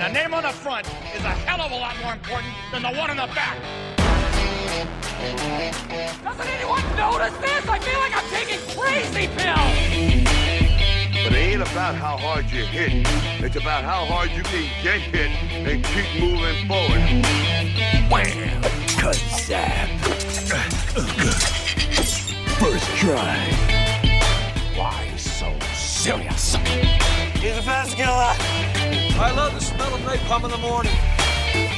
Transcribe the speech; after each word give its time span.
And 0.00 0.16
a 0.16 0.18
name 0.18 0.32
on 0.32 0.44
the 0.44 0.48
front 0.48 0.86
is 1.14 1.22
a 1.22 1.28
hell 1.28 1.60
of 1.60 1.70
a 1.72 1.74
lot 1.74 1.94
more 2.00 2.14
important 2.14 2.54
than 2.72 2.80
the 2.80 2.88
one 2.88 3.10
on 3.10 3.18
the 3.18 3.26
back. 3.34 3.58
Doesn't 6.24 6.48
anyone 6.48 6.80
notice 6.96 7.36
this? 7.36 7.68
I 7.68 7.78
feel 7.80 8.00
like 8.00 8.16
I'm 8.16 8.24
taking 8.30 8.60
crazy 8.74 9.28
pills. 9.36 9.76
But 11.22 11.32
it 11.34 11.36
ain't 11.36 11.60
about 11.60 11.96
how 11.96 12.16
hard 12.16 12.46
you 12.50 12.64
hit. 12.64 13.06
It's 13.44 13.56
about 13.56 13.84
how 13.84 14.06
hard 14.06 14.30
you 14.30 14.42
can 14.42 14.70
get 14.82 15.00
hit 15.02 15.30
and 15.52 15.84
keep 15.84 16.18
moving 16.18 16.66
forward. 16.66 17.02
Wham! 18.10 18.62
Kazap! 18.96 19.90
First 22.58 22.88
try. 22.96 23.36
Why 24.74 25.14
so 25.18 25.54
serious? 25.74 26.54
He's 27.34 27.58
a 27.58 27.62
fast 27.62 27.98
killer. 27.98 28.79
I 29.22 29.32
love 29.32 29.52
the 29.52 29.60
smell 29.60 29.94
of 29.94 30.00
napalm 30.00 30.44
in 30.44 30.50
the 30.50 30.56
morning. 30.56 30.94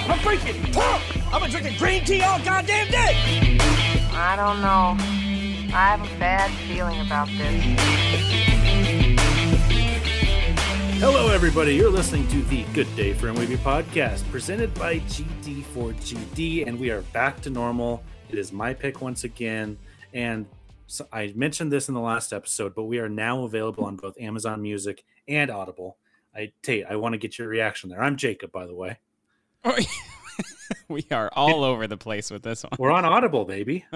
I'm 0.06 0.16
freaking 0.20 0.72
pumped. 0.72 1.34
I've 1.34 1.42
been 1.42 1.50
drinking 1.50 1.76
green 1.76 2.04
tea 2.04 2.22
all 2.22 2.38
goddamn 2.38 2.88
day. 2.88 3.58
I 4.12 4.36
don't 4.36 4.60
know. 4.62 4.94
I 5.74 5.96
have 5.96 6.00
a 6.02 6.18
bad 6.20 6.52
feeling 6.68 7.00
about 7.00 7.26
this. 7.26 7.64
Hello, 11.00 11.32
everybody. 11.32 11.74
You're 11.74 11.90
listening 11.90 12.28
to 12.28 12.42
the 12.42 12.62
Good 12.74 12.94
Day 12.94 13.12
for 13.12 13.26
a 13.26 13.34
Movie 13.34 13.56
podcast 13.56 14.22
presented 14.30 14.72
by 14.74 15.00
GD4GD, 15.00 16.68
and 16.68 16.78
we 16.78 16.92
are 16.92 17.02
back 17.12 17.40
to 17.40 17.50
normal. 17.50 18.04
It 18.30 18.38
is 18.38 18.52
my 18.52 18.72
pick 18.72 19.00
once 19.00 19.24
again. 19.24 19.78
And 20.14 20.46
so 20.86 21.08
I 21.12 21.32
mentioned 21.34 21.72
this 21.72 21.88
in 21.88 21.94
the 21.94 22.00
last 22.00 22.32
episode, 22.32 22.76
but 22.76 22.84
we 22.84 23.00
are 23.00 23.08
now 23.08 23.42
available 23.42 23.84
on 23.84 23.96
both 23.96 24.14
Amazon 24.20 24.62
Music 24.62 25.02
and 25.26 25.50
Audible. 25.50 25.96
I 26.34 26.52
Tate, 26.62 26.84
I 26.88 26.96
want 26.96 27.12
to 27.12 27.18
get 27.18 27.38
your 27.38 27.48
reaction 27.48 27.90
there. 27.90 28.02
I'm 28.02 28.16
Jacob, 28.16 28.52
by 28.52 28.66
the 28.66 28.74
way. 28.74 28.98
we 30.88 31.06
are 31.10 31.30
all 31.34 31.62
over 31.64 31.86
the 31.86 31.96
place 31.96 32.30
with 32.30 32.42
this 32.42 32.64
one. 32.64 32.72
We're 32.78 32.90
on 32.90 33.04
Audible, 33.04 33.44
baby. 33.44 33.84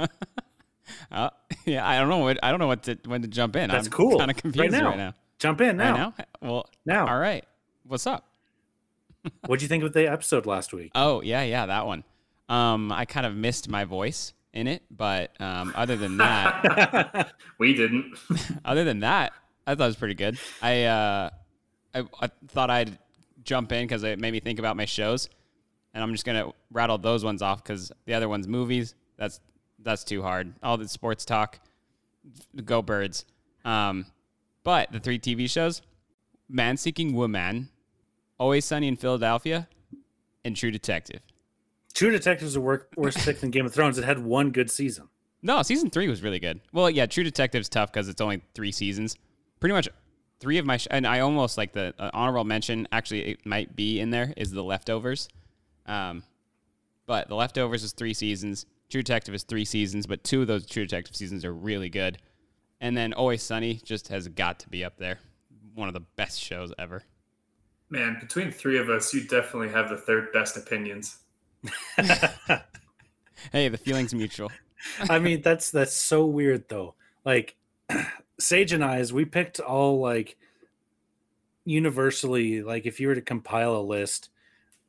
Uh, 1.10 1.30
yeah, 1.64 1.84
I 1.86 1.98
don't 1.98 2.08
know 2.08 2.18
what 2.18 2.38
I 2.44 2.50
don't 2.50 2.60
know 2.60 2.68
what 2.68 2.84
to 2.84 2.96
when 3.06 3.20
to 3.22 3.26
jump 3.26 3.56
in. 3.56 3.68
That's 3.70 3.88
I'm 3.88 3.92
cool. 3.92 4.18
Kind 4.18 4.30
of 4.30 4.36
confused 4.36 4.72
Right 4.72 4.80
now. 4.82 4.88
right 4.90 4.96
now. 4.96 5.14
Jump 5.40 5.60
in 5.60 5.76
now. 5.76 5.90
Right 5.90 6.14
now? 6.40 6.48
Well, 6.48 6.70
Now. 6.84 7.08
All 7.08 7.18
right. 7.18 7.44
What's 7.82 8.06
up? 8.06 8.24
What'd 9.46 9.62
you 9.62 9.68
think 9.68 9.82
of 9.82 9.92
the 9.92 10.08
episode 10.08 10.46
last 10.46 10.72
week? 10.72 10.92
Oh 10.94 11.22
yeah, 11.22 11.42
yeah, 11.42 11.66
that 11.66 11.86
one. 11.86 12.04
Um, 12.48 12.92
I 12.92 13.04
kind 13.04 13.26
of 13.26 13.34
missed 13.34 13.68
my 13.68 13.82
voice 13.84 14.32
in 14.52 14.68
it, 14.68 14.84
but 14.88 15.32
um, 15.40 15.72
other 15.74 15.96
than 15.96 16.18
that, 16.18 17.32
We 17.58 17.74
didn't. 17.74 18.14
other 18.64 18.84
than 18.84 19.00
that, 19.00 19.32
I 19.66 19.74
thought 19.74 19.84
it 19.84 19.86
was 19.88 19.96
pretty 19.96 20.14
good. 20.14 20.38
I 20.62 20.84
uh, 20.84 21.30
I, 21.96 22.04
I 22.20 22.30
thought 22.48 22.70
I'd 22.70 22.98
jump 23.42 23.72
in 23.72 23.84
because 23.84 24.02
it 24.02 24.18
made 24.18 24.32
me 24.32 24.40
think 24.40 24.58
about 24.58 24.76
my 24.76 24.84
shows, 24.84 25.28
and 25.94 26.02
I'm 26.02 26.12
just 26.12 26.24
gonna 26.24 26.52
rattle 26.70 26.98
those 26.98 27.24
ones 27.24 27.42
off 27.42 27.62
because 27.62 27.92
the 28.04 28.14
other 28.14 28.28
ones, 28.28 28.46
movies, 28.46 28.94
that's 29.16 29.40
that's 29.78 30.04
too 30.04 30.22
hard. 30.22 30.54
All 30.62 30.76
the 30.76 30.88
sports 30.88 31.24
talk, 31.24 31.60
go 32.64 32.82
birds. 32.82 33.24
Um, 33.64 34.06
but 34.62 34.92
the 34.92 35.00
three 35.00 35.18
TV 35.18 35.48
shows, 35.48 35.82
Man 36.48 36.76
Seeking 36.76 37.14
Woman, 37.14 37.70
Always 38.38 38.64
Sunny 38.64 38.88
in 38.88 38.96
Philadelphia, 38.96 39.68
and 40.44 40.56
True 40.56 40.70
Detective. 40.70 41.20
True 41.94 42.10
Detective 42.10 42.48
is 42.48 42.56
a 42.56 42.60
work, 42.60 42.90
worse 42.96 43.16
pick 43.24 43.40
than 43.40 43.50
Game 43.50 43.64
of 43.64 43.72
Thrones. 43.72 43.96
It 43.96 44.04
had 44.04 44.18
one 44.18 44.50
good 44.50 44.70
season. 44.70 45.08
No, 45.42 45.62
season 45.62 45.90
three 45.90 46.08
was 46.08 46.22
really 46.22 46.40
good. 46.40 46.60
Well, 46.72 46.90
yeah, 46.90 47.06
True 47.06 47.24
Detective's 47.24 47.68
tough 47.68 47.92
because 47.92 48.08
it's 48.08 48.20
only 48.20 48.42
three 48.54 48.72
seasons. 48.72 49.16
Pretty 49.60 49.72
much 49.72 49.88
three 50.40 50.58
of 50.58 50.66
my 50.66 50.76
sh- 50.76 50.88
and 50.90 51.06
I 51.06 51.20
almost 51.20 51.56
like 51.58 51.72
the 51.72 51.94
uh, 51.98 52.10
honorable 52.12 52.44
mention. 52.44 52.86
Actually, 52.92 53.30
it 53.30 53.46
might 53.46 53.74
be 53.76 54.00
in 54.00 54.10
there 54.10 54.32
is 54.36 54.50
the 54.50 54.62
leftovers. 54.62 55.28
Um, 55.86 56.22
but 57.06 57.28
the 57.28 57.34
leftovers 57.34 57.84
is 57.84 57.92
three 57.92 58.14
seasons. 58.14 58.66
True 58.90 59.02
Detective 59.02 59.34
is 59.34 59.42
three 59.42 59.64
seasons, 59.64 60.06
but 60.06 60.24
two 60.24 60.42
of 60.42 60.46
those 60.46 60.66
True 60.66 60.84
Detective 60.84 61.16
seasons 61.16 61.44
are 61.44 61.52
really 61.52 61.88
good. 61.88 62.18
And 62.80 62.96
then 62.96 63.12
Always 63.12 63.42
Sunny 63.42 63.80
just 63.84 64.08
has 64.08 64.28
got 64.28 64.58
to 64.60 64.68
be 64.68 64.84
up 64.84 64.96
there. 64.98 65.18
One 65.74 65.88
of 65.88 65.94
the 65.94 66.04
best 66.16 66.40
shows 66.40 66.72
ever. 66.78 67.02
Man, 67.88 68.18
between 68.20 68.50
three 68.50 68.78
of 68.78 68.90
us, 68.90 69.14
you 69.14 69.22
definitely 69.22 69.68
have 69.68 69.88
the 69.88 69.96
third 69.96 70.32
best 70.32 70.56
opinions. 70.56 71.18
Hey, 73.52 73.68
the 73.68 73.78
feeling's 73.78 74.14
mutual. 74.14 74.50
I 75.08 75.18
mean, 75.18 75.42
that's 75.42 75.70
that's 75.70 75.94
so 75.94 76.26
weird 76.26 76.68
though. 76.68 76.94
Like 77.24 77.56
Sage 78.38 78.72
and 78.72 78.84
I's, 78.84 79.12
we 79.12 79.24
picked 79.24 79.60
all 79.60 80.00
like 80.00 80.36
universally, 81.64 82.62
like 82.62 82.86
if 82.86 83.00
you 83.00 83.08
were 83.08 83.14
to 83.14 83.20
compile 83.22 83.76
a 83.76 83.80
list, 83.82 84.30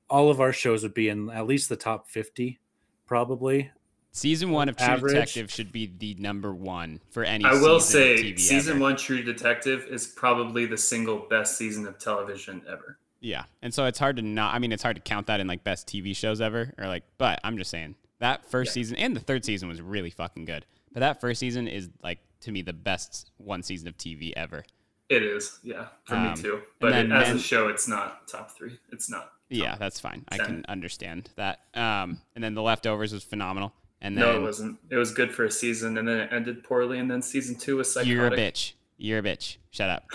all 0.09 0.29
of 0.29 0.39
our 0.39 0.53
shows 0.53 0.83
would 0.83 0.93
be 0.93 1.09
in 1.09 1.29
at 1.29 1.47
least 1.47 1.69
the 1.69 1.75
top 1.75 2.09
fifty, 2.09 2.59
probably. 3.05 3.71
Season 4.11 4.49
one 4.51 4.67
of 4.67 4.77
True 4.77 4.87
Average. 4.87 5.13
Detective 5.13 5.51
should 5.51 5.71
be 5.71 5.91
the 5.97 6.15
number 6.15 6.53
one 6.53 7.01
for 7.11 7.23
any. 7.23 7.45
I 7.45 7.53
will 7.53 7.79
season 7.79 8.01
of 8.13 8.17
say, 8.17 8.23
TV 8.23 8.39
season 8.39 8.73
ever. 8.75 8.81
one 8.81 8.95
True 8.95 9.21
Detective 9.23 9.85
is 9.89 10.07
probably 10.07 10.65
the 10.65 10.77
single 10.77 11.19
best 11.29 11.57
season 11.57 11.85
of 11.85 11.99
television 11.99 12.61
ever. 12.67 12.97
Yeah, 13.19 13.43
and 13.61 13.73
so 13.73 13.85
it's 13.85 13.99
hard 13.99 14.15
to 14.17 14.21
not. 14.21 14.55
I 14.55 14.59
mean, 14.59 14.71
it's 14.71 14.83
hard 14.83 14.95
to 14.95 15.01
count 15.01 15.27
that 15.27 15.39
in 15.39 15.47
like 15.47 15.63
best 15.63 15.87
TV 15.87 16.15
shows 16.15 16.41
ever, 16.41 16.73
or 16.77 16.87
like. 16.87 17.03
But 17.17 17.39
I'm 17.43 17.57
just 17.57 17.69
saying 17.69 17.95
that 18.19 18.45
first 18.49 18.69
Yeah. 18.69 18.73
season 18.73 18.97
and 18.97 19.15
the 19.15 19.19
third 19.19 19.45
season 19.45 19.67
was 19.69 19.81
really 19.81 20.09
fucking 20.09 20.45
good. 20.45 20.65
But 20.93 21.01
that 21.01 21.21
first 21.21 21.39
season 21.39 21.67
is 21.67 21.89
like 22.01 22.19
to 22.41 22.51
me 22.51 22.61
the 22.61 22.73
best 22.73 23.31
one 23.37 23.63
season 23.63 23.87
of 23.87 23.97
TV 23.97 24.33
ever. 24.35 24.63
It 25.09 25.23
is, 25.23 25.59
yeah, 25.63 25.87
for 26.03 26.15
Um, 26.15 26.31
me 26.31 26.35
too. 26.35 26.61
But 26.79 26.91
then 26.91 27.11
it, 27.11 27.15
as 27.15 27.35
a 27.35 27.39
show, 27.39 27.69
it's 27.69 27.87
not 27.87 28.27
top 28.27 28.51
three. 28.57 28.77
It's 28.91 29.09
not. 29.09 29.31
Yeah, 29.49 29.75
that's 29.77 29.99
fine. 30.01 30.25
I 30.29 30.37
can 30.37 30.65
understand 30.67 31.29
that. 31.37 31.61
Um, 31.73 32.19
and 32.35 32.43
then 32.43 32.53
the 32.53 32.61
leftovers 32.61 33.13
was 33.13 33.23
phenomenal. 33.23 33.73
And 34.01 34.17
then 34.17 34.25
No, 34.25 34.35
it 34.37 34.41
wasn't. 34.41 34.77
It 34.89 34.97
was 34.97 35.11
good 35.13 35.33
for 35.33 35.45
a 35.45 35.51
season, 35.51 35.97
and 35.97 36.05
then 36.07 36.19
it 36.19 36.33
ended 36.33 36.63
poorly, 36.63 36.99
and 36.99 37.09
then 37.09 37.21
season 37.21 37.55
two 37.55 37.77
was 37.77 37.91
psychotic. 37.91 38.11
you're 38.13 38.27
a 38.27 38.31
bitch. 38.31 38.73
You're 38.97 39.19
a 39.19 39.23
bitch. 39.23 39.57
Shut 39.71 39.89
up. 39.89 40.03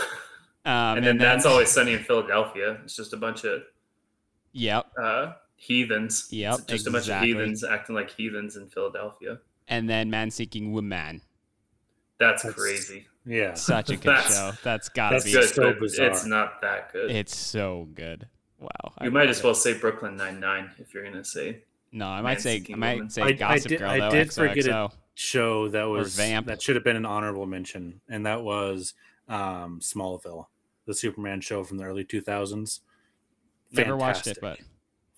Um, 0.65 0.99
And 0.99 1.05
then 1.05 1.19
that's 1.19 1.45
always 1.45 1.71
sunny 1.71 1.93
in 1.95 2.05
Philadelphia. 2.05 2.79
It's 2.85 2.95
just 2.95 3.13
a 3.13 3.17
bunch 3.17 3.43
of 3.43 3.65
Yep. 4.53 4.93
uh, 4.97 5.33
heathens. 5.57 6.29
Yep, 6.31 6.55
It's 6.55 6.65
just 6.67 6.87
a 6.87 6.93
bunch 6.93 7.09
of 7.09 7.21
heathens 7.21 7.65
acting 7.65 7.97
like 7.97 8.11
heathens 8.11 8.55
in 8.57 8.69
Philadelphia. 8.69 9.41
And 9.67 9.89
then 9.91 10.09
Man 10.09 10.31
Seeking 10.31 10.71
Woman. 10.73 11.23
That's, 12.23 12.43
That's- 12.43 12.61
crazy. 12.61 13.07
Yeah. 13.25 13.55
Such 13.55 13.91
a 13.91 13.97
good 13.97 14.05
That's- 14.17 14.35
show. 14.37 14.53
That's 14.63 14.89
gotta 14.89 15.15
that's 15.17 15.25
be. 15.25 15.33
Good, 15.33 15.49
so 15.49 15.73
bizarre. 15.75 16.07
it's 16.09 16.25
not 16.27 16.61
that 16.63 16.93
good. 16.93 17.11
It's 17.11 17.37
so 17.37 17.89
good. 17.95 18.27
Wow. 18.59 18.69
I 18.99 19.05
you 19.07 19.11
might 19.11 19.23
love 19.23 19.31
as 19.31 19.39
it. 19.41 19.45
well 19.45 19.55
say 19.55 19.75
Brooklyn 19.75 20.17
Nine 20.17 20.39
Nine 20.41 20.71
if 20.79 20.95
you're 20.95 21.05
gonna 21.05 21.25
say. 21.25 21.63
No, 21.93 22.07
I 22.07 22.21
might 22.23 22.41
say 22.41 22.65
I 22.73 22.75
might 22.77 22.95
woman. 22.95 23.11
say 23.11 23.23
I- 23.23 23.27
I 23.27 23.33
Gossip 23.33 23.69
did- 23.69 23.79
Girl 23.81 23.91
I 23.91 23.99
though. 24.01 24.11
did 24.11 24.33
forget 24.33 24.57
XOXO. 24.65 24.87
it. 24.87 24.97
Show 25.15 25.69
that 25.69 25.85
was 25.85 26.17
Vamp. 26.17 26.47
that 26.47 26.63
should 26.63 26.75
have 26.77 26.85
been 26.85 26.97
an 26.97 27.05
honorable 27.05 27.45
mention, 27.45 28.01
and 28.09 28.25
that 28.25 28.43
was 28.43 28.95
um, 29.29 29.79
Smallville, 29.81 30.47
the 30.87 30.95
Superman 30.95 31.41
show 31.43 31.63
from 31.65 31.77
the 31.79 31.85
early 31.85 32.03
two 32.05 32.21
thousands. 32.23 32.81
Never 33.73 33.95
watched 33.97 34.27
it, 34.27 34.39
but 34.41 34.59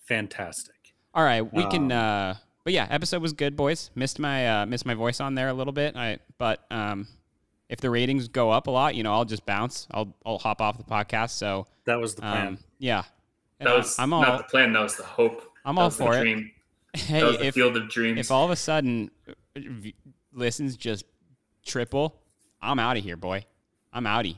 fantastic. 0.05 0.93
all 1.13 1.23
right, 1.23 1.41
we 1.53 1.65
can. 1.67 1.91
Um, 1.91 1.97
uh 1.97 2.33
But 2.65 2.73
yeah, 2.73 2.87
episode 2.89 3.21
was 3.21 3.31
good, 3.31 3.55
boys. 3.55 3.91
Missed 3.95 4.19
my 4.19 4.47
uh 4.61 4.65
missed 4.65 4.85
my 4.85 4.95
voice 4.95 5.21
on 5.21 5.35
there 5.35 5.47
a 5.49 5.53
little 5.53 5.71
bit. 5.71 5.95
I 5.95 6.17
but 6.37 6.65
um, 6.71 7.07
if 7.69 7.79
the 7.79 7.89
ratings 7.89 8.27
go 8.27 8.49
up 8.51 8.67
a 8.67 8.71
lot, 8.71 8.95
you 8.95 9.03
know, 9.03 9.13
I'll 9.13 9.23
just 9.25 9.45
bounce. 9.45 9.87
I'll 9.91 10.13
I'll 10.25 10.39
hop 10.39 10.61
off 10.61 10.77
the 10.77 10.83
podcast. 10.83 11.29
So 11.31 11.67
That 11.85 11.99
was 11.99 12.15
the 12.15 12.21
plan. 12.23 12.47
um, 12.47 12.57
yeah, 12.79 13.03
That 13.59 13.67
And 13.67 13.77
was 13.77 13.97
I'm 13.99 14.09
not 14.09 14.39
the 14.39 14.43
plan. 14.45 14.73
That 14.73 14.81
was 14.81 14.95
the 14.97 15.03
hope. 15.03 15.43
I'm 15.63 15.75
That 15.75 15.81
all 15.81 15.89
for 15.91 16.15
it. 16.15 16.21
dream. 16.21 16.51
hey 16.95 17.19
that 17.21 17.25
was 17.27 17.37
the 17.37 17.45
if 17.45 17.53
field 17.53 17.77
of 17.77 17.87
dreams. 17.87 18.19
if 18.19 18.31
all 18.31 18.45
of 18.45 18.51
a 18.51 18.55
sudden 18.55 19.11
uh, 19.29 19.33
v- 19.55 19.95
listens 20.33 20.75
just 20.75 21.05
triple, 21.65 22.19
I'm 22.61 22.79
out 22.79 22.97
of 22.97 23.03
here, 23.03 23.15
boy. 23.17 23.45
I'm 23.93 24.05
outie. 24.05 24.37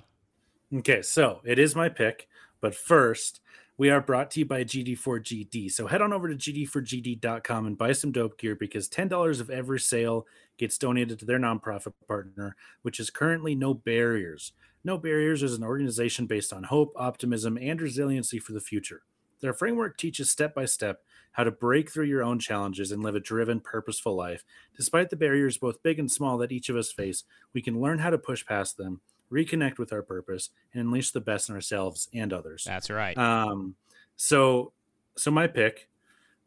Okay, 0.75 1.01
so 1.01 1.39
it 1.45 1.57
is 1.57 1.75
my 1.77 1.87
pick, 1.87 2.27
but 2.59 2.75
first, 2.75 3.39
we 3.77 3.91
are 3.91 4.01
brought 4.01 4.31
to 4.31 4.39
you 4.39 4.45
by 4.45 4.63
GD4GD. 4.63 5.71
So 5.71 5.85
head 5.85 6.01
on 6.01 6.11
over 6.11 6.27
to 6.27 6.35
GD4GD.com 6.35 7.67
and 7.67 7.77
buy 7.77 7.91
some 7.91 8.11
dope 8.11 8.39
gear 8.39 8.55
because 8.55 8.89
$10 8.89 9.39
of 9.39 9.49
every 9.51 9.79
sale 9.79 10.25
gets 10.57 10.79
donated 10.79 11.19
to 11.19 11.25
their 11.25 11.39
nonprofit 11.39 11.93
partner, 12.07 12.55
which 12.81 12.99
is 12.99 13.11
currently 13.11 13.53
No 13.53 13.75
Barriers. 13.75 14.53
No 14.83 14.97
Barriers 14.97 15.43
is 15.43 15.55
an 15.55 15.63
organization 15.63 16.25
based 16.25 16.51
on 16.51 16.63
hope, 16.63 16.91
optimism, 16.95 17.57
and 17.61 17.79
resiliency 17.79 18.39
for 18.39 18.53
the 18.53 18.61
future. 18.61 19.03
Their 19.41 19.53
framework 19.53 19.97
teaches 19.97 20.31
step 20.31 20.55
by 20.55 20.65
step 20.65 21.03
how 21.33 21.43
to 21.43 21.51
break 21.51 21.91
through 21.91 22.05
your 22.05 22.23
own 22.23 22.39
challenges 22.39 22.91
and 22.91 23.03
live 23.03 23.13
a 23.13 23.19
driven, 23.19 23.59
purposeful 23.59 24.15
life. 24.15 24.43
Despite 24.75 25.11
the 25.11 25.15
barriers, 25.15 25.59
both 25.59 25.83
big 25.83 25.99
and 25.99 26.11
small, 26.11 26.39
that 26.39 26.51
each 26.51 26.69
of 26.69 26.75
us 26.75 26.91
face, 26.91 27.25
we 27.53 27.61
can 27.61 27.79
learn 27.79 27.99
how 27.99 28.09
to 28.09 28.17
push 28.17 28.43
past 28.43 28.77
them, 28.77 29.01
reconnect 29.31 29.77
with 29.77 29.91
our 29.91 30.01
purpose, 30.01 30.49
and 30.73 30.81
unleash 30.81 31.11
the 31.11 31.21
best 31.21 31.49
in 31.49 31.55
ourselves 31.55 32.09
and 32.13 32.31
others. 32.33 32.63
That's 32.65 32.89
right. 32.89 33.17
Um, 33.17 33.75
so, 34.15 34.71
so 35.15 35.31
my 35.31 35.47
pick, 35.47 35.89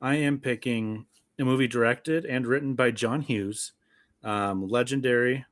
I 0.00 0.16
am 0.16 0.38
picking 0.38 1.06
a 1.38 1.44
movie 1.44 1.68
directed 1.68 2.24
and 2.24 2.46
written 2.46 2.74
by 2.74 2.90
John 2.90 3.20
Hughes, 3.22 3.72
um, 4.22 4.66
legendary 4.66 5.44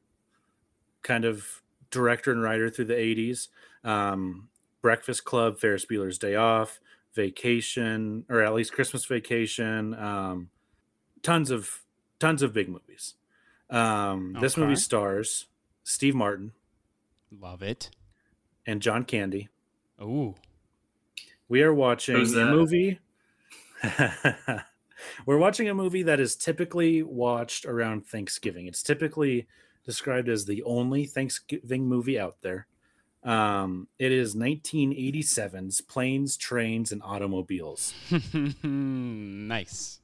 kind 1.02 1.24
of 1.24 1.62
director 1.90 2.32
and 2.32 2.42
writer 2.42 2.68
through 2.70 2.86
the 2.86 2.94
'80s. 2.94 3.48
Um, 3.84 4.48
Breakfast 4.80 5.24
Club, 5.24 5.58
Ferris 5.58 5.86
Bueller's 5.86 6.18
Day 6.18 6.34
Off, 6.36 6.80
Vacation, 7.14 8.24
or 8.28 8.42
at 8.42 8.54
least 8.54 8.72
Christmas 8.72 9.04
Vacation. 9.04 9.94
Um, 9.94 10.50
tons 11.22 11.50
of 11.50 11.82
tons 12.18 12.42
of 12.42 12.52
big 12.52 12.68
movies. 12.68 13.14
Um, 13.70 14.36
This 14.40 14.56
movie 14.56 14.76
stars 14.76 15.46
Steve 15.84 16.14
Martin 16.14 16.52
Love 17.30 17.62
it. 17.62 17.90
and 18.66 18.82
John 18.82 19.04
Candy. 19.04 19.48
Ooh. 20.00 20.34
We 21.48 21.62
are 21.62 21.72
watching 21.74 22.16
a 22.16 22.44
movie. 22.46 22.98
We're 25.26 25.38
watching 25.38 25.68
a 25.68 25.74
movie 25.74 26.02
that 26.02 26.20
is 26.20 26.36
typically 26.36 27.02
watched 27.02 27.64
around 27.64 28.06
Thanksgiving. 28.06 28.66
It's 28.66 28.82
typically 28.82 29.46
described 29.84 30.28
as 30.28 30.44
the 30.44 30.62
only 30.64 31.06
Thanksgiving 31.06 31.86
movie 31.86 32.18
out 32.18 32.36
there. 32.42 32.66
Um, 33.24 33.88
it 33.98 34.12
is 34.12 34.34
1987's 34.34 35.80
Planes, 35.82 36.36
Trains, 36.36 36.92
and 36.92 37.02
Automobiles. 37.02 37.94
nice. 38.62 40.00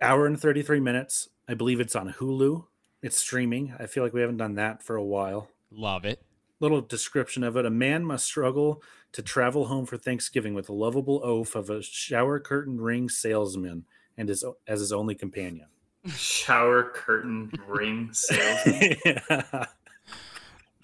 Hour 0.00 0.26
and 0.26 0.40
33 0.40 0.80
minutes. 0.80 1.28
I 1.48 1.54
believe 1.54 1.80
it's 1.80 1.96
on 1.96 2.12
Hulu. 2.12 2.64
It's 3.02 3.18
streaming. 3.18 3.74
I 3.78 3.86
feel 3.86 4.02
like 4.02 4.12
we 4.12 4.20
haven't 4.20 4.38
done 4.38 4.54
that 4.54 4.82
for 4.82 4.96
a 4.96 5.04
while. 5.04 5.48
Love 5.70 6.04
it. 6.04 6.22
Little 6.64 6.80
description 6.80 7.44
of 7.44 7.56
it. 7.56 7.66
A 7.66 7.70
man 7.70 8.04
must 8.04 8.24
struggle 8.24 8.82
to 9.12 9.22
travel 9.22 9.66
home 9.66 9.86
for 9.86 9.96
Thanksgiving 9.96 10.54
with 10.54 10.66
the 10.66 10.72
lovable 10.72 11.20
oaf 11.22 11.54
of 11.54 11.70
a 11.70 11.82
shower 11.82 12.40
curtain 12.40 12.80
ring 12.80 13.08
salesman 13.08 13.84
and 14.16 14.28
his 14.28 14.44
as 14.66 14.80
his 14.80 14.92
only 14.92 15.14
companion. 15.14 15.66
Shower 16.16 16.90
curtain 16.94 17.52
ring 17.68 18.10
salesman. 18.12 18.96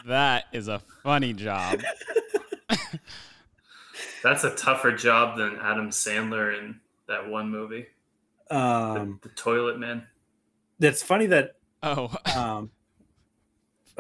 That 0.07 0.47
is 0.53 0.67
a 0.69 0.79
funny 1.03 1.35
job. 1.35 1.83
That's 4.23 4.45
a 4.45 4.55
tougher 4.57 4.93
job 4.93 5.37
than 5.37 5.59
Adam 5.61 5.91
Sandler 5.91 6.59
in 6.59 6.81
that 7.07 7.29
one 7.29 7.51
movie, 7.51 7.87
the, 8.49 8.57
um, 8.57 9.21
the 9.23 9.29
Toilet 9.29 9.79
Man. 9.79 10.07
That's 10.79 11.03
funny 11.03 11.27
that 11.27 11.57
Oh, 11.83 12.15
um, 12.37 12.71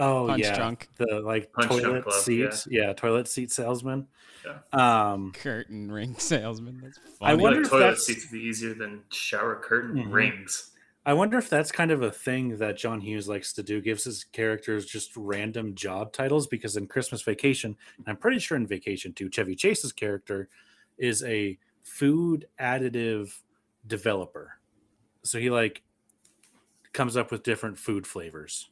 oh 0.00 0.26
Punch 0.29 0.43
yeah, 0.43 0.56
drunk. 0.56 0.88
the 0.97 1.20
like 1.20 1.52
Punch 1.52 1.69
toilet 1.69 2.02
Club, 2.05 2.14
seats, 2.23 2.67
yeah. 2.70 2.93
toilet 2.93 3.29
seat 3.29 3.52
salesman. 3.52 4.08
Yeah. 4.44 5.12
Um, 5.12 5.32
curtain 5.32 5.93
ring 5.93 6.14
salesman. 6.19 6.81
That's 6.82 6.99
I 6.99 7.31
funny. 7.31 7.32
I 7.32 7.35
wonder 7.43 7.58
like 7.58 7.64
if 7.67 7.70
toilet 7.70 7.81
that's- 7.82 8.06
seats 8.06 8.25
would 8.31 8.38
be 8.38 8.44
easier 8.44 8.75
than 8.75 9.02
shower 9.11 9.56
curtain 9.56 9.97
Mhm. 10.06 10.12
rings. 10.12 10.67
I 11.06 11.14
wonder 11.14 11.38
if 11.38 11.49
that's 11.49 11.73
kind 11.73 11.91
of 11.91 12.02
a 12.02 12.11
thing 12.11 12.58
that 12.58 12.76
John 12.76 13.00
Hughes 13.00 13.26
likes 13.26 13.55
to 13.55 13.62
do, 13.62 13.81
gives 13.81 14.05
his 14.05 14.25
characters 14.25 14.85
just 14.85 15.17
random 15.17 15.75
job 15.75 16.12
titles. 16.12 16.46
Because 16.46 16.76
in 16.76 16.87
Christmas 16.88 17.23
Vacation, 17.23 17.75
and 17.99 18.06
I'm 18.08 18.17
pretty 18.19 18.38
sure 18.38 18.56
in 18.56 18.67
Vacation 18.67 19.12
too, 19.14 19.31
Chevy 19.31 19.55
Chase's 19.56 19.93
character 19.93 20.49
is 20.99 21.23
a 21.25 21.58
food 21.82 22.46
additive 22.61 23.35
developer. 23.87 24.58
So 25.23 25.38
he 25.38 25.49
like 25.50 25.82
comes 26.93 27.17
up 27.17 27.31
with 27.31 27.43
different 27.43 27.79
food 27.79 28.06
flavors. 28.06 28.69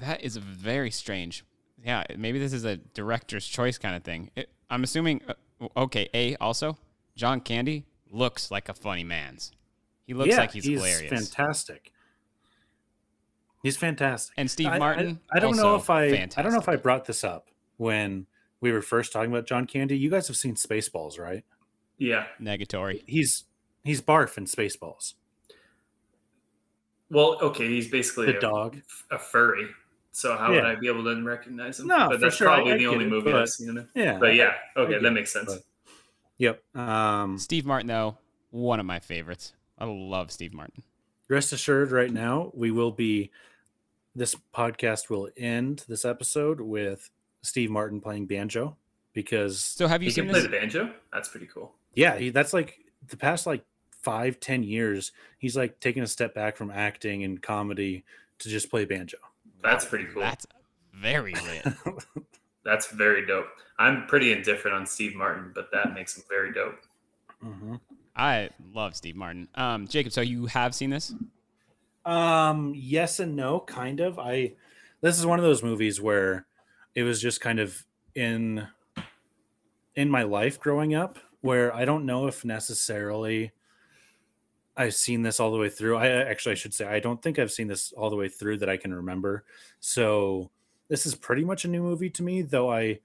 That 0.00 0.22
is 0.22 0.36
very 0.36 0.90
strange. 0.90 1.44
Yeah, 1.84 2.04
maybe 2.16 2.38
this 2.38 2.52
is 2.52 2.64
a 2.64 2.76
director's 2.76 3.46
choice 3.46 3.78
kind 3.78 3.94
of 3.94 4.02
thing. 4.02 4.30
It, 4.36 4.48
I'm 4.70 4.82
assuming. 4.84 5.22
Uh, 5.28 5.68
okay, 5.76 6.08
a 6.14 6.36
also 6.36 6.76
John 7.14 7.40
Candy 7.40 7.84
looks 8.10 8.50
like 8.50 8.68
a 8.68 8.74
funny 8.74 9.04
man's. 9.04 9.52
He 10.06 10.14
looks 10.14 10.36
like 10.36 10.52
he's, 10.52 10.64
hilarious. 10.64 11.00
He's 11.00 11.10
fantastic. 11.10 11.92
He's 13.62 13.76
fantastic. 13.76 14.34
And 14.38 14.50
Steve 14.50 14.68
I- 14.68 14.76
I- 14.76 14.78
Martin. 14.78 15.20
I, 15.32 15.38
don't 15.40 15.56
know 15.56 15.74
if 15.76 15.90
I 15.90 16.04
I 16.36 16.42
don't 16.42 16.52
know 16.52 16.58
if. 16.58 16.68
I 16.68 16.76
brought 16.76 17.04
this 17.04 17.22
up 17.24 17.48
when 17.76 18.26
we 18.60 18.72
were 18.72 18.82
first 18.82 19.12
talking 19.12 19.30
about 19.30 19.46
John 19.46 19.66
Candy. 19.66 19.98
You 19.98 20.10
guys 20.10 20.26
have 20.28 20.36
seen 20.36 20.54
Spaceballs, 20.54 21.18
right? 21.18 21.44
Yeah. 21.98 22.26
negatory. 22.40 23.02
He's 23.06 23.44
he's 23.84 24.00
barf 24.00 24.38
in 24.38 24.44
Spaceballs. 24.46 25.14
Well, 27.10 27.38
okay, 27.40 27.68
he's 27.68 27.88
basically 27.88 28.26
The 28.26 28.38
a, 28.38 28.40
dog. 28.40 28.76
a 29.10 29.18
furry. 29.18 29.66
So 30.18 30.36
how 30.36 30.50
would 30.50 30.64
I 30.64 30.74
be 30.74 30.88
able 30.88 31.04
to 31.04 31.22
recognize 31.22 31.78
him? 31.78 31.86
No, 31.86 32.08
but 32.10 32.18
that's 32.18 32.34
sure, 32.34 32.48
probably 32.48 32.72
I 32.72 32.76
the 32.78 32.88
only 32.88 33.04
it, 33.04 33.08
movie 33.08 33.30
but- 33.30 33.42
I've 33.42 33.48
seen 33.48 33.68
him 33.68 33.78
in. 33.78 33.88
Yeah. 33.94 34.18
But 34.18 34.34
yeah, 34.34 34.54
okay, 34.76 34.98
that 35.00 35.10
makes 35.12 35.32
sense. 35.32 35.54
but- 35.54 35.62
Yep. 36.38 36.76
Um, 36.76 37.38
Steve 37.38 37.64
Martin, 37.64 37.86
though, 37.86 38.18
one 38.50 38.80
of 38.80 38.86
my 38.86 38.98
favorites. 38.98 39.52
I 39.78 39.84
love 39.84 40.32
Steve 40.32 40.52
Martin. 40.52 40.82
rest 41.28 41.52
assured, 41.52 41.92
right 41.92 42.10
now 42.12 42.50
we 42.52 42.72
will 42.72 42.90
be. 42.90 43.30
This 44.16 44.34
podcast 44.52 45.08
will 45.08 45.28
end 45.36 45.84
this 45.88 46.04
episode 46.04 46.60
with 46.60 47.08
Steve 47.42 47.70
Martin 47.70 48.00
playing 48.00 48.26
banjo 48.26 48.76
because 49.12 49.62
So 49.62 49.86
have 49.86 50.02
you 50.02 50.06
He 50.08 50.12
seen 50.12 50.24
can 50.24 50.32
play 50.32 50.42
the 50.42 50.48
banjo. 50.48 50.92
That's 51.12 51.28
pretty 51.28 51.46
cool. 51.46 51.74
yeah, 51.94 52.16
he, 52.16 52.30
that's 52.30 52.52
like 52.52 52.80
the 53.06 53.16
past 53.16 53.46
like 53.46 53.64
five 54.02 54.40
ten 54.40 54.64
years. 54.64 55.12
He's 55.38 55.56
like 55.56 55.78
taking 55.78 56.02
a 56.02 56.08
step 56.08 56.34
back 56.34 56.56
from 56.56 56.72
acting 56.72 57.22
and 57.22 57.40
comedy 57.40 58.04
to 58.40 58.48
just 58.48 58.68
play 58.70 58.84
banjo. 58.84 59.18
That's 59.62 59.84
pretty 59.84 60.06
cool. 60.06 60.22
That's 60.22 60.46
very 60.94 61.34
lit. 61.34 61.74
That's 62.64 62.88
very 62.88 63.26
dope. 63.26 63.46
I'm 63.78 64.06
pretty 64.06 64.32
indifferent 64.32 64.76
on 64.76 64.86
Steve 64.86 65.14
Martin, 65.14 65.52
but 65.54 65.70
that 65.72 65.94
makes 65.94 66.16
him 66.16 66.24
very 66.28 66.52
dope. 66.52 66.80
hmm 67.40 67.76
I 68.16 68.50
love 68.74 68.96
Steve 68.96 69.14
Martin. 69.14 69.48
Um, 69.54 69.86
Jacob, 69.86 70.12
so 70.12 70.20
you 70.20 70.46
have 70.46 70.74
seen 70.74 70.90
this? 70.90 71.14
Um, 72.04 72.72
yes 72.74 73.20
and 73.20 73.36
no, 73.36 73.60
kind 73.60 74.00
of. 74.00 74.18
I 74.18 74.54
this 75.00 75.18
is 75.18 75.24
one 75.24 75.38
of 75.38 75.44
those 75.44 75.62
movies 75.62 76.00
where 76.00 76.46
it 76.94 77.04
was 77.04 77.22
just 77.22 77.40
kind 77.40 77.60
of 77.60 77.84
in 78.14 78.66
in 79.94 80.10
my 80.10 80.22
life 80.24 80.58
growing 80.58 80.94
up 80.94 81.18
where 81.40 81.72
I 81.74 81.84
don't 81.84 82.04
know 82.04 82.26
if 82.26 82.44
necessarily 82.44 83.52
I've 84.78 84.94
seen 84.94 85.22
this 85.22 85.40
all 85.40 85.50
the 85.50 85.58
way 85.58 85.68
through. 85.68 85.96
I 85.96 86.06
actually 86.08 86.52
I 86.52 86.54
should 86.54 86.72
say 86.72 86.86
I 86.86 87.00
don't 87.00 87.20
think 87.20 87.38
I've 87.38 87.50
seen 87.52 87.66
this 87.66 87.92
all 87.92 88.08
the 88.10 88.16
way 88.16 88.28
through 88.28 88.58
that 88.58 88.68
I 88.70 88.76
can 88.76 88.94
remember. 88.94 89.44
So 89.80 90.50
this 90.88 91.04
is 91.04 91.14
pretty 91.16 91.44
much 91.44 91.64
a 91.64 91.68
new 91.68 91.82
movie 91.82 92.10
to 92.10 92.22
me, 92.22 92.42
though 92.42 92.70
I 92.72 93.00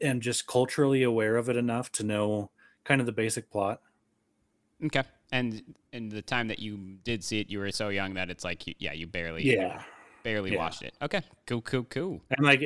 am 0.00 0.20
just 0.20 0.46
culturally 0.46 1.02
aware 1.02 1.36
of 1.36 1.48
it 1.50 1.56
enough 1.56 1.90
to 1.92 2.04
know 2.04 2.50
kind 2.84 3.00
of 3.00 3.06
the 3.06 3.12
basic 3.12 3.50
plot. 3.50 3.82
Okay. 4.84 5.02
And 5.32 5.62
in 5.92 6.08
the 6.08 6.22
time 6.22 6.48
that 6.48 6.58
you 6.60 6.76
did 7.04 7.22
see 7.22 7.40
it, 7.40 7.50
you 7.50 7.58
were 7.58 7.70
so 7.72 7.88
young 7.88 8.14
that 8.14 8.30
it's 8.30 8.44
like, 8.44 8.62
yeah, 8.80 8.92
you 8.92 9.06
barely, 9.06 9.44
Yeah. 9.44 9.82
barely 10.22 10.52
Yeah. 10.52 10.58
watched 10.58 10.82
it. 10.82 10.94
Okay. 11.02 11.22
Cool, 11.46 11.60
cool, 11.62 11.84
cool. 11.84 12.20
and 12.30 12.46
like 12.46 12.62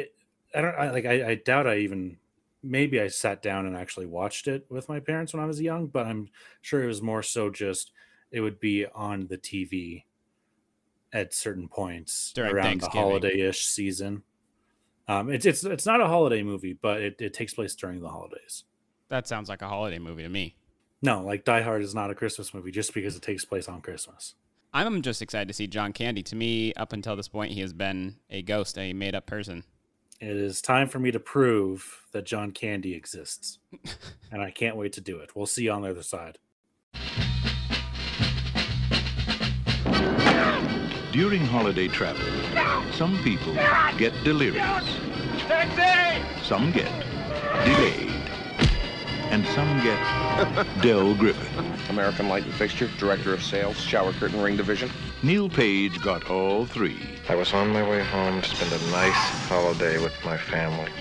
i 0.55 0.61
don't 0.61 0.75
I, 0.77 0.91
like 0.93 1.05
I, 1.07 1.31
I 1.31 1.35
doubt 1.35 1.67
i 1.67 1.79
even 1.79 2.17
maybe 2.65 3.01
i 3.01 3.07
sat 3.07 3.43
down 3.43 3.67
and 3.67 3.77
actually 3.77 4.07
watched 4.07 4.49
it 4.49 4.65
with 4.69 4.89
my 4.89 4.99
parents 4.99 5.33
when 5.35 5.43
i 5.43 5.47
was 5.47 5.61
young 5.61 5.87
but 5.87 6.07
i'm 6.07 6.29
sure 6.63 6.83
it 6.83 6.87
was 6.87 7.03
more 7.03 7.23
so 7.23 7.51
just 7.51 7.93
it 8.31 8.41
would 8.41 8.59
be 8.59 8.87
on 8.95 9.27
the 9.29 9.39
tv 9.39 10.05
at 11.13 11.33
certain 11.33 11.69
points 11.69 12.33
During 12.35 12.55
around 12.55 12.81
the 12.81 12.89
holiday-ish 12.89 13.65
season 13.67 14.23
um 15.07 15.31
it's 15.31 15.47
it's 15.47 15.63
it's 15.65 15.87
not 15.87 16.01
a 16.01 16.07
holiday 16.07 16.43
movie 16.43 16.73
but 16.73 17.01
it, 17.03 17.21
it 17.21 17.35
takes 17.35 17.55
place 17.55 17.75
during 17.75 18.01
the 18.01 18.09
holidays 18.09 18.65
That 19.09 19.29
sounds 19.29 19.49
like 19.49 19.63
a 19.63 19.69
holiday 19.69 19.99
movie 19.99 20.23
to 20.23 20.29
me. 20.29 20.57
no 21.03 21.23
like 21.23 21.45
die 21.45 21.63
hard 21.63 21.83
is 21.83 21.95
not 21.95 22.11
a 22.11 22.15
christmas 22.15 22.53
movie 22.55 22.71
just 22.71 22.95
because 22.95 23.15
it 23.15 23.23
takes 23.23 23.45
place 23.45 23.69
on 23.69 23.81
christmas 23.81 24.35
I'm 24.77 25.03
just 25.03 25.23
excited 25.23 25.47
to 25.47 25.55
see 25.55 25.69
John 25.69 25.93
Candy. 25.93 26.25
To 26.25 26.35
me, 26.35 26.75
up 26.75 26.93
until 26.93 27.15
this 27.15 27.29
point, 27.29 27.53
he 27.53 27.61
has 27.61 27.73
been 27.73 28.17
a 28.29 28.43
ghost, 28.43 28.77
a 28.77 28.93
made 28.93 29.15
up 29.15 29.25
person. 29.25 29.63
It 30.25 30.37
is 30.37 30.63
time 30.63 30.89
for 30.89 30.99
me 30.99 31.11
to 31.11 31.21
prove 31.21 32.03
that 32.13 32.25
john 32.25 32.51
candy 32.51 32.95
exists 32.95 33.59
and 34.33 34.43
i 34.43 34.51
can't 34.51 34.77
wait 34.77 34.93
to 34.93 35.01
do 35.01 35.19
it 35.19 35.37
we'll 35.37 35.47
see 35.47 35.65
you 35.65 35.73
on 35.73 35.83
the 35.83 35.91
other 35.91 36.03
side 36.03 36.39
During 41.15 41.45
holiday 41.45 41.87
travel, 41.87 42.27
some 42.91 43.17
people 43.23 43.55
get 43.97 44.13
delirious. 44.25 44.85
Some 46.43 46.73
get 46.73 46.91
delayed. 47.65 48.24
And 49.35 49.45
some 49.47 49.83
get 49.83 50.81
Del 50.81 51.13
Griffith. 51.17 51.91
American 51.91 52.29
Light 52.29 52.45
and 52.45 52.55
Fixture, 52.55 52.89
Director 52.99 53.35
of 53.35 53.43
Sales, 53.43 53.77
Shower 53.81 54.13
Curtain 54.13 54.41
Ring 54.41 54.57
Division. 54.57 54.89
Neil 55.25 55.49
Page 55.49 56.01
got 56.01 56.31
all 56.31 56.67
three. 56.67 57.01
I 57.29 57.35
was 57.35 57.53
on 57.53 57.71
my 57.71 57.83
way 57.83 58.01
home 58.05 58.43
to 58.43 58.49
spend 58.49 58.71
a 58.71 58.91
nice 58.93 59.13
holiday 59.49 60.01
with 60.01 60.13
my 60.25 60.37
family. 60.37 60.93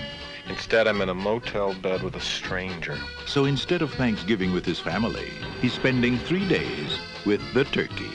Instead, 0.48 0.88
I'm 0.88 1.00
in 1.00 1.10
a 1.10 1.14
motel 1.14 1.74
bed 1.74 2.02
with 2.02 2.16
a 2.16 2.20
stranger. 2.20 2.98
So 3.24 3.44
instead 3.44 3.82
of 3.82 3.94
Thanksgiving 3.94 4.52
with 4.52 4.66
his 4.66 4.80
family, 4.80 5.30
he's 5.62 5.74
spending 5.74 6.18
three 6.18 6.48
days 6.48 6.98
with 7.24 7.40
the 7.54 7.62
turkey. 7.62 8.10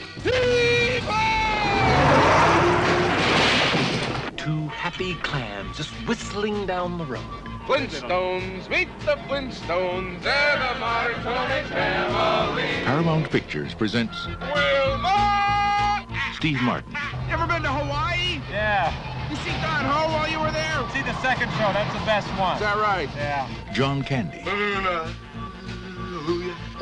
Two 4.36 4.68
happy 4.68 5.14
clams 5.22 5.78
just 5.78 5.92
whistling 6.06 6.66
down 6.66 6.98
the 6.98 7.06
road. 7.06 7.49
Flintstones, 7.70 8.68
meet 8.68 8.88
the 9.06 9.14
Flintstones, 9.28 10.20
they're 10.24 10.58
the 10.58 10.80
Marconi 10.80 11.62
family. 11.68 12.64
Paramount 12.84 13.30
Pictures 13.30 13.74
presents 13.74 14.26
Wilma! 14.26 16.04
Steve 16.34 16.60
Martin, 16.62 16.90
You 17.28 17.34
ever 17.34 17.46
been 17.46 17.62
to 17.62 17.68
Hawaii? 17.68 18.40
Yeah. 18.50 18.92
You 19.30 19.36
see 19.36 19.52
Don 19.62 19.84
Ho 19.84 20.12
while 20.12 20.28
you 20.28 20.40
were 20.40 20.50
there? 20.50 20.84
See 20.92 21.02
the 21.02 21.14
second 21.22 21.48
show. 21.52 21.72
That's 21.72 21.92
the 21.96 22.04
best 22.04 22.26
one. 22.36 22.56
Is 22.56 22.60
that 22.62 22.76
right? 22.76 23.08
Yeah. 23.14 23.48
John 23.72 24.02
Candy, 24.02 24.38
Hallelujah. 24.38 25.14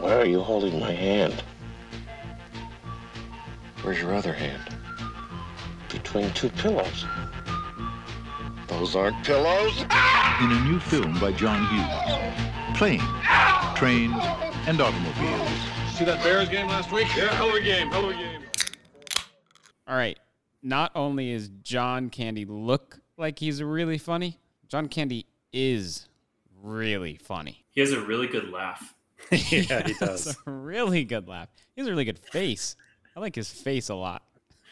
Why 0.00 0.14
are 0.14 0.25
you 0.25 0.40
holding 0.40 0.80
my 0.80 0.92
hand? 0.92 1.45
Where's 3.83 4.00
your 4.00 4.14
other 4.14 4.33
hand? 4.33 4.75
Between 5.90 6.30
two 6.30 6.49
pillows. 6.49 7.04
Those 8.68 8.97
aren't 8.97 9.23
pillows. 9.23 9.85
Ah! 9.90 10.18
In 10.40 10.52
a 10.52 10.61
new 10.61 10.78
film 10.78 11.18
by 11.18 11.33
John 11.33 11.66
Hughes. 11.66 12.78
Planes, 12.78 13.02
trains, 13.76 14.14
and 14.68 14.80
automobiles. 14.80 15.50
See 15.95 16.04
that 16.04 16.23
Bears 16.23 16.49
game 16.49 16.68
last 16.68 16.92
week? 16.92 17.09
Yeah, 17.16 17.35
hell 17.35 17.49
of 17.49 17.57
a 17.57 17.61
game, 17.61 17.88
hell 17.88 18.04
of 18.04 18.11
a 18.11 18.14
game. 18.14 18.42
All 19.88 19.97
right. 19.97 20.16
Not 20.62 20.92
only 20.95 21.33
is 21.33 21.50
John 21.64 22.09
Candy 22.09 22.45
look 22.45 23.00
like 23.16 23.40
he's 23.40 23.61
really 23.61 23.99
funny, 23.99 24.38
John 24.68 24.87
Candy 24.87 25.26
is 25.52 26.07
really 26.62 27.16
funny. 27.16 27.64
He 27.71 27.80
has 27.80 27.90
a 27.90 28.00
really 28.00 28.28
good 28.28 28.49
laugh. 28.50 28.95
yeah, 29.33 29.38
he 29.38 29.62
has 29.95 29.99
does. 29.99 30.37
a 30.47 30.50
really 30.52 31.02
good 31.02 31.26
laugh. 31.26 31.49
He 31.75 31.80
has 31.80 31.88
a 31.88 31.90
really 31.90 32.04
good 32.04 32.21
face. 32.21 32.76
I 33.16 33.18
like 33.18 33.35
his 33.35 33.50
face 33.50 33.88
a 33.88 33.97
lot. 33.97 34.23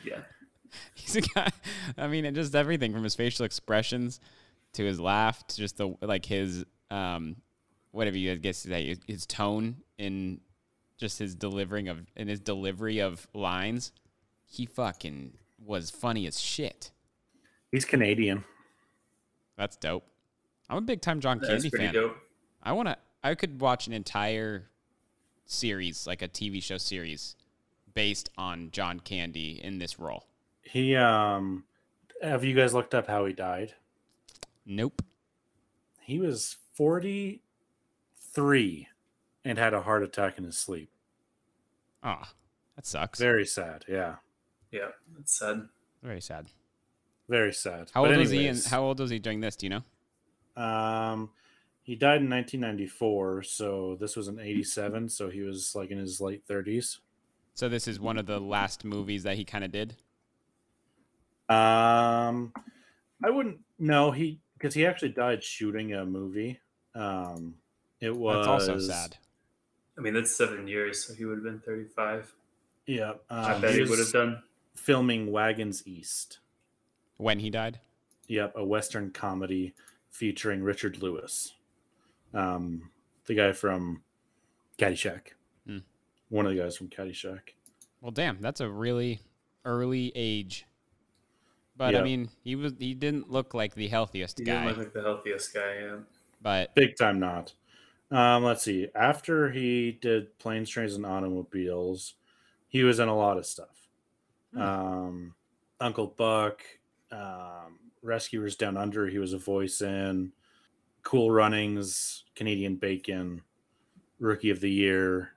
Yeah. 0.05 0.19
He's 0.95 1.17
a 1.17 1.23
guy. 1.23 1.51
I 1.99 2.07
mean, 2.07 2.25
and 2.25 2.37
just 2.37 2.55
everything 2.55 2.93
from 2.93 3.03
his 3.03 3.17
facial 3.17 3.45
expressions 3.45 4.21
to 4.77 4.85
his 4.85 5.01
laugh 5.01 5.47
to 5.49 5.57
just 5.57 5.77
the 5.77 5.95
like 6.01 6.25
his 6.25 6.65
um 6.91 7.37
whatever 7.91 8.17
you 8.17 8.31
guys 8.31 8.41
guess 8.41 8.63
to 8.63 8.69
say 8.69 8.97
his 9.07 9.27
tone 9.27 9.77
in 9.99 10.41
just 10.99 11.19
his 11.19 11.35
delivering 11.35 11.89
of 11.89 12.07
in 12.17 12.29
his 12.29 12.41
delivery 12.41 13.01
of 13.01 13.27
lines. 13.35 13.93
He 14.45 14.67
fucking 14.67 15.33
was 15.65 15.91
funny 15.91 16.27
as 16.27 16.41
shit. 16.41 16.93
He's 17.73 17.85
Canadian. 17.85 18.45
That's 19.57 19.77
dope. 19.77 20.05
I'm 20.69 20.79
a 20.79 20.83
big 20.83 21.01
time 21.01 21.21
John 21.21 21.39
That's 21.39 21.51
Candy 21.51 21.71
fan. 21.71 21.95
dope. 21.95 22.17
I 22.63 22.73
want 22.73 22.89
to. 22.89 22.97
I 23.23 23.35
could 23.35 23.61
watch 23.61 23.87
an 23.87 23.93
entire 23.93 24.69
series, 25.47 26.07
like 26.07 26.23
a 26.23 26.29
TV 26.29 26.63
show 26.63 26.79
series, 26.79 27.37
based 27.95 28.31
on 28.37 28.71
John 28.71 29.01
Candy 29.01 29.61
in 29.63 29.79
this 29.79 29.99
role. 29.99 30.27
He 30.63 30.95
um 30.97 31.65
have 32.23 32.45
you 32.45 32.55
guys 32.55 32.75
looked 32.75 32.95
up 32.95 33.07
how 33.07 33.25
he 33.27 33.33
died? 33.33 33.75
Nope. 34.67 35.01
He 36.01 36.19
was 36.19 36.57
43 36.75 38.89
and 39.45 39.59
had 39.59 39.73
a 39.73 39.83
heart 39.83 40.03
attack 40.03 40.39
in 40.39 40.45
his 40.45 40.59
sleep. 40.59 40.91
Ah, 42.03 42.33
that 42.75 42.85
sucks. 42.85 43.19
Very 43.19 43.47
sad. 43.47 43.85
Yeah. 43.89 44.17
Yeah, 44.73 44.89
it's 45.19 45.39
sad. 45.39 45.69
Very 46.03 46.21
sad. 46.21 46.49
Very 47.29 47.53
sad. 47.53 47.91
How 47.95 48.03
But 48.03 48.13
old 48.13 48.19
was 48.19 48.31
he? 48.31 48.47
And 48.47 48.63
how 48.65 48.83
old 48.83 49.01
was 49.01 49.11
he 49.11 49.19
during 49.19 49.41
this? 49.41 49.57
Do 49.57 49.67
you 49.67 49.71
know? 49.71 49.83
Um, 50.63 51.31
he 51.83 51.95
died 51.95 52.23
in 52.23 52.31
1994, 52.31 53.43
so 53.45 53.97
this 54.01 54.17
was 54.17 54.29
in 54.29 54.39
87, 54.41 55.09
so 55.09 55.31
he 55.31 55.43
was 55.43 55.75
like 55.75 55.91
in 55.91 55.99
his 55.99 56.21
late 56.21 56.47
30s. 56.49 56.99
So 57.55 57.69
this 57.69 57.89
is 57.89 57.99
one 57.99 58.19
of 58.19 58.27
the 58.27 58.41
last 58.41 58.85
movies 58.85 59.23
that 59.23 59.37
he 59.37 59.45
kind 59.45 59.65
of 59.65 59.73
did. 59.73 59.97
Um, 61.49 62.53
I 63.25 63.31
wouldn't 63.31 63.61
know 63.79 64.11
he 64.11 64.41
because 64.67 64.75
he 64.75 64.85
actually 64.85 65.11
died 65.11 65.45
shooting 65.45 65.95
a 65.95 66.05
movie. 66.05 66.59
Um, 66.93 67.55
it 68.01 68.17
was 68.17 68.45
That's 68.45 68.69
also 68.69 68.79
sad. 68.81 69.17
I 69.97 70.01
mean, 70.01 70.13
that's 70.13 70.35
seven 70.35 70.67
years, 70.67 71.05
so 71.05 71.15
he 71.15 71.25
would 71.25 71.37
have 71.37 71.45
been 71.45 71.61
35. 71.61 72.35
Yeah, 72.87 73.13
I 73.31 73.53
um, 73.53 73.61
bet 73.61 73.75
he 73.75 73.83
was 73.83 73.91
would 73.91 74.01
have 74.01 74.11
done. 74.11 74.43
filming 74.75 75.31
Wagons 75.31 75.87
East. 75.87 76.41
When 77.17 77.39
he 77.39 77.49
died. 77.49 77.79
Yep, 78.27 78.55
a 78.57 78.65
western 78.65 79.13
comedy 79.13 79.73
featuring 80.11 80.65
Richard 80.65 81.01
Lewis, 81.01 81.55
um, 82.35 82.91
the 83.27 83.35
guy 83.35 83.53
from 83.53 84.03
Caddyshack. 84.79 85.29
Hmm. 85.65 85.79
One 86.29 86.45
of 86.45 86.57
the 86.57 86.61
guys 86.61 86.77
from 86.77 86.89
Caddyshack. 86.89 87.55
Well, 88.01 88.11
damn, 88.11 88.41
that's 88.41 88.61
a 88.61 88.69
really 88.69 89.21
early 89.65 90.11
age. 90.17 90.67
But 91.77 91.95
I 91.95 92.03
mean, 92.03 92.31
he 92.43 92.57
was 92.57 92.73
he 92.79 92.95
didn't 92.95 93.31
look 93.31 93.53
like 93.55 93.75
the 93.75 93.89
healthiest 93.89 94.39
He 94.39 94.45
guy. 94.45 94.65
didn't 94.65 94.69
look 94.69 94.79
like 94.79 94.93
the 94.95 95.03
healthiest 95.03 95.53
guy. 95.53 95.75
Yeah. 95.81 95.97
but 96.41 96.75
Big 96.75 96.97
time 96.97 97.21
not. 97.21 97.53
Um, 98.11 98.45
let's 98.45 98.63
see. 98.63 98.89
After 98.95 99.51
he 99.51 99.93
did 99.93 100.39
Planes, 100.39 100.71
Trains, 100.71 100.95
and 100.95 101.05
Automobiles, 101.05 102.15
he 102.69 102.83
was 102.85 102.99
in 103.01 103.09
a 103.09 103.17
lot 103.17 103.37
of 103.37 103.45
stuff. 103.45 103.89
Hmm. 104.55 104.61
Um, 104.61 105.35
Uncle 105.81 106.07
Buck, 106.07 106.63
um, 107.11 107.79
Rescuers 108.03 108.57
Down 108.57 108.77
Under, 108.77 109.09
he 109.09 109.19
was 109.19 109.33
a 109.33 109.39
voice 109.39 109.81
in. 109.83 110.33
Cool 111.03 111.31
Runnings, 111.31 112.25
Canadian 112.35 112.77
Bacon, 112.77 113.43
Rookie 114.19 114.51
of 114.51 114.61
the 114.61 114.71
Year. 114.71 115.33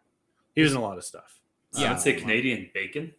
He 0.56 0.62
was 0.62 0.72
in 0.72 0.78
a 0.78 0.82
lot 0.82 0.98
of 0.98 1.04
stuff. 1.04 1.40
Yeah, 1.76 1.90
I 1.90 1.92
would 1.92 2.02
say 2.02 2.14
Canadian 2.14 2.72
bacon. 2.74 3.14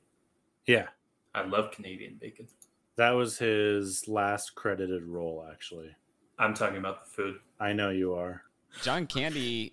Yeah, 0.67 0.89
I 1.35 1.45
love 1.45 1.71
Canadian 1.71 2.19
bacon. 2.21 2.49
That 2.97 3.11
was 3.11 3.39
his 3.39 4.09
last 4.09 4.55
credited 4.55 5.05
role, 5.05 5.47
actually. 5.51 5.91
I'm 6.39 6.55
talking 6.55 6.79
about 6.79 7.05
the 7.05 7.11
food. 7.11 7.37
I 7.59 7.73
know 7.73 7.91
you 7.91 8.15
are. 8.15 8.43
John 8.83 9.07
Candy 9.07 9.73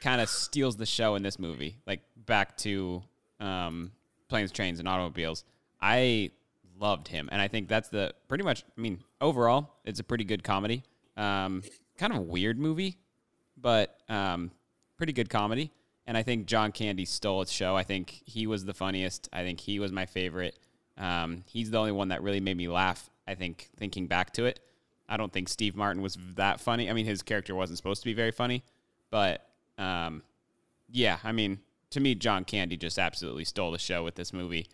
kind 0.00 0.20
of 0.20 0.28
steals 0.28 0.76
the 0.76 0.86
show 0.86 1.14
in 1.14 1.22
this 1.22 1.38
movie. 1.38 1.76
Like 1.86 2.00
back 2.16 2.56
to 2.58 3.02
um, 3.40 3.92
planes, 4.28 4.52
trains, 4.52 4.78
and 4.78 4.88
automobiles. 4.88 5.44
I 5.80 6.30
loved 6.78 7.08
him, 7.08 7.28
and 7.30 7.40
I 7.40 7.48
think 7.48 7.68
that's 7.68 7.88
the 7.88 8.14
pretty 8.28 8.44
much. 8.44 8.64
I 8.76 8.80
mean, 8.80 9.02
overall, 9.20 9.74
it's 9.84 10.00
a 10.00 10.04
pretty 10.04 10.24
good 10.24 10.42
comedy. 10.42 10.84
Um, 11.16 11.62
kind 11.98 12.12
of 12.12 12.20
a 12.20 12.22
weird 12.22 12.58
movie, 12.58 12.98
but 13.56 13.98
um, 14.08 14.50
pretty 14.96 15.12
good 15.12 15.28
comedy. 15.28 15.72
And 16.06 16.16
I 16.16 16.22
think 16.22 16.46
John 16.46 16.72
Candy 16.72 17.04
stole 17.04 17.42
its 17.42 17.52
show. 17.52 17.76
I 17.76 17.82
think 17.82 18.22
he 18.24 18.46
was 18.46 18.64
the 18.64 18.72
funniest. 18.72 19.28
I 19.30 19.42
think 19.42 19.60
he 19.60 19.78
was 19.78 19.92
my 19.92 20.06
favorite. 20.06 20.58
Um, 20.98 21.44
he's 21.46 21.70
the 21.70 21.78
only 21.78 21.92
one 21.92 22.08
that 22.08 22.22
really 22.22 22.40
made 22.40 22.56
me 22.56 22.68
laugh. 22.68 23.08
I 23.26 23.34
think 23.34 23.68
thinking 23.76 24.06
back 24.06 24.32
to 24.34 24.44
it, 24.46 24.60
I 25.08 25.16
don't 25.16 25.32
think 25.32 25.48
Steve 25.48 25.76
Martin 25.76 26.02
was 26.02 26.18
that 26.36 26.60
funny. 26.60 26.90
I 26.90 26.92
mean, 26.92 27.06
his 27.06 27.22
character 27.22 27.54
wasn't 27.54 27.76
supposed 27.78 28.02
to 28.02 28.06
be 28.06 28.14
very 28.14 28.30
funny, 28.32 28.64
but 29.10 29.46
um, 29.78 30.22
yeah, 30.90 31.18
I 31.22 31.32
mean, 31.32 31.60
to 31.90 32.00
me, 32.00 32.14
John 32.14 32.44
Candy 32.44 32.76
just 32.76 32.98
absolutely 32.98 33.44
stole 33.44 33.70
the 33.70 33.78
show 33.78 34.02
with 34.02 34.16
this 34.16 34.32
movie, 34.32 34.66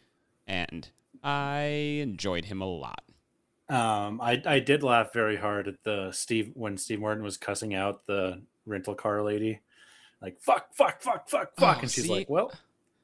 and 0.46 0.88
I 1.22 1.62
enjoyed 2.02 2.46
him 2.46 2.60
a 2.60 2.66
lot. 2.66 3.02
Um, 3.68 4.20
I 4.20 4.42
I 4.44 4.60
did 4.60 4.82
laugh 4.82 5.12
very 5.12 5.36
hard 5.36 5.68
at 5.68 5.82
the 5.84 6.10
Steve 6.12 6.52
when 6.54 6.76
Steve 6.76 7.00
Martin 7.00 7.24
was 7.24 7.36
cussing 7.36 7.74
out 7.74 8.06
the 8.06 8.42
rental 8.66 8.94
car 8.94 9.22
lady, 9.22 9.60
like 10.20 10.38
fuck, 10.40 10.74
fuck, 10.74 11.00
fuck, 11.02 11.28
fuck, 11.28 11.56
fuck, 11.56 11.76
Oh, 11.78 11.80
and 11.80 11.90
she's 11.90 12.04
see? 12.04 12.10
like, 12.10 12.28
"Well, 12.30 12.52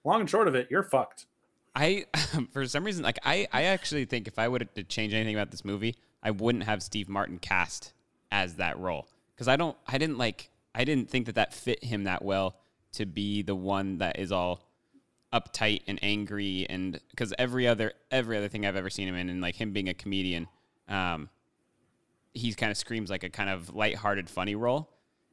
long 0.05 0.21
and 0.21 0.29
short 0.31 0.49
of 0.49 0.55
it, 0.55 0.69
you're 0.71 0.83
fucked." 0.83 1.27
I, 1.75 2.07
for 2.53 2.67
some 2.67 2.85
reason, 2.85 3.03
like 3.03 3.19
I, 3.25 3.47
I 3.53 3.65
actually 3.65 4.05
think 4.05 4.29
if 4.29 4.39
I 4.39 4.49
would 4.49 4.69
to 4.75 4.85
change 4.85 5.15
anything 5.15 5.35
about 5.35 5.51
this 5.51 5.65
movie, 5.65 5.97
I 6.23 6.31
wouldn't 6.31 6.65
have 6.65 6.83
Steve 6.83 7.09
Martin 7.09 7.39
cast 7.39 7.93
as 8.31 8.57
that 8.57 8.79
role 8.79 9.09
because 9.35 9.49
I 9.49 9.57
don't, 9.57 9.77
I 9.87 9.99
didn't 9.99 10.19
like, 10.19 10.51
I 10.75 10.85
didn't 10.85 11.11
think 11.11 11.27
that 11.27 11.35
that 11.37 11.55
fit 11.55 11.83
him 11.83 12.05
that 12.05 12.25
well 12.25 12.57
to 12.93 13.07
be 13.07 13.43
the 13.43 13.55
one 13.55 13.99
that 13.99 14.19
is 14.19 14.33
all 14.33 14.63
uptight 15.33 15.83
and 15.87 15.99
angry 16.03 16.67
and 16.69 17.01
because 17.11 17.33
every 17.39 17.67
other 17.69 17.93
every 18.11 18.37
other 18.37 18.49
thing 18.49 18.67
I've 18.67 18.75
ever 18.77 18.91
seen 18.91 19.07
him 19.07 19.15
in 19.15 19.29
and 19.29 19.41
like 19.41 19.55
him 19.55 19.73
being 19.73 19.89
a 19.89 19.95
comedian, 19.95 20.49
um, 20.89 21.29
he 22.35 22.53
kind 22.55 22.71
of 22.71 22.77
screams 22.77 23.11
like 23.11 23.25
a 23.25 23.31
kind 23.31 23.51
of 23.51 23.75
lighthearted, 23.75 24.29
funny 24.29 24.55
role. 24.55 24.91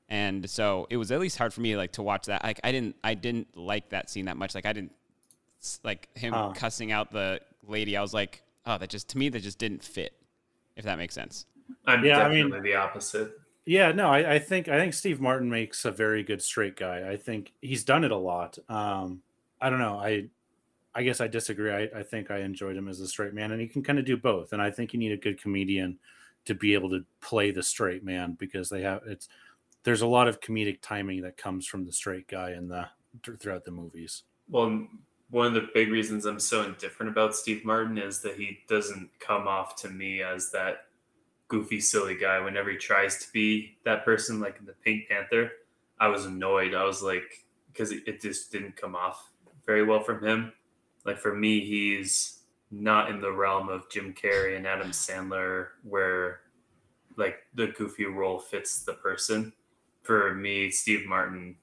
And 0.09 0.49
so 0.49 0.87
it 0.89 0.97
was 0.97 1.11
at 1.11 1.19
least 1.19 1.37
hard 1.37 1.53
for 1.53 1.61
me 1.61 1.75
like 1.75 1.93
to 1.93 2.03
watch 2.03 2.27
that. 2.27 2.43
Like 2.43 2.59
I 2.63 2.71
didn't 2.71 2.95
I 3.03 3.13
didn't 3.13 3.57
like 3.57 3.89
that 3.89 4.09
scene 4.09 4.25
that 4.25 4.37
much. 4.37 4.55
Like 4.55 4.65
I 4.65 4.73
didn't 4.73 4.93
like 5.83 6.07
him 6.17 6.33
Oh. 6.33 6.53
cussing 6.55 6.91
out 6.91 7.11
the 7.11 7.39
lady. 7.67 7.97
I 7.97 8.01
was 8.01 8.13
like, 8.13 8.43
oh, 8.65 8.77
that 8.77 8.89
just 8.89 9.09
to 9.09 9.17
me 9.17 9.29
that 9.29 9.41
just 9.41 9.59
didn't 9.59 9.83
fit. 9.83 10.13
If 10.75 10.85
that 10.85 10.97
makes 10.97 11.15
sense. 11.15 11.45
I'm 11.85 12.03
Yeah, 12.05 12.17
I 12.17 12.23
definitely 12.29 12.51
mean- 12.51 12.63
the 12.63 12.75
opposite. 12.75 13.31
Yeah, 13.65 13.91
no, 13.91 14.07
I, 14.09 14.35
I 14.35 14.39
think 14.39 14.69
I 14.69 14.77
think 14.79 14.93
Steve 14.93 15.19
Martin 15.19 15.49
makes 15.49 15.83
a 15.83 15.91
very 15.91 16.23
good 16.23 16.41
straight 16.41 16.77
guy. 16.77 17.09
I 17.11 17.17
think 17.17 17.51
he's 17.61 17.83
done 17.83 18.05
it 18.05 18.11
a 18.11 18.17
lot. 18.17 18.57
Um, 18.69 19.21
I 19.59 19.69
don't 19.69 19.79
know. 19.79 19.97
I 19.99 20.29
I 20.95 21.03
guess 21.03 21.19
I 21.19 21.27
disagree. 21.27 21.71
I, 21.71 21.89
I 21.99 22.03
think 22.03 22.31
I 22.31 22.39
enjoyed 22.39 22.77
him 22.77 22.87
as 22.87 23.01
a 23.01 23.07
straight 23.07 23.33
man, 23.33 23.51
and 23.51 23.59
he 23.59 23.67
can 23.67 23.83
kind 23.83 23.99
of 23.99 24.05
do 24.05 24.15
both. 24.15 24.53
And 24.53 24.61
I 24.61 24.71
think 24.71 24.93
you 24.93 24.99
need 24.99 25.11
a 25.11 25.17
good 25.17 25.41
comedian 25.41 25.99
to 26.45 26.55
be 26.55 26.73
able 26.75 26.89
to 26.91 27.03
play 27.19 27.51
the 27.51 27.61
straight 27.61 28.05
man 28.05 28.37
because 28.39 28.69
they 28.69 28.83
have 28.83 29.01
it's 29.05 29.27
there's 29.83 30.01
a 30.01 30.07
lot 30.07 30.29
of 30.29 30.39
comedic 30.39 30.79
timing 30.81 31.21
that 31.23 31.35
comes 31.35 31.67
from 31.67 31.83
the 31.85 31.91
straight 31.91 32.27
guy 32.29 32.51
in 32.53 32.69
the 32.69 32.87
throughout 33.37 33.65
the 33.65 33.71
movies. 33.71 34.23
Well, 34.49 34.87
one 35.29 35.47
of 35.47 35.53
the 35.53 35.67
big 35.73 35.91
reasons 35.91 36.25
I'm 36.25 36.39
so 36.39 36.63
indifferent 36.63 37.11
about 37.11 37.35
Steve 37.35 37.65
Martin 37.65 37.97
is 37.97 38.21
that 38.21 38.35
he 38.35 38.59
doesn't 38.67 39.09
come 39.19 39.47
off 39.47 39.75
to 39.77 39.89
me 39.89 40.21
as 40.21 40.51
that 40.51 40.85
goofy, 41.49 41.81
silly 41.81 42.15
guy. 42.15 42.39
Whenever 42.39 42.69
he 42.69 42.77
tries 42.77 43.17
to 43.25 43.31
be 43.31 43.77
that 43.83 44.05
person, 44.05 44.39
like 44.39 44.57
in 44.59 44.65
the 44.65 44.73
Pink 44.73 45.07
Panther, 45.09 45.51
I 45.99 46.07
was 46.07 46.25
annoyed. 46.25 46.73
I 46.73 46.83
was 46.83 47.01
like, 47.01 47.45
because 47.71 47.91
it 47.91 48.03
it 48.07 48.21
just 48.21 48.51
didn't 48.51 48.77
come 48.77 48.95
off 48.95 49.31
very 49.65 49.83
well 49.83 50.01
from 50.01 50.23
him. 50.23 50.53
Like 51.05 51.17
for 51.17 51.35
me, 51.35 51.59
he's 51.59 52.39
not 52.71 53.09
in 53.09 53.21
the 53.21 53.31
realm 53.31 53.69
of 53.69 53.89
Jim 53.89 54.13
Carrey 54.13 54.57
and 54.57 54.67
Adam 54.67 54.91
Sandler, 54.91 55.67
where 55.83 56.41
like 57.17 57.39
the 57.53 57.67
goofy 57.67 58.05
role 58.05 58.39
fits 58.39 58.83
the 58.83 58.93
person. 58.93 59.51
For 60.03 60.33
me, 60.33 60.71
Steve 60.71 61.05
Martin 61.05 61.57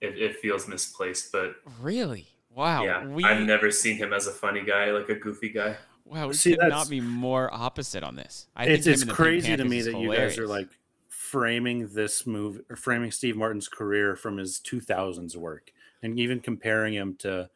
it, 0.00 0.18
it 0.18 0.36
feels 0.36 0.68
misplaced. 0.68 1.32
But 1.32 1.56
Really? 1.80 2.28
Wow. 2.54 2.84
yeah, 2.84 3.06
we 3.06 3.24
I've 3.24 3.42
never 3.46 3.70
seen 3.70 3.96
him 3.96 4.12
as 4.12 4.26
a 4.26 4.32
funny 4.32 4.62
guy, 4.64 4.90
like 4.90 5.08
a 5.08 5.14
goofy 5.14 5.50
guy. 5.50 5.76
wow, 6.04 6.28
we 6.28 6.34
See, 6.34 6.50
could 6.50 6.60
that's- 6.60 6.72
not 6.78 6.90
be 6.90 7.00
more 7.00 7.52
opposite 7.52 8.02
on 8.02 8.16
this. 8.16 8.48
I 8.56 8.64
it's 8.64 8.84
think 8.84 8.94
it's 8.94 9.02
in 9.02 9.08
the 9.08 9.14
Pink 9.14 9.16
crazy 9.16 9.56
to 9.56 9.64
me 9.64 9.78
is 9.78 9.86
that 9.86 9.98
you 9.98 10.12
guys 10.14 10.36
are 10.38 10.46
like 10.46 10.68
framing 11.08 11.86
this 11.94 12.26
move 12.26 12.60
or 12.68 12.74
framing 12.76 13.10
Steve 13.12 13.36
Martin's 13.36 13.68
career 13.68 14.16
from 14.16 14.36
his 14.36 14.60
2000s 14.64 15.36
work 15.36 15.70
and 16.02 16.18
even 16.18 16.40
comparing 16.40 16.94
him 16.94 17.14
to 17.20 17.48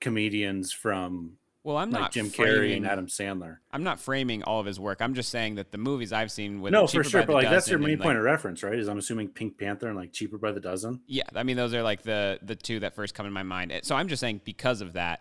comedians 0.00 0.72
from 0.72 1.32
Well, 1.64 1.76
I'm 1.76 1.90
like 1.90 2.00
not 2.00 2.12
Jim 2.12 2.26
Carrey 2.26 2.76
and 2.76 2.84
Adam 2.86 3.06
Sandler. 3.06 3.58
I'm 3.70 3.84
not 3.84 4.00
framing 4.00 4.42
all 4.42 4.58
of 4.58 4.66
his 4.66 4.80
work. 4.80 5.00
I'm 5.00 5.14
just 5.14 5.28
saying 5.28 5.54
that 5.56 5.70
the 5.70 5.78
movies 5.78 6.12
I've 6.12 6.32
seen 6.32 6.60
with 6.60 6.72
no, 6.72 6.88
Cheaper 6.88 7.04
for 7.04 7.10
sure, 7.10 7.26
but 7.26 7.34
like 7.34 7.48
that's 7.48 7.68
your 7.68 7.78
main 7.78 7.98
point 7.98 8.08
like- 8.08 8.16
of 8.16 8.24
reference, 8.24 8.64
right? 8.64 8.76
Is 8.76 8.88
I'm 8.88 8.98
assuming 8.98 9.28
Pink 9.28 9.58
Panther 9.58 9.86
and 9.86 9.96
like 9.96 10.12
Cheaper 10.12 10.38
by 10.38 10.50
the 10.50 10.60
Dozen. 10.60 11.00
Yeah, 11.06 11.22
I 11.36 11.44
mean 11.44 11.56
those 11.56 11.72
are 11.72 11.82
like 11.82 12.02
the 12.02 12.40
the 12.42 12.56
two 12.56 12.80
that 12.80 12.94
first 12.94 13.14
come 13.14 13.26
in 13.26 13.32
my 13.32 13.44
mind. 13.44 13.72
So 13.84 13.94
I'm 13.94 14.08
just 14.08 14.20
saying 14.20 14.40
because 14.44 14.80
of 14.80 14.94
that, 14.94 15.20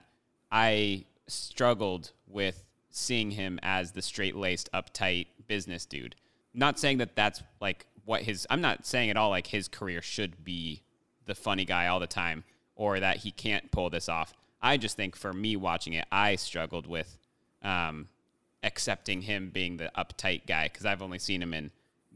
I 0.51 1.05
struggled 1.27 2.11
with 2.27 2.65
seeing 2.89 3.31
him 3.31 3.57
as 3.63 3.91
the 3.91 4.01
straight-laced, 4.01 4.69
uptight 4.73 5.27
business 5.47 5.85
dude. 5.85 6.15
Not 6.53 6.79
saying 6.79 6.97
that 6.97 7.15
that's 7.15 7.43
like 7.61 7.85
what 8.05 8.23
his 8.23 8.47
I'm 8.49 8.61
not 8.61 8.87
saying 8.87 9.11
at 9.11 9.17
all 9.17 9.29
like 9.29 9.47
his 9.47 9.67
career 9.67 10.01
should 10.01 10.43
be 10.43 10.81
the 11.25 11.35
funny 11.35 11.65
guy 11.65 11.87
all 11.87 11.99
the 11.99 12.07
time 12.07 12.43
or 12.75 12.99
that 12.99 13.17
he 13.17 13.29
can't 13.29 13.69
pull 13.71 13.91
this 13.91 14.09
off. 14.09 14.33
I 14.61 14.77
just 14.77 14.95
think 14.95 15.15
for 15.15 15.33
me 15.33 15.55
watching 15.55 15.93
it, 15.93 16.05
I 16.11 16.35
struggled 16.35 16.87
with 16.87 17.17
um, 17.61 18.07
accepting 18.63 19.21
him 19.21 19.49
being 19.49 19.77
the 19.77 19.91
uptight 19.97 20.45
guy 20.47 20.67
because 20.67 20.85
I've 20.85 21.01
only 21.01 21.19
seen 21.19 21.41
him 21.41 21.53
in 21.53 21.71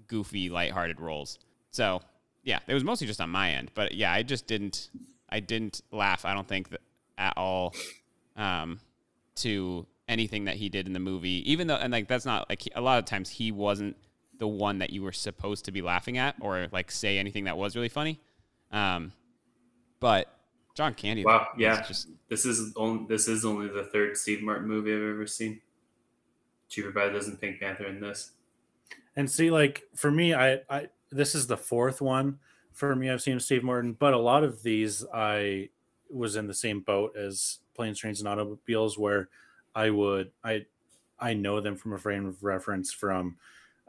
goofy, 0.07 0.49
lighthearted 0.49 0.99
roles. 0.99 1.39
So 1.71 2.01
yeah, 2.43 2.59
it 2.67 2.73
was 2.73 2.83
mostly 2.83 3.07
just 3.07 3.19
on 3.21 3.29
my 3.29 3.51
end, 3.51 3.71
but 3.73 3.93
yeah, 3.93 4.11
I 4.11 4.23
just 4.23 4.47
didn't, 4.47 4.89
I 5.29 5.39
didn't 5.39 5.81
laugh. 5.91 6.25
I 6.25 6.33
don't 6.33 6.47
think 6.47 6.69
that 6.69 6.81
at 7.17 7.33
all 7.37 7.73
um, 8.35 8.79
to 9.35 9.85
anything 10.07 10.45
that 10.45 10.55
he 10.55 10.69
did 10.69 10.87
in 10.87 10.93
the 10.93 10.99
movie, 10.99 11.49
even 11.51 11.67
though, 11.67 11.75
and 11.75 11.91
like 11.91 12.07
that's 12.07 12.25
not 12.25 12.47
like 12.49 12.67
a 12.75 12.81
lot 12.81 12.99
of 12.99 13.05
times 13.05 13.29
he 13.29 13.51
wasn't 13.51 13.95
the 14.37 14.47
one 14.47 14.79
that 14.79 14.91
you 14.91 15.01
were 15.01 15.11
supposed 15.11 15.65
to 15.65 15.71
be 15.71 15.81
laughing 15.81 16.17
at 16.17 16.35
or 16.39 16.67
like 16.71 16.91
say 16.91 17.17
anything 17.17 17.45
that 17.45 17.57
was 17.57 17.75
really 17.75 17.89
funny. 17.89 18.19
Um, 18.71 19.13
but 19.99 20.34
John 20.75 20.93
Candy, 20.93 21.23
Wow, 21.23 21.47
yeah. 21.57 21.81
just 21.81 22.09
This 22.27 22.45
is 22.45 22.73
only 22.75 23.05
this 23.07 23.27
is 23.27 23.45
only 23.45 23.69
the 23.69 23.85
third 23.85 24.17
Steve 24.17 24.43
Martin 24.43 24.67
movie 24.67 24.93
I've 24.93 25.01
ever 25.01 25.25
seen. 25.25 25.61
Cheaper 26.67 26.91
by 26.91 27.07
the 27.07 27.13
Dozen, 27.13 27.37
Pink 27.37 27.61
Panther, 27.61 27.85
and 27.85 28.03
this. 28.03 28.31
And 29.15 29.31
see, 29.31 29.49
like 29.49 29.83
for 29.95 30.11
me, 30.11 30.33
I, 30.33 30.59
I 30.69 30.89
this 31.11 31.33
is 31.33 31.47
the 31.47 31.55
fourth 31.57 32.01
one 32.01 32.39
for 32.73 32.93
me. 32.93 33.09
I've 33.09 33.21
seen 33.21 33.39
Steve 33.39 33.63
Martin, 33.63 33.93
but 33.93 34.13
a 34.13 34.19
lot 34.19 34.43
of 34.43 34.63
these 34.63 35.05
I 35.13 35.69
was 36.09 36.35
in 36.35 36.47
the 36.47 36.53
same 36.53 36.81
boat 36.81 37.15
as 37.15 37.59
Planes, 37.73 37.97
Trains, 37.97 38.19
and 38.19 38.27
Automobiles, 38.27 38.97
where 38.97 39.29
I 39.73 39.89
would 39.91 40.31
I 40.43 40.65
I 41.17 41.33
know 41.33 41.61
them 41.61 41.77
from 41.77 41.93
a 41.93 41.97
frame 41.97 42.25
of 42.25 42.43
reference 42.43 42.91
from 42.91 43.37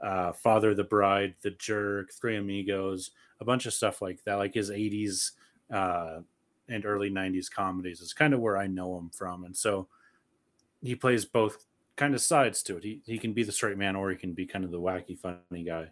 uh, 0.00 0.30
Father 0.32 0.72
the 0.72 0.84
Bride, 0.84 1.34
The 1.42 1.50
Jerk, 1.50 2.12
Three 2.12 2.36
Amigos, 2.36 3.10
a 3.40 3.44
bunch 3.44 3.66
of 3.66 3.74
stuff 3.74 4.00
like 4.00 4.22
that, 4.24 4.34
like 4.34 4.54
his 4.54 4.70
'80s 4.70 5.32
uh, 5.72 6.20
and 6.68 6.85
early 6.85 7.11
'90s 7.11 7.50
comedies 7.50 8.00
is 8.00 8.12
kind 8.12 8.35
of 8.35 8.40
where 8.40 8.56
I 8.56 8.66
know 8.66 8.99
him 8.99 9.11
from, 9.11 9.44
and 9.44 9.56
so 9.56 9.88
he 10.82 10.94
plays 10.94 11.25
both 11.25 11.66
kind 11.96 12.14
of 12.14 12.20
sides 12.20 12.62
to 12.64 12.76
it. 12.76 12.85
He 12.85 13.02
he 13.04 13.18
can 13.18 13.32
be 13.32 13.42
the 13.42 13.52
straight 13.52 13.78
man 13.78 13.96
or 13.96 14.11
he 14.11 14.16
can 14.16 14.32
be 14.32 14.46
kind 14.46 14.64
of 14.64 14.70
the 14.70 14.80
wacky 14.80 15.18
funny 15.18 15.64
guy. 15.64 15.88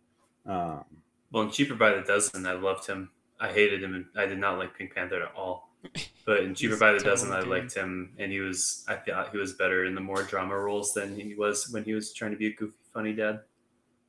Um, 0.47 0.85
Well, 1.33 1.45
in 1.45 1.51
Cheaper 1.51 1.75
by 1.75 1.95
the 1.95 2.03
Dozen, 2.03 2.47
I 2.47 2.53
loved 2.53 2.87
him. 2.87 3.11
I 3.41 3.49
hated 3.49 3.83
him, 3.83 3.95
and 3.95 4.07
I 4.17 4.27
did 4.27 4.39
not 4.39 4.59
like 4.59 4.77
Pink 4.77 4.95
Panther 4.95 5.23
at 5.23 5.35
all. 5.35 5.71
But 6.27 6.41
in 6.41 6.55
Cheaper 6.55 6.79
by 6.79 6.93
the 6.93 6.99
total 6.99 7.13
Dozen, 7.13 7.33
I 7.33 7.41
liked 7.41 7.75
him, 7.75 8.15
and 8.19 8.33
he 8.33 8.41
was. 8.41 8.83
I 8.89 8.95
thought 8.95 9.31
he 9.31 9.37
was 9.37 9.53
better 9.53 9.85
in 9.85 9.95
the 9.95 10.01
more 10.01 10.23
drama 10.23 10.57
roles 10.57 10.95
than 10.95 11.15
he 11.15 11.35
was 11.35 11.69
when 11.71 11.85
he 11.85 11.93
was 11.93 12.15
trying 12.15 12.31
to 12.31 12.39
be 12.39 12.47
a 12.47 12.55
goofy, 12.55 12.79
funny 12.95 13.13
dad. 13.13 13.41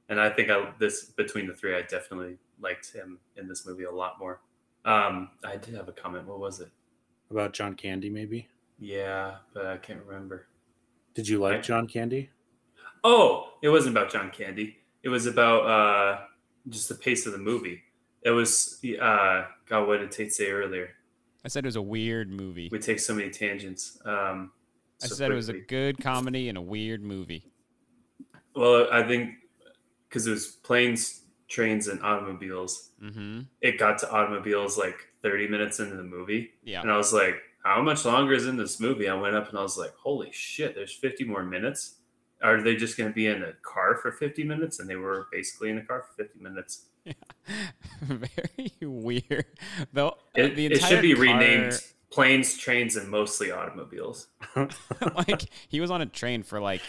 And 0.08 0.18
I 0.22 0.30
think 0.30 0.50
I 0.50 0.72
this 0.80 1.06
between 1.06 1.46
the 1.48 1.54
three, 1.54 1.76
I 1.76 1.82
definitely 1.82 2.38
liked 2.60 2.94
him 2.94 3.20
in 3.36 3.50
this 3.50 3.66
movie 3.66 3.84
a 3.84 3.92
lot 3.92 4.18
more. 4.18 4.40
Um, 4.86 5.30
I 5.44 5.58
did 5.58 5.74
have 5.74 5.88
a 5.88 5.92
comment. 5.92 6.28
What 6.28 6.40
was 6.40 6.60
it? 6.60 6.70
about 7.32 7.54
John 7.54 7.74
Candy, 7.74 8.10
maybe. 8.10 8.48
Yeah, 8.80 9.38
but 9.54 9.66
I 9.66 9.78
can't 9.78 10.00
remember. 10.06 10.48
Did 11.16 11.28
you 11.28 11.40
like 11.40 11.58
I- 11.58 11.62
John 11.62 11.88
Candy? 11.88 12.30
Oh, 13.04 13.54
it 13.62 13.70
wasn't 13.70 13.98
about 13.98 14.12
John 14.12 14.32
Candy. 14.32 14.78
It 15.04 15.10
was 15.10 15.26
about 15.26 15.66
uh, 15.66 16.22
just 16.70 16.88
the 16.90 16.96
pace 16.96 17.26
of 17.26 17.32
the 17.32 17.38
movie. 17.38 17.82
It 18.24 18.32
was 18.32 18.80
uh, 19.00 19.46
God. 19.68 19.88
What 19.88 20.00
did 20.00 20.12
Tate 20.12 20.34
say 20.34 20.50
earlier? 20.52 20.90
I 21.44 21.48
said 21.48 21.64
it 21.64 21.68
was 21.68 21.76
a 21.76 21.82
weird 21.82 22.32
movie. 22.32 22.70
We 22.72 22.80
take 22.80 23.00
so 23.00 23.14
many 23.14 23.30
tangents. 23.30 24.00
Um, 24.06 24.52
I 25.04 25.08
so 25.08 25.16
said 25.16 25.32
it 25.32 25.36
was 25.36 25.50
a 25.50 25.60
good 25.60 26.00
comedy 26.00 26.50
and 26.50 26.58
a 26.58 26.62
weird 26.62 27.04
movie. 27.04 27.52
Well, 28.56 28.88
I 28.92 29.04
think 29.04 29.32
because 30.10 30.26
it 30.26 30.32
was 30.32 30.48
planes, 30.48 31.22
trains, 31.48 31.88
and 31.88 32.02
automobiles. 32.02 32.90
Mm-hmm. 33.02 33.42
It 33.62 33.78
got 33.78 34.00
to 34.00 34.12
automobiles 34.12 34.78
like 34.78 34.96
30 35.24 35.48
minutes 35.48 35.80
into 35.80 35.96
the 35.96 36.04
movie. 36.04 36.52
Yeah. 36.64 36.82
And 36.82 36.92
I 36.92 36.98
was 36.98 37.14
like, 37.14 37.36
how 37.64 37.82
much 37.82 38.06
longer 38.06 38.34
is 38.34 38.46
in 38.48 38.58
this 38.58 38.80
movie? 38.80 39.10
I 39.10 39.16
went 39.16 39.36
up 39.36 39.50
and 39.50 39.58
I 39.58 39.62
was 39.62 39.78
like, 39.78 39.94
holy 39.96 40.30
shit, 40.32 40.76
there's 40.76 40.94
50 40.94 41.24
more 41.26 41.44
minutes. 41.44 41.96
Are 42.44 42.62
they 42.62 42.76
just 42.76 42.98
going 42.98 43.10
to 43.10 43.14
be 43.16 43.28
in 43.28 43.42
a 43.42 43.54
car 43.64 43.96
for 43.96 44.12
50 44.12 44.44
minutes? 44.44 44.80
And 44.80 44.90
they 44.90 44.96
were 44.98 45.28
basically 45.32 45.70
in 45.72 45.78
a 45.78 45.84
car 45.84 46.04
for 46.04 46.24
50 46.24 46.40
minutes. 46.40 46.86
Very 48.02 48.72
weird. 48.82 49.46
Though 49.94 50.18
It, 50.36 50.56
the 50.56 50.66
it 50.68 50.82
should 50.82 51.02
be 51.02 51.14
car- 51.14 51.24
renamed 51.24 51.80
planes, 52.12 52.58
trains, 52.58 52.96
and 52.96 53.10
mostly 53.10 53.52
automobiles. 53.52 54.28
like 55.28 55.50
he 55.68 55.80
was 55.82 55.92
on 55.92 56.02
a 56.02 56.06
train 56.06 56.44
for 56.44 56.60
like 56.60 56.82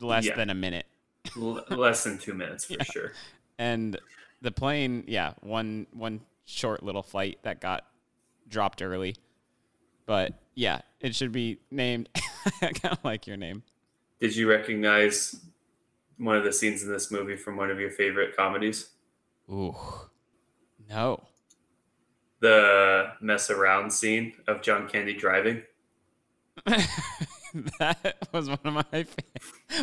less 0.00 0.26
Yeah. 0.26 0.36
than 0.36 0.50
a 0.50 0.54
minute, 0.54 0.86
L- 1.36 1.64
less 1.70 2.04
than 2.04 2.18
two 2.18 2.34
minutes 2.34 2.64
for 2.66 2.74
Yeah. 2.74 2.82
sure. 2.84 3.12
And 3.58 3.98
the 4.40 4.50
plane, 4.50 5.04
yeah, 5.06 5.34
one 5.40 5.86
one 5.92 6.20
short 6.44 6.82
little 6.82 7.02
flight 7.02 7.38
that 7.42 7.60
got 7.60 7.86
dropped 8.48 8.82
early. 8.82 9.16
But 10.06 10.34
yeah, 10.54 10.80
it 11.00 11.14
should 11.14 11.32
be 11.32 11.58
named. 11.70 12.08
I 12.60 12.72
kind 12.72 12.92
of 12.92 13.04
like 13.04 13.26
your 13.26 13.36
name. 13.36 13.62
Did 14.20 14.36
you 14.36 14.48
recognize 14.48 15.40
one 16.18 16.36
of 16.36 16.44
the 16.44 16.52
scenes 16.52 16.82
in 16.82 16.90
this 16.90 17.10
movie 17.10 17.36
from 17.36 17.56
one 17.56 17.70
of 17.70 17.80
your 17.80 17.90
favorite 17.90 18.36
comedies? 18.36 18.90
Ooh, 19.50 19.74
no. 20.88 21.22
The 22.40 23.12
mess 23.20 23.50
around 23.50 23.92
scene 23.92 24.34
of 24.46 24.62
John 24.62 24.88
Candy 24.88 25.14
driving. 25.14 25.62
that 27.78 28.16
was 28.32 28.48
one 28.48 28.58
of 28.64 28.72
my 28.74 28.82
favorite. 28.84 29.24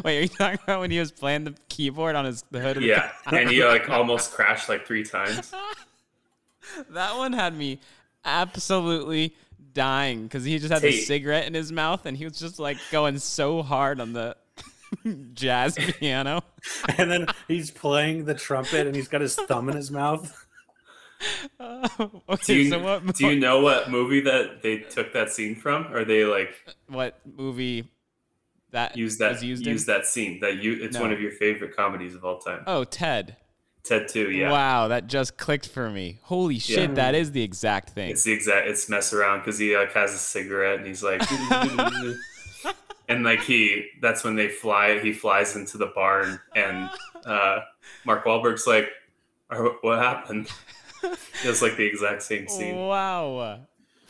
Wait, 0.03 0.17
are 0.17 0.21
you 0.21 0.27
talking 0.27 0.59
about 0.63 0.79
when 0.81 0.91
he 0.91 0.99
was 0.99 1.11
playing 1.11 1.43
the 1.43 1.55
keyboard 1.69 2.15
on 2.15 2.25
his 2.25 2.43
the 2.51 2.59
hood 2.59 2.77
of 2.77 2.83
Yeah, 2.83 3.09
car? 3.23 3.35
and 3.39 3.49
he 3.49 3.63
like 3.63 3.89
almost 3.89 4.31
crashed 4.31 4.69
like 4.69 4.85
three 4.85 5.03
times. 5.03 5.53
that 6.89 7.15
one 7.17 7.33
had 7.33 7.55
me 7.55 7.79
absolutely 8.25 9.35
dying 9.73 10.23
because 10.23 10.43
he 10.43 10.57
just 10.59 10.71
had 10.73 10.81
the 10.81 10.91
cigarette 10.91 11.45
in 11.47 11.53
his 11.53 11.71
mouth 11.71 12.05
and 12.05 12.17
he 12.17 12.23
was 12.25 12.37
just 12.39 12.59
like 12.59 12.77
going 12.91 13.17
so 13.19 13.61
hard 13.61 13.99
on 13.99 14.13
the 14.13 14.35
jazz 15.33 15.75
piano. 15.99 16.41
and 16.97 17.09
then 17.11 17.27
he's 17.47 17.69
playing 17.71 18.25
the 18.25 18.33
trumpet 18.33 18.87
and 18.87 18.95
he's 18.95 19.07
got 19.07 19.21
his 19.21 19.35
thumb 19.35 19.69
in 19.69 19.75
his 19.75 19.91
mouth. 19.91 20.47
Oh, 21.59 22.21
okay, 22.29 22.43
Do 22.45 22.55
you, 22.55 22.69
so 22.69 22.79
what, 22.79 23.15
do 23.15 23.27
you 23.27 23.39
know 23.39 23.59
what 23.61 23.89
movie 23.91 24.21
that 24.21 24.61
they 24.61 24.77
took 24.77 25.11
that 25.13 25.31
scene 25.31 25.55
from? 25.55 25.93
Or 25.93 26.05
they 26.05 26.23
like 26.25 26.53
what 26.87 27.19
movie 27.25 27.91
that 28.71 28.95
use 28.95 29.17
that 29.17 29.41
used 29.43 29.65
use 29.65 29.85
that 29.85 30.05
scene? 30.05 30.39
That 30.39 30.57
you 30.63 30.77
it's 30.81 30.97
one 30.97 31.11
of 31.11 31.19
your 31.19 31.31
favorite 31.31 31.75
comedies 31.75 32.15
of 32.15 32.23
all 32.23 32.39
time. 32.39 32.63
Oh, 32.67 32.83
Ted. 32.85 33.35
Ted 33.83 34.07
Two, 34.07 34.29
yeah. 34.29 34.51
Wow, 34.51 34.89
that 34.89 35.07
just 35.07 35.37
clicked 35.37 35.67
for 35.67 35.89
me. 35.89 36.19
Holy 36.23 36.59
shit, 36.59 36.89
Yeah. 36.89 36.95
that 36.95 37.15
is 37.15 37.31
the 37.31 37.41
exact 37.41 37.89
thing. 37.91 38.11
It's 38.11 38.23
the 38.23 38.33
exact. 38.33 38.67
It's 38.67 38.87
mess 38.89 39.13
around 39.13 39.39
because 39.39 39.57
he 39.57 39.75
like 39.75 39.93
has 39.93 40.13
a 40.13 40.17
cigarette 40.17 40.77
and 40.79 40.85
he's 40.87 41.01
like, 41.03 41.21
and 43.09 43.23
like 43.23 43.41
he. 43.41 43.87
That's 44.01 44.23
when 44.23 44.35
they 44.35 44.49
fly. 44.49 44.99
He 44.99 45.13
flies 45.13 45.55
into 45.55 45.77
the 45.77 45.87
barn 45.87 46.39
and 46.55 46.89
uh, 47.25 47.59
Mark 48.05 48.25
Wahlberg's 48.25 48.67
like, 48.67 48.89
"Uh, 49.49 49.69
"What 49.81 49.99
happened?" 49.99 50.49
It's 51.43 51.61
like 51.61 51.77
the 51.77 51.85
exact 51.85 52.21
same 52.23 52.49
scene. 52.49 52.75
Wow. 52.75 53.61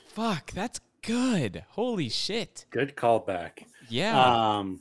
Fuck, 0.07 0.51
that's 0.51 0.79
good. 1.03 1.63
Holy 1.69 2.09
shit. 2.09 2.65
Good 2.71 2.95
callback. 2.95 3.65
Yeah. 3.87 4.19
Um, 4.19 4.79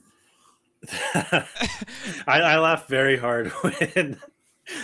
I, 1.15 1.45
I 2.27 2.59
laughed 2.59 2.89
very 2.89 3.19
hard 3.19 3.49
when 3.61 4.19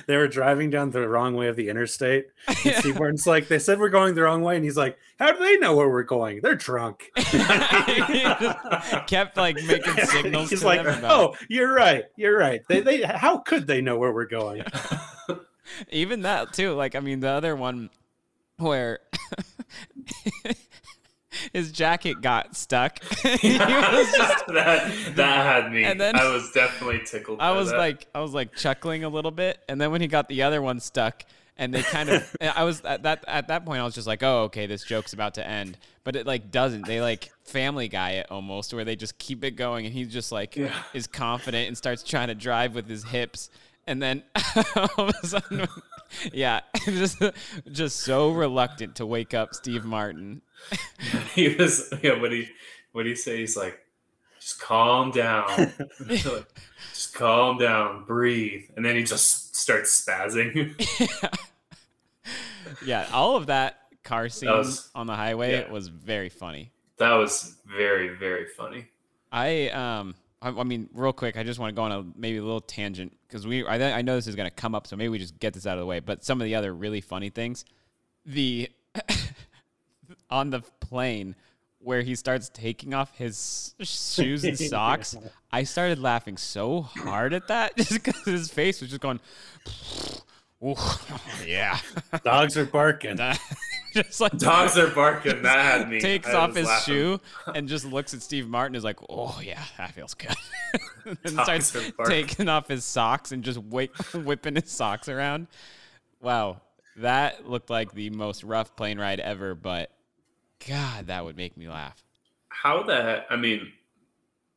they 0.06 0.16
were 0.16 0.28
driving 0.28 0.70
down 0.70 0.90
the 0.90 1.08
wrong 1.08 1.34
way 1.34 1.48
of 1.48 1.56
the 1.56 1.68
interstate. 1.68 2.26
And 2.48 2.74
Steve 2.76 2.98
Martin's 2.98 3.26
like, 3.26 3.48
they 3.48 3.58
said 3.58 3.78
we're 3.78 3.90
going 3.90 4.14
the 4.14 4.22
wrong 4.22 4.42
way, 4.42 4.56
and 4.56 4.64
he's 4.64 4.76
like, 4.76 4.98
"How 5.18 5.32
do 5.32 5.38
they 5.38 5.56
know 5.58 5.76
where 5.76 5.88
we're 5.88 6.02
going? 6.02 6.40
They're 6.42 6.54
drunk." 6.54 7.10
kept 9.06 9.36
like 9.36 9.56
making 9.64 9.96
signals 10.06 10.50
he's 10.50 10.60
to 10.60 10.66
like, 10.66 10.82
them 10.82 10.98
about 10.98 11.10
"Oh, 11.10 11.36
you're 11.48 11.72
right, 11.72 12.04
you're 12.16 12.36
right. 12.38 12.62
They, 12.68 12.80
they, 12.80 13.02
how 13.02 13.38
could 13.38 13.66
they 13.66 13.80
know 13.80 13.98
where 13.98 14.12
we're 14.12 14.26
going?" 14.26 14.64
even 15.90 16.22
that 16.22 16.52
too 16.52 16.74
like 16.74 16.94
i 16.94 17.00
mean 17.00 17.20
the 17.20 17.28
other 17.28 17.56
one 17.56 17.88
where 18.56 19.00
his 21.52 21.72
jacket 21.72 22.20
got 22.20 22.56
stuck. 22.56 23.00
was 23.24 23.24
just 23.24 24.46
that 24.48 25.12
that 25.16 25.64
had 25.64 25.72
me. 25.72 25.84
And 25.84 26.00
then- 26.00 26.16
I 26.16 26.32
was 26.32 26.50
definitely 26.52 27.00
tickled. 27.04 27.40
I 27.40 27.52
was 27.52 27.70
that. 27.70 27.78
like, 27.78 28.06
I 28.14 28.20
was 28.20 28.32
like 28.32 28.54
chuckling 28.56 29.04
a 29.04 29.08
little 29.08 29.30
bit, 29.30 29.58
and 29.68 29.80
then 29.80 29.90
when 29.90 30.00
he 30.00 30.06
got 30.06 30.28
the 30.28 30.42
other 30.42 30.62
one 30.62 30.80
stuck, 30.80 31.24
and 31.56 31.72
they 31.72 31.82
kind 31.82 32.08
of, 32.08 32.36
I 32.40 32.64
was 32.64 32.84
at 32.84 33.04
that 33.04 33.24
at 33.28 33.48
that 33.48 33.64
point, 33.64 33.80
I 33.80 33.84
was 33.84 33.94
just 33.94 34.06
like, 34.06 34.22
oh, 34.22 34.44
okay, 34.44 34.66
this 34.66 34.84
joke's 34.84 35.12
about 35.12 35.34
to 35.34 35.46
end, 35.46 35.78
but 36.02 36.16
it 36.16 36.26
like 36.26 36.50
doesn't. 36.50 36.86
They 36.86 37.00
like 37.00 37.30
Family 37.44 37.88
Guy 37.88 38.12
it 38.12 38.26
almost, 38.30 38.74
where 38.74 38.84
they 38.84 38.96
just 38.96 39.18
keep 39.18 39.44
it 39.44 39.52
going, 39.52 39.86
and 39.86 39.94
he's 39.94 40.12
just 40.12 40.32
like 40.32 40.58
is 40.92 41.06
confident 41.06 41.68
and 41.68 41.76
starts 41.76 42.02
trying 42.02 42.28
to 42.28 42.34
drive 42.34 42.74
with 42.74 42.88
his 42.88 43.04
hips, 43.04 43.50
and 43.86 44.02
then 44.02 44.22
all 44.76 45.08
of 45.08 45.14
a 45.22 45.26
sudden, 45.26 45.66
yeah, 46.32 46.60
just 46.84 47.22
just 47.70 48.00
so 48.00 48.30
reluctant 48.30 48.96
to 48.96 49.06
wake 49.06 49.34
up 49.34 49.54
Steve 49.54 49.84
Martin. 49.84 50.42
he 51.34 51.54
was 51.54 51.92
yeah. 52.02 52.20
What 52.20 52.32
he 52.32 52.48
what 52.92 53.06
he 53.06 53.14
say? 53.14 53.38
He's 53.38 53.56
like, 53.56 53.78
just 54.40 54.60
calm 54.60 55.10
down, 55.10 55.72
just 56.92 57.14
calm 57.14 57.58
down, 57.58 58.04
breathe, 58.04 58.64
and 58.76 58.84
then 58.84 58.96
he 58.96 59.02
just 59.02 59.56
starts 59.56 60.04
spazzing. 60.04 60.74
Yeah, 62.84 63.06
all 63.12 63.36
of 63.36 63.46
that 63.46 63.78
car 64.02 64.28
scene 64.28 64.50
was- 64.50 64.90
on 64.94 65.06
the 65.06 65.14
highway 65.14 65.52
yeah. 65.52 65.70
was 65.72 65.88
very 65.88 66.28
funny. 66.28 66.70
that 66.98 67.12
was 67.12 67.56
very 67.66 68.08
very 68.08 68.46
funny. 68.56 68.86
I 69.32 69.68
um 69.70 70.14
I, 70.44 70.48
I 70.50 70.62
mean 70.62 70.88
real 70.92 71.12
quick 71.12 71.36
I 71.36 71.42
just 71.42 71.58
want 71.58 71.70
to 71.70 71.74
go 71.74 71.82
on 71.82 71.92
a 71.92 72.04
maybe 72.14 72.36
a 72.36 72.42
little 72.42 72.60
tangent 72.60 73.16
because 73.26 73.46
we 73.46 73.66
I, 73.66 73.98
I 73.98 74.02
know 74.02 74.14
this 74.14 74.26
is 74.26 74.36
going 74.36 74.48
to 74.48 74.54
come 74.54 74.74
up 74.74 74.86
so 74.86 74.94
maybe 74.94 75.08
we 75.08 75.18
just 75.18 75.38
get 75.40 75.54
this 75.54 75.66
out 75.66 75.78
of 75.78 75.80
the 75.80 75.86
way 75.86 76.00
but 76.00 76.22
some 76.24 76.40
of 76.40 76.44
the 76.44 76.54
other 76.54 76.72
really 76.74 77.00
funny 77.00 77.30
things 77.30 77.64
the 78.26 78.70
on 80.30 80.50
the 80.50 80.60
plane 80.80 81.34
where 81.78 82.02
he 82.02 82.14
starts 82.14 82.50
taking 82.52 82.94
off 82.94 83.16
his 83.16 83.74
shoes 83.80 84.44
and 84.44 84.58
socks 84.70 85.16
I 85.50 85.64
started 85.64 85.98
laughing 85.98 86.36
so 86.36 86.82
hard 86.82 87.32
at 87.32 87.48
that 87.48 87.76
just 87.76 88.04
because 88.04 88.24
his 88.24 88.50
face 88.50 88.80
was 88.80 88.90
just 88.90 89.00
going 89.00 89.20
Ooh, 90.62 90.76
yeah 91.46 91.78
Dogs 92.22 92.56
are 92.56 92.64
barking. 92.64 93.18
Just 93.94 94.20
like 94.20 94.36
Dogs 94.38 94.76
are 94.76 94.88
barking. 94.88 95.42
That 95.42 95.58
had 95.80 95.88
me. 95.88 96.00
takes 96.00 96.28
I 96.28 96.34
off 96.34 96.54
his 96.54 96.66
laughing. 96.66 96.94
shoe 96.94 97.20
and 97.54 97.68
just 97.68 97.84
looks 97.84 98.12
at 98.14 98.22
Steve 98.22 98.48
Martin 98.48 98.74
is 98.74 98.84
like, 98.84 98.98
oh 99.08 99.40
yeah, 99.42 99.62
that 99.78 99.92
feels 99.92 100.14
good. 100.14 100.34
and 101.24 101.36
Dogs 101.36 101.66
starts 101.68 101.92
taking 102.06 102.48
off 102.48 102.68
his 102.68 102.84
socks 102.84 103.32
and 103.32 103.42
just 103.42 103.58
whip, 103.58 103.96
whipping 104.14 104.56
his 104.56 104.70
socks 104.70 105.08
around. 105.08 105.46
Wow, 106.20 106.60
that 106.96 107.48
looked 107.48 107.70
like 107.70 107.92
the 107.92 108.10
most 108.10 108.44
rough 108.44 108.74
plane 108.76 108.98
ride 108.98 109.20
ever, 109.20 109.54
but 109.54 109.90
God, 110.66 111.06
that 111.08 111.24
would 111.24 111.36
make 111.36 111.56
me 111.56 111.68
laugh. 111.68 112.02
How 112.48 112.82
the 112.82 113.24
I 113.30 113.36
mean, 113.36 113.72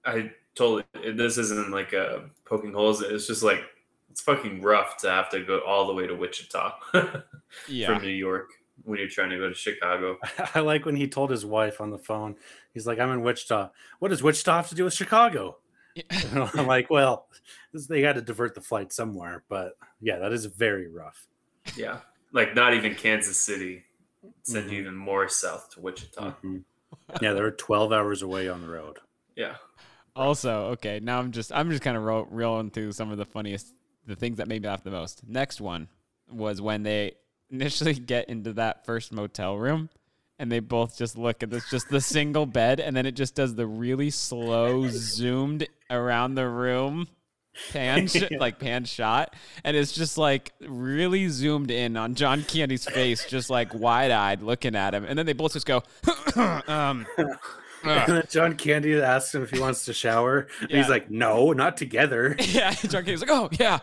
I 0.06 0.32
totally. 0.56 0.84
This 1.14 1.38
isn't 1.38 1.70
like 1.72 1.94
a 1.94 2.30
poking 2.46 2.74
holes. 2.74 3.02
It's 3.02 3.28
just 3.28 3.44
like 3.44 3.62
it's 4.10 4.22
fucking 4.22 4.62
rough 4.62 4.98
to 4.98 5.10
have 5.12 5.30
to 5.30 5.44
go 5.44 5.60
all 5.60 5.86
the 5.88 5.94
way 5.94 6.08
to 6.08 6.16
Wichita 6.16 6.74
Yeah. 7.68 7.88
from 7.88 8.02
New 8.04 8.10
York 8.10 8.50
when 8.84 9.00
you're 9.00 9.08
trying 9.08 9.30
to 9.32 9.38
go 9.38 9.50
to 9.50 9.56
Chicago. 9.56 10.18
I 10.56 10.60
like 10.62 10.86
when 10.86 10.96
he 10.96 11.08
told 11.08 11.30
his 11.32 11.46
wife 11.46 11.82
on 11.82 11.90
the 11.92 11.98
phone, 11.98 12.36
he's 12.74 12.88
like, 12.88 13.00
I'm 13.00 13.12
in 13.12 13.22
Wichita. 13.22 13.70
What 14.00 14.10
does 14.10 14.24
Wichita 14.24 14.56
have 14.56 14.70
to 14.70 14.76
do 14.76 14.84
with 14.86 14.94
Chicago? 14.94 15.58
And 16.32 16.44
I'm 16.56 16.68
like, 16.68 16.92
well, 16.92 17.28
they 17.90 18.02
got 18.02 18.14
to 18.14 18.22
divert 18.22 18.54
the 18.54 18.62
flight 18.62 18.94
somewhere. 18.94 19.44
But 19.50 19.78
yeah, 20.00 20.20
that 20.20 20.32
is 20.32 20.46
very 20.46 20.88
rough. 20.88 21.26
Yeah, 21.76 22.00
like 22.32 22.54
not 22.56 22.76
even 22.76 22.94
Kansas 22.94 23.38
City 23.40 23.84
send 24.44 24.66
Mm-hmm. 24.66 24.74
you 24.74 24.82
even 24.82 24.96
more 24.96 25.28
south 25.28 25.72
to 25.72 25.82
Wichita. 25.82 26.34
Mhm. 26.44 26.64
Yeah, 27.22 27.34
they're 27.34 27.50
12 27.52 27.92
hours 27.92 28.22
away 28.22 28.48
on 28.48 28.62
the 28.62 28.68
road. 28.68 29.00
Yeah, 29.36 29.56
Also, 30.16 30.66
okay, 30.74 31.00
now 31.02 31.20
I'm 31.20 31.32
just 31.32 31.52
I'm 31.52 31.70
just 31.72 31.82
kind 31.84 31.98
of 31.98 32.04
ro- 32.04 32.28
rolling 32.30 32.70
through 32.72 32.92
some 32.92 33.12
of 33.12 33.18
the 33.18 33.26
funniest 33.26 33.74
the 34.06 34.16
things 34.16 34.38
that 34.38 34.48
made 34.48 34.62
me 34.62 34.68
laugh 34.68 34.84
the 34.84 34.92
most. 34.92 35.24
Next 35.28 35.60
one 35.62 35.88
was 36.30 36.62
when 36.62 36.84
they 36.84 37.14
initially 37.52 37.94
get 37.94 38.30
into 38.30 38.54
that 38.54 38.86
first 38.86 39.12
motel 39.12 39.58
room 39.58 39.90
and 40.40 40.52
they 40.52 40.60
both 40.60 40.98
just 40.98 41.18
look 41.18 41.42
at 41.44 41.50
this 41.50 41.70
just 41.70 41.90
the 41.90 42.02
single 42.02 42.46
bed 42.46 42.80
and 42.80 42.96
then 42.96 43.06
it 43.06 43.14
just 43.14 43.36
does 43.36 43.56
the 43.56 43.66
really 43.66 44.10
slow 44.10 44.88
zoomed 44.90 45.68
around 45.90 46.36
the 46.36 46.48
room 46.48 47.08
pan 47.72 48.08
sh- 48.08 48.24
like 48.40 48.60
pan 48.60 48.86
shot 48.86 49.34
and 49.64 49.76
it's 49.76 49.94
just 49.94 50.18
like 50.18 50.54
really 50.62 51.28
zoomed 51.28 51.72
in 51.72 51.98
on 51.98 52.14
John 52.16 52.44
Candy's 52.44 52.86
face 52.86 53.26
just 53.26 53.50
like 53.50 53.74
wide-eyed 53.74 54.42
looking 54.42 54.76
at 54.76 54.94
him 54.94 55.06
and 55.06 55.18
then 55.18 55.26
they 55.26 55.34
both 55.34 55.54
just 55.54 55.66
go 55.66 55.84
um 56.68 57.06
And 57.84 58.30
John 58.30 58.56
Candy 58.56 59.00
asks 59.00 59.34
him 59.34 59.44
if 59.44 59.52
he 59.52 59.60
wants 59.60 59.86
to 59.86 59.94
shower. 59.94 60.48
And 60.62 60.72
he's 60.72 60.90
like, 60.90 61.10
no, 61.12 61.54
not 61.54 61.78
together. 61.78 62.36
Yeah, 62.48 62.72
John 62.72 63.06
Candy's 63.06 63.22
like, 63.22 63.30
oh 63.30 63.50
yeah, 63.60 63.80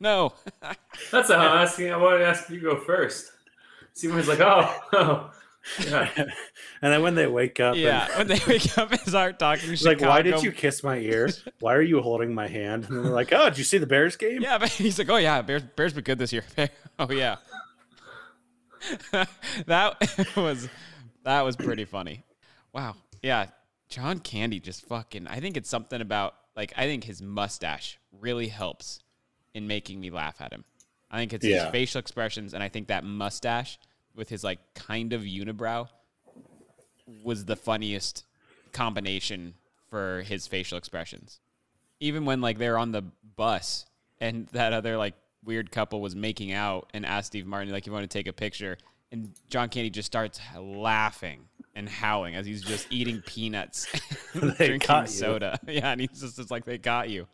no. 0.00 0.32
that's 1.10 1.28
how 1.28 1.36
I'm 1.36 1.58
asking. 1.58 1.92
I 1.92 1.96
wanted 1.96 2.18
to 2.18 2.26
ask 2.26 2.48
you 2.50 2.60
to 2.60 2.62
go 2.62 2.76
first. 2.76 3.30
Seymour's 3.92 4.28
like, 4.28 4.40
oh, 4.40 4.74
oh, 4.92 5.30
yeah. 5.86 6.08
And 6.80 6.92
then 6.92 7.02
when 7.02 7.16
they 7.16 7.26
wake 7.26 7.58
up, 7.58 7.74
Yeah, 7.74 8.06
and, 8.06 8.28
when 8.28 8.38
they 8.38 8.44
wake 8.46 8.78
up 8.78 8.92
and 8.92 9.00
start 9.00 9.40
talking 9.40 9.68
he's 9.68 9.80
Chicago. 9.80 10.04
like, 10.04 10.08
why 10.08 10.22
did 10.22 10.42
you 10.44 10.52
kiss 10.52 10.84
my 10.84 10.96
ear? 10.98 11.28
Why 11.58 11.74
are 11.74 11.82
you 11.82 12.00
holding 12.00 12.32
my 12.32 12.46
hand? 12.46 12.88
And 12.88 13.04
they're 13.04 13.12
like, 13.12 13.32
oh, 13.32 13.48
did 13.48 13.58
you 13.58 13.64
see 13.64 13.78
the 13.78 13.86
Bears 13.86 14.14
game? 14.14 14.40
Yeah, 14.40 14.58
but 14.58 14.68
he's 14.68 14.98
like, 14.98 15.10
oh 15.10 15.16
yeah, 15.16 15.42
Bears 15.42 15.64
Bears 15.74 15.92
been 15.92 16.04
good 16.04 16.18
this 16.18 16.32
year. 16.32 16.44
oh 17.00 17.10
yeah. 17.10 17.36
that 19.66 19.96
was 20.36 20.68
that 21.24 21.42
was 21.42 21.56
pretty 21.56 21.84
funny. 21.84 22.24
Wow. 22.72 22.94
Yeah, 23.22 23.46
John 23.88 24.20
Candy 24.20 24.60
just 24.60 24.86
fucking. 24.86 25.26
I 25.26 25.40
think 25.40 25.56
it's 25.56 25.68
something 25.68 26.00
about 26.00 26.34
like 26.56 26.72
I 26.76 26.84
think 26.84 27.04
his 27.04 27.20
mustache 27.20 27.98
really 28.12 28.48
helps 28.48 29.00
in 29.58 29.66
making 29.68 30.00
me 30.00 30.08
laugh 30.10 30.40
at 30.40 30.52
him. 30.52 30.64
I 31.10 31.18
think 31.18 31.32
it's 31.34 31.44
Yeah. 31.44 31.64
his 31.64 31.72
facial 31.72 31.98
expressions, 31.98 32.54
and 32.54 32.62
I 32.62 32.68
think 32.70 32.88
that 32.88 33.04
mustache 33.04 33.78
with 34.14 34.28
his 34.30 34.42
like 34.42 34.58
kind 34.74 35.12
of 35.12 35.22
unibrow 35.22 35.88
was 37.22 37.44
the 37.44 37.56
funniest 37.56 38.24
combination 38.72 39.54
for 39.90 40.22
his 40.22 40.46
facial 40.46 40.78
expressions. 40.78 41.40
Even 42.00 42.24
when 42.24 42.40
like 42.40 42.58
they're 42.58 42.78
on 42.78 42.92
the 42.92 43.02
bus 43.36 43.86
and 44.20 44.46
that 44.52 44.72
other 44.72 44.96
like 44.96 45.14
weird 45.44 45.70
couple 45.70 46.00
was 46.00 46.14
making 46.14 46.52
out 46.52 46.90
and 46.92 47.06
asked 47.06 47.28
Steve 47.28 47.46
Martin 47.46 47.70
like 47.72 47.86
you 47.86 47.92
want 47.92 48.02
to 48.02 48.08
take 48.08 48.26
a 48.26 48.32
picture 48.32 48.76
and 49.10 49.32
John 49.48 49.68
Candy 49.70 49.88
just 49.88 50.06
starts 50.06 50.38
laughing 50.60 51.40
and 51.74 51.88
howling 51.88 52.34
as 52.34 52.44
he's 52.44 52.60
just 52.60 52.86
eating 52.90 53.22
peanuts 53.24 53.86
and 54.34 54.54
drinking 54.56 55.06
soda. 55.06 55.58
Yeah, 55.66 55.92
and 55.92 56.00
he's 56.02 56.20
just 56.20 56.38
it's 56.38 56.50
like 56.50 56.64
they 56.66 56.76
got 56.76 57.08
you. 57.08 57.26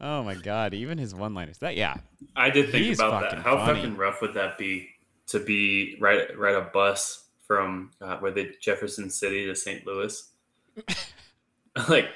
Oh 0.00 0.22
my 0.22 0.34
god, 0.34 0.74
even 0.74 0.98
his 0.98 1.14
one-liners. 1.14 1.58
That 1.58 1.76
yeah. 1.76 1.96
I 2.34 2.50
did 2.50 2.70
think 2.70 2.84
He's 2.84 2.98
about 2.98 3.22
that. 3.22 3.30
fucking 3.30 3.44
How 3.44 3.56
funny. 3.58 3.80
fucking 3.80 3.96
rough 3.96 4.20
would 4.20 4.34
that 4.34 4.58
be 4.58 4.90
to 5.28 5.40
be 5.40 5.96
right 6.00 6.36
ride 6.38 6.54
a 6.54 6.62
bus 6.62 7.24
from 7.46 7.90
uh, 8.00 8.16
where 8.18 8.30
they 8.30 8.50
Jefferson 8.60 9.08
City 9.10 9.46
to 9.46 9.54
St. 9.54 9.86
Louis? 9.86 10.28
like 11.88 12.08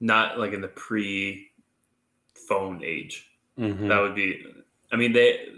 not 0.00 0.38
like 0.38 0.52
in 0.52 0.60
the 0.60 0.68
pre 0.68 1.50
phone 2.48 2.82
age. 2.84 3.30
Mhm. 3.58 3.88
That 3.88 4.00
would 4.00 4.14
be. 4.14 4.44
I 4.92 4.96
mean, 4.96 5.12
they 5.12 5.48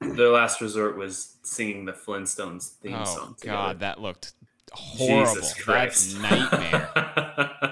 their 0.00 0.28
last 0.30 0.60
resort 0.60 0.96
was 0.96 1.36
singing 1.42 1.84
the 1.84 1.92
Flintstones 1.92 2.72
theme 2.78 2.94
Oh 2.94 3.04
song. 3.04 3.36
god, 3.40 3.80
that 3.80 4.00
looked 4.00 4.32
horrible. 4.72 5.34
Jesus 5.34 5.54
That's 5.66 6.14
nightmare. 6.16 6.90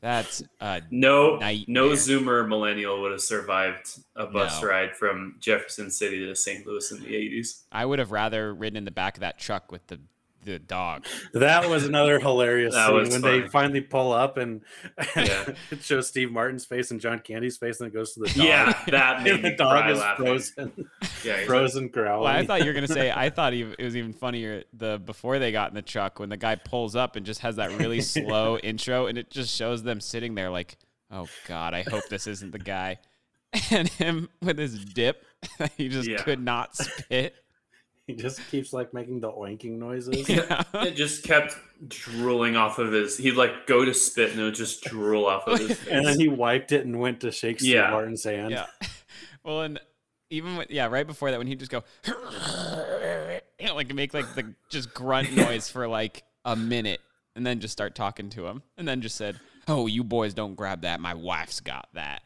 That's 0.00 0.42
uh 0.60 0.80
No, 0.90 1.36
Nightmare. 1.36 1.64
no 1.68 1.88
Zoomer 1.90 2.48
millennial 2.48 3.00
would 3.02 3.12
have 3.12 3.20
survived 3.20 3.98
a 4.16 4.26
bus 4.26 4.62
No. 4.62 4.68
ride 4.68 4.96
from 4.96 5.36
Jefferson 5.40 5.90
City 5.90 6.24
to 6.26 6.34
St. 6.34 6.66
Louis 6.66 6.90
in 6.90 7.00
the 7.02 7.14
eighties. 7.14 7.64
I 7.70 7.84
would 7.84 7.98
have 7.98 8.10
rather 8.10 8.54
ridden 8.54 8.76
in 8.78 8.84
the 8.86 8.90
back 8.90 9.16
of 9.16 9.20
that 9.20 9.38
truck 9.38 9.70
with 9.70 9.86
the 9.88 10.00
the 10.44 10.58
dog. 10.58 11.04
That 11.34 11.68
was 11.68 11.84
another 11.84 12.18
hilarious 12.18 12.74
scene 12.74 12.94
when 12.94 13.10
funny. 13.10 13.40
they 13.40 13.48
finally 13.48 13.80
pull 13.80 14.12
up 14.12 14.36
and 14.36 14.62
Yeah. 15.16 15.52
it 15.70 15.82
shows 15.82 16.08
Steve 16.08 16.32
Martin's 16.32 16.64
face 16.64 16.90
and 16.90 17.00
John 17.00 17.18
Candy's 17.20 17.56
face, 17.58 17.80
and 17.80 17.88
it 17.88 17.94
goes 17.94 18.14
to 18.14 18.20
the 18.20 18.26
dog. 18.26 18.36
Yeah, 18.36 18.84
that 18.88 19.22
made 19.24 19.42
the 19.42 19.50
dog 19.56 19.90
is 19.90 19.98
laughing. 19.98 20.24
frozen, 20.26 20.72
Yeah, 21.24 21.36
he's 21.38 21.46
frozen 21.46 21.88
growling. 21.88 22.24
Well, 22.24 22.32
I 22.36 22.46
thought 22.46 22.60
you 22.60 22.66
were 22.66 22.72
gonna 22.74 22.88
say. 22.88 23.10
I 23.14 23.30
thought 23.30 23.52
ev- 23.54 23.74
it 23.78 23.84
was 23.84 23.96
even 23.96 24.12
funnier 24.12 24.64
the 24.72 24.98
before 25.04 25.38
they 25.38 25.52
got 25.52 25.70
in 25.70 25.74
the 25.74 25.82
truck 25.82 26.18
when 26.18 26.28
the 26.28 26.36
guy 26.36 26.54
pulls 26.56 26.96
up 26.96 27.16
and 27.16 27.26
just 27.26 27.40
has 27.40 27.56
that 27.56 27.70
really 27.78 28.00
slow 28.00 28.56
intro, 28.58 29.06
and 29.06 29.18
it 29.18 29.30
just 29.30 29.54
shows 29.54 29.82
them 29.82 30.00
sitting 30.00 30.34
there 30.34 30.50
like, 30.50 30.76
"Oh 31.10 31.26
God, 31.48 31.74
I 31.74 31.82
hope 31.82 32.08
this 32.08 32.26
isn't 32.26 32.52
the 32.52 32.58
guy." 32.58 32.98
And 33.72 33.88
him 33.88 34.28
with 34.40 34.58
his 34.58 34.84
dip, 34.84 35.24
he 35.76 35.88
just 35.88 36.08
Yeah. 36.08 36.22
could 36.22 36.40
not 36.40 36.76
spit. 36.76 37.34
He 38.16 38.22
just 38.22 38.40
keeps 38.50 38.72
like 38.72 38.92
making 38.94 39.20
the 39.20 39.30
oinking 39.30 39.78
noises. 39.78 40.28
Yeah. 40.28 40.62
It 40.74 40.96
just 40.96 41.24
kept 41.24 41.56
drooling 41.88 42.56
off 42.56 42.78
of 42.78 42.92
his. 42.92 43.16
He'd 43.16 43.36
like 43.36 43.66
go 43.66 43.84
to 43.84 43.94
spit 43.94 44.30
and 44.32 44.40
it 44.40 44.44
would 44.44 44.54
just 44.54 44.84
drool 44.84 45.26
off 45.26 45.46
of 45.46 45.58
his 45.58 45.78
face. 45.78 45.88
and 45.90 46.04
then 46.04 46.18
he 46.18 46.28
wiped 46.28 46.72
it 46.72 46.84
and 46.84 46.98
went 46.98 47.20
to 47.20 47.30
shake 47.32 47.60
Steve 47.60 47.74
Yeah. 47.74 47.90
Martin's 47.90 48.24
hand. 48.24 48.50
Yeah. 48.50 48.66
Well, 49.42 49.62
and 49.62 49.80
even 50.28 50.56
with, 50.58 50.70
yeah, 50.70 50.86
right 50.86 51.06
before 51.06 51.30
that 51.30 51.38
when 51.38 51.46
he'd 51.46 51.58
just 51.58 51.70
go 51.70 51.82
you 52.06 52.12
know, 53.66 53.74
like 53.74 53.92
make 53.94 54.12
like 54.12 54.34
the 54.34 54.54
just 54.68 54.92
grunt 54.92 55.34
noise 55.34 55.70
for 55.70 55.88
like 55.88 56.24
a 56.44 56.54
minute 56.54 57.00
and 57.34 57.46
then 57.46 57.58
just 57.58 57.72
start 57.72 57.94
talking 57.94 58.28
to 58.30 58.46
him 58.46 58.62
and 58.76 58.86
then 58.86 59.00
just 59.00 59.16
said, 59.16 59.40
"Oh, 59.66 59.86
you 59.86 60.04
boys 60.04 60.34
don't 60.34 60.54
grab 60.54 60.82
that. 60.82 61.00
My 61.00 61.14
wife's 61.14 61.60
got 61.60 61.88
that." 61.94 62.22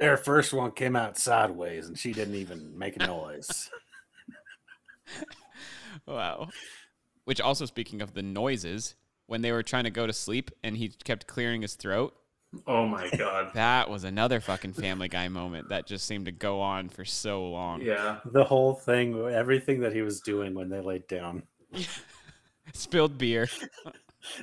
Their 0.00 0.16
first 0.16 0.52
one 0.52 0.72
came 0.72 0.96
out 0.96 1.16
sideways, 1.18 1.86
and 1.86 1.98
she 1.98 2.12
didn't 2.12 2.34
even 2.34 2.76
make 2.76 2.96
a 3.00 3.06
noise. 3.06 3.70
wow. 6.06 6.48
Which 7.24 7.40
also 7.40 7.66
speaking 7.66 8.00
of 8.00 8.14
the 8.14 8.22
noises, 8.22 8.94
when 9.28 9.42
they 9.42 9.52
were 9.52 9.62
trying 9.62 9.84
to 9.84 9.90
go 9.90 10.06
to 10.06 10.12
sleep 10.12 10.50
and 10.64 10.76
he 10.76 10.88
kept 10.88 11.26
clearing 11.26 11.62
his 11.62 11.74
throat. 11.74 12.14
Oh 12.66 12.86
my 12.86 13.08
god. 13.10 13.50
that 13.54 13.88
was 13.88 14.04
another 14.04 14.40
fucking 14.40 14.72
family 14.72 15.08
guy 15.08 15.28
moment 15.28 15.68
that 15.68 15.86
just 15.86 16.06
seemed 16.06 16.24
to 16.24 16.32
go 16.32 16.60
on 16.60 16.88
for 16.88 17.04
so 17.04 17.46
long. 17.46 17.82
Yeah. 17.82 18.18
The 18.24 18.42
whole 18.42 18.74
thing, 18.74 19.28
everything 19.28 19.80
that 19.80 19.92
he 19.92 20.00
was 20.02 20.20
doing 20.20 20.54
when 20.54 20.70
they 20.70 20.80
laid 20.80 21.06
down. 21.06 21.42
Spilled 22.72 23.18
beer. 23.18 23.48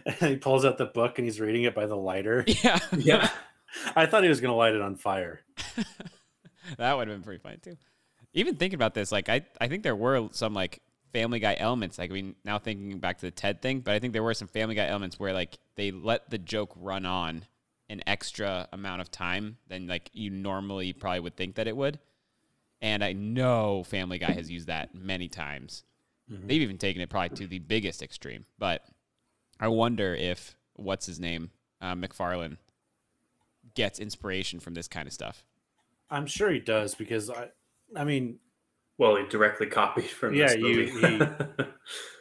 and 0.05 0.15
he 0.17 0.37
pulls 0.37 0.65
out 0.65 0.77
the 0.77 0.85
book 0.85 1.17
and 1.17 1.25
he's 1.25 1.41
reading 1.41 1.63
it 1.63 1.73
by 1.73 1.87
the 1.87 1.97
lighter. 1.97 2.45
Yeah. 2.47 2.79
Yeah. 2.95 3.29
I 3.95 4.05
thought 4.05 4.23
he 4.23 4.29
was 4.29 4.39
going 4.39 4.51
to 4.51 4.55
light 4.55 4.73
it 4.73 4.81
on 4.81 4.95
fire. 4.95 5.41
that 6.77 6.95
would 6.95 7.07
have 7.07 7.17
been 7.17 7.23
pretty 7.23 7.41
funny 7.41 7.57
too. 7.57 7.75
Even 8.35 8.55
thinking 8.57 8.75
about 8.75 8.93
this, 8.93 9.11
like 9.11 9.29
I, 9.29 9.41
I 9.59 9.67
think 9.67 9.81
there 9.81 9.95
were 9.95 10.29
some 10.31 10.53
like 10.53 10.81
Family 11.13 11.39
Guy 11.39 11.55
elements. 11.57 11.97
Like 11.97 12.11
I 12.11 12.13
mean, 12.13 12.35
now 12.43 12.59
thinking 12.59 12.99
back 12.99 13.17
to 13.19 13.25
the 13.25 13.31
Ted 13.31 13.61
thing, 13.61 13.79
but 13.79 13.93
I 13.93 13.99
think 13.99 14.13
there 14.13 14.21
were 14.21 14.33
some 14.33 14.49
Family 14.49 14.75
Guy 14.75 14.85
elements 14.85 15.17
where 15.17 15.33
like 15.33 15.57
they 15.75 15.91
let 15.91 16.29
the 16.29 16.37
joke 16.37 16.73
run 16.75 17.05
on 17.05 17.45
an 17.89 18.01
extra 18.05 18.67
amount 18.73 19.01
of 19.01 19.09
time 19.09 19.57
than 19.67 19.87
like 19.87 20.09
you 20.13 20.29
normally 20.29 20.91
probably 20.91 21.21
would 21.21 21.37
think 21.37 21.55
that 21.55 21.67
it 21.67 21.77
would. 21.77 21.97
And 22.81 23.03
I 23.03 23.13
know 23.13 23.83
Family 23.83 24.19
Guy 24.19 24.31
has 24.31 24.51
used 24.51 24.67
that 24.67 24.93
many 24.93 25.29
times. 25.29 25.83
Mhm. 26.29 26.47
They've 26.47 26.61
even 26.61 26.77
taken 26.77 27.01
it 27.01 27.09
probably 27.09 27.37
to 27.37 27.47
the 27.47 27.59
biggest 27.59 28.01
extreme. 28.01 28.45
But 28.59 28.85
I 29.59 29.69
wonder 29.69 30.13
if 30.13 30.55
what's 30.73 31.05
his 31.05 31.19
name, 31.19 31.51
uh, 31.79 31.95
MacFarlane, 31.95 32.57
gets 33.75 33.99
inspiration 33.99 34.59
from 34.59 34.73
this 34.73 34.89
kind 34.89 35.07
of 35.07 35.13
stuff. 35.13 35.45
I'm 36.09 36.27
sure 36.27 36.51
he 36.51 36.59
does 36.59 36.95
because 36.95 37.29
I, 37.29 37.49
I 37.95 38.03
mean, 38.03 38.39
Well, 38.97 39.15
he 39.17 39.25
directly 39.27 39.67
copied 39.67 40.05
from 40.09 40.33
yeah, 40.33 40.47
this 40.47 40.55
you, 40.57 40.91
movie. 40.93 41.25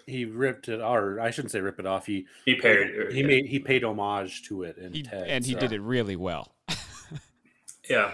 he 0.07 0.13
he 0.19 0.25
ripped 0.25 0.69
it, 0.69 0.81
or 0.81 1.21
I 1.21 1.31
shouldn't 1.31 1.53
say 1.53 1.61
rip 1.61 1.79
it 1.79 1.87
off. 1.87 2.07
He 2.07 2.27
He 2.45 2.57
parodied 2.57 2.95
it, 2.95 3.13
He 3.13 3.21
yeah. 3.21 3.27
made 3.27 3.47
he 3.47 3.59
paid 3.59 3.85
homage 3.85 4.43
to 4.49 4.63
it 4.65 4.77
in 4.79 4.93
He- 4.93 5.03
Ted, 5.03 5.29
and 5.29 5.45
he 5.45 5.55
did 5.55 5.73
it 5.73 5.81
really 5.81 6.17
well. 6.17 6.55
yeah. 7.89 8.13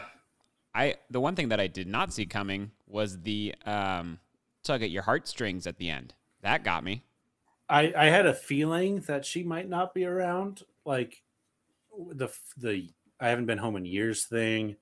I 0.75 0.97
the 1.11 1.21
one 1.21 1.35
thing 1.35 1.49
that 1.49 1.61
I 1.61 1.67
did 1.67 1.89
not 1.89 2.13
see 2.13 2.27
coming 2.27 2.71
was 2.87 3.23
the 3.23 3.55
um, 3.67 4.21
tug 4.63 4.83
at 4.83 4.91
your 4.91 5.03
heartstrings 5.03 5.67
at 5.67 5.79
the 5.79 5.91
end. 5.91 6.15
That 6.43 6.63
got 6.65 6.85
me. 6.85 7.03
I 7.69 7.93
I 7.97 8.05
had 8.07 8.27
a 8.27 8.35
feeling 8.35 9.01
that 9.03 9.25
she 9.25 9.43
might 9.43 9.69
not 9.69 9.95
be 9.95 10.05
around, 10.05 10.63
like 10.85 11.23
the 12.13 12.29
the 12.57 12.89
I 13.19 13.29
haven't 13.29 13.47
been 13.47 13.59
home 13.59 13.77
in 13.77 13.85
years 13.85 14.25
thing, 14.27 14.77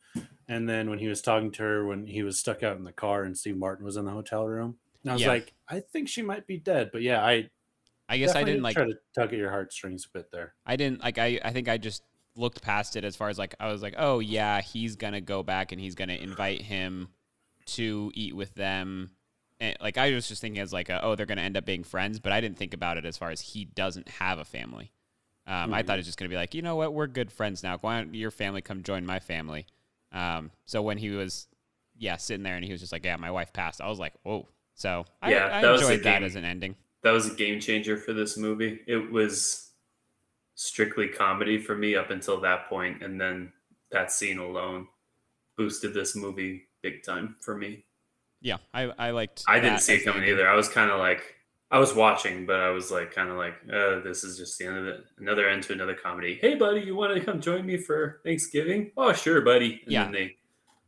and 0.49 0.69
then 0.69 0.89
when 0.91 0.99
he 0.99 1.09
was 1.09 1.21
talking 1.21 1.51
to 1.53 1.63
her 1.63 1.87
when 1.87 2.07
he 2.07 2.23
was 2.23 2.39
stuck 2.39 2.63
out 2.63 2.77
in 2.77 2.85
the 2.85 2.93
car 2.93 3.25
and 3.25 3.37
Steve 3.37 3.57
Martin 3.57 3.85
was 3.85 3.97
in 3.97 4.05
the 4.05 4.11
hotel 4.11 4.47
room, 4.47 4.79
and 5.03 5.11
I 5.11 5.15
was 5.15 5.23
Yeah. 5.23 5.29
like, 5.29 5.53
I 5.69 5.81
think 5.81 6.09
she 6.09 6.23
might 6.23 6.47
be 6.47 6.57
dead, 6.59 6.91
but 6.93 7.03
yeah, 7.03 7.25
I 7.25 7.51
I 8.09 8.17
guess 8.19 8.35
I 8.35 8.43
didn't 8.43 8.63
like 8.63 8.75
try 8.75 8.87
to 8.87 8.99
tug 9.15 9.33
at 9.33 9.39
your 9.39 9.51
heartstrings 9.51 10.07
a 10.07 10.19
bit 10.19 10.31
there. 10.33 10.55
I 10.65 10.77
didn't 10.77 11.03
like 11.03 11.19
I 11.19 11.39
I 11.45 11.53
think 11.53 11.69
I 11.69 11.77
just 11.77 12.03
looked 12.37 12.63
past 12.63 12.97
it 12.97 13.05
as 13.05 13.17
far 13.17 13.29
as 13.29 13.39
like 13.39 13.55
I 13.61 13.71
was 13.71 13.83
like, 13.83 13.95
"Oh 13.99 14.21
yeah, 14.21 14.61
he's 14.63 14.97
going 14.97 15.13
to 15.13 15.21
go 15.21 15.43
back 15.43 15.73
and 15.73 15.81
he's 15.81 15.95
going 15.95 16.09
to 16.09 16.21
invite 16.21 16.63
him 16.63 17.09
to 17.67 18.11
eat 18.15 18.35
with 18.35 18.55
them." 18.55 19.11
And 19.61 19.77
like 19.81 19.99
I 19.99 20.13
was 20.13 20.29
just 20.29 20.41
thinking 20.41 20.63
as 20.63 20.73
like, 20.73 20.89
a, 20.89 21.05
"Oh, 21.05 21.17
they're 21.17 21.27
going 21.27 21.39
to 21.39 21.45
end 21.45 21.57
up 21.59 21.67
being 21.67 21.85
friends," 21.85 22.19
but 22.19 22.33
I 22.33 22.41
didn't 22.41 22.57
think 22.57 22.73
about 22.73 22.97
it 22.97 23.05
as 23.05 23.19
far 23.19 23.31
as 23.31 23.41
he 23.41 23.67
doesn't 23.67 24.09
have 24.09 24.39
a 24.39 24.45
family. 24.45 24.93
Um, 25.47 25.75
I 25.75 25.83
thought 25.83 25.95
it 25.95 26.01
was 26.01 26.07
just 26.07 26.19
going 26.19 26.29
to 26.31 26.33
be 26.33 26.37
like, 26.39 26.55
"You 26.55 26.63
know 26.63 26.77
what? 26.77 26.95
We're 26.95 27.07
good 27.09 27.31
friends 27.33 27.63
now. 27.63 27.77
Why 27.79 27.99
don't 28.01 28.15
your 28.15 28.31
family 28.31 28.63
come 28.63 28.83
join 28.83 29.05
my 29.05 29.19
family?" 29.19 29.67
Um, 30.13 30.51
so 30.67 30.83
when 30.83 30.99
he 30.99 31.11
was 31.11 31.49
yeah, 31.97 32.17
sitting 32.17 32.43
there 32.45 32.55
and 32.57 32.65
he 32.65 32.71
was 32.73 32.81
just 32.81 32.93
like, 32.93 33.05
"Yeah, 33.05 33.17
my 33.17 33.31
wife 33.31 33.53
passed." 33.53 33.81
I 33.81 33.89
was 33.89 33.99
like, 33.99 34.15
"Whoa." 34.23 34.49
So 34.75 35.05
I, 35.21 35.31
Yeah, 35.33 35.47
I 35.59 35.63
that 35.63 35.71
was 35.71 35.83
enjoyed 35.83 36.05
that 36.05 36.19
game. 36.21 36.25
as 36.25 36.37
an 36.37 36.45
ending. 36.45 36.77
That 37.03 37.11
was 37.13 37.31
a 37.31 37.35
game 37.35 37.61
changer 37.61 37.97
for 37.97 38.13
this 38.13 38.37
movie. 38.37 38.81
It 38.87 39.11
was 39.11 39.71
strictly 40.55 41.09
comedy 41.09 41.59
for 41.59 41.77
me 41.77 41.95
up 41.97 42.11
until 42.11 42.41
that 42.41 42.69
point, 42.69 43.03
and 43.03 43.21
then 43.21 43.53
that 43.91 44.13
scene 44.13 44.39
alone 44.39 44.87
boosted 45.57 45.95
this 45.95 46.15
movie 46.15 46.69
big 46.83 47.03
time 47.03 47.37
for 47.41 47.57
me. 47.57 47.85
Yeah, 48.41 48.59
I 48.73 48.85
I 48.99 49.11
liked 49.11 49.43
I 49.49 49.59
didn't 49.61 49.81
see 49.81 49.95
it 49.95 50.05
coming 50.05 50.29
either. 50.29 50.49
I 50.49 50.55
was 50.55 50.69
kind 50.69 50.91
of 50.91 50.99
like, 51.01 51.35
I 51.71 51.79
was 51.79 51.95
watching, 51.95 52.47
but 52.47 52.61
I 52.61 52.71
was 52.71 52.91
like, 52.91 53.15
kind 53.15 53.29
of 53.29 53.37
like, 53.37 53.55
uh, 53.71 54.01
this 54.01 54.25
is 54.25 54.39
just 54.39 54.59
the 54.59 54.67
end 54.67 54.79
of 54.79 54.87
it. 54.87 55.05
Another 55.19 55.49
end 55.49 55.63
to 55.65 55.75
another 55.75 55.95
comedy. 55.95 56.39
Hey, 56.41 56.55
buddy, 56.55 56.81
you 56.81 56.97
want 56.97 57.15
to 57.15 57.23
come 57.23 57.41
join 57.43 57.67
me 57.67 57.77
for 57.77 58.21
Thanksgiving? 58.25 58.91
Oh, 58.97 59.13
sure, 59.13 59.43
buddy. 59.43 59.83
And 59.85 59.93
Yeah. 59.93 60.05
then 60.05 60.13
they, 60.13 60.37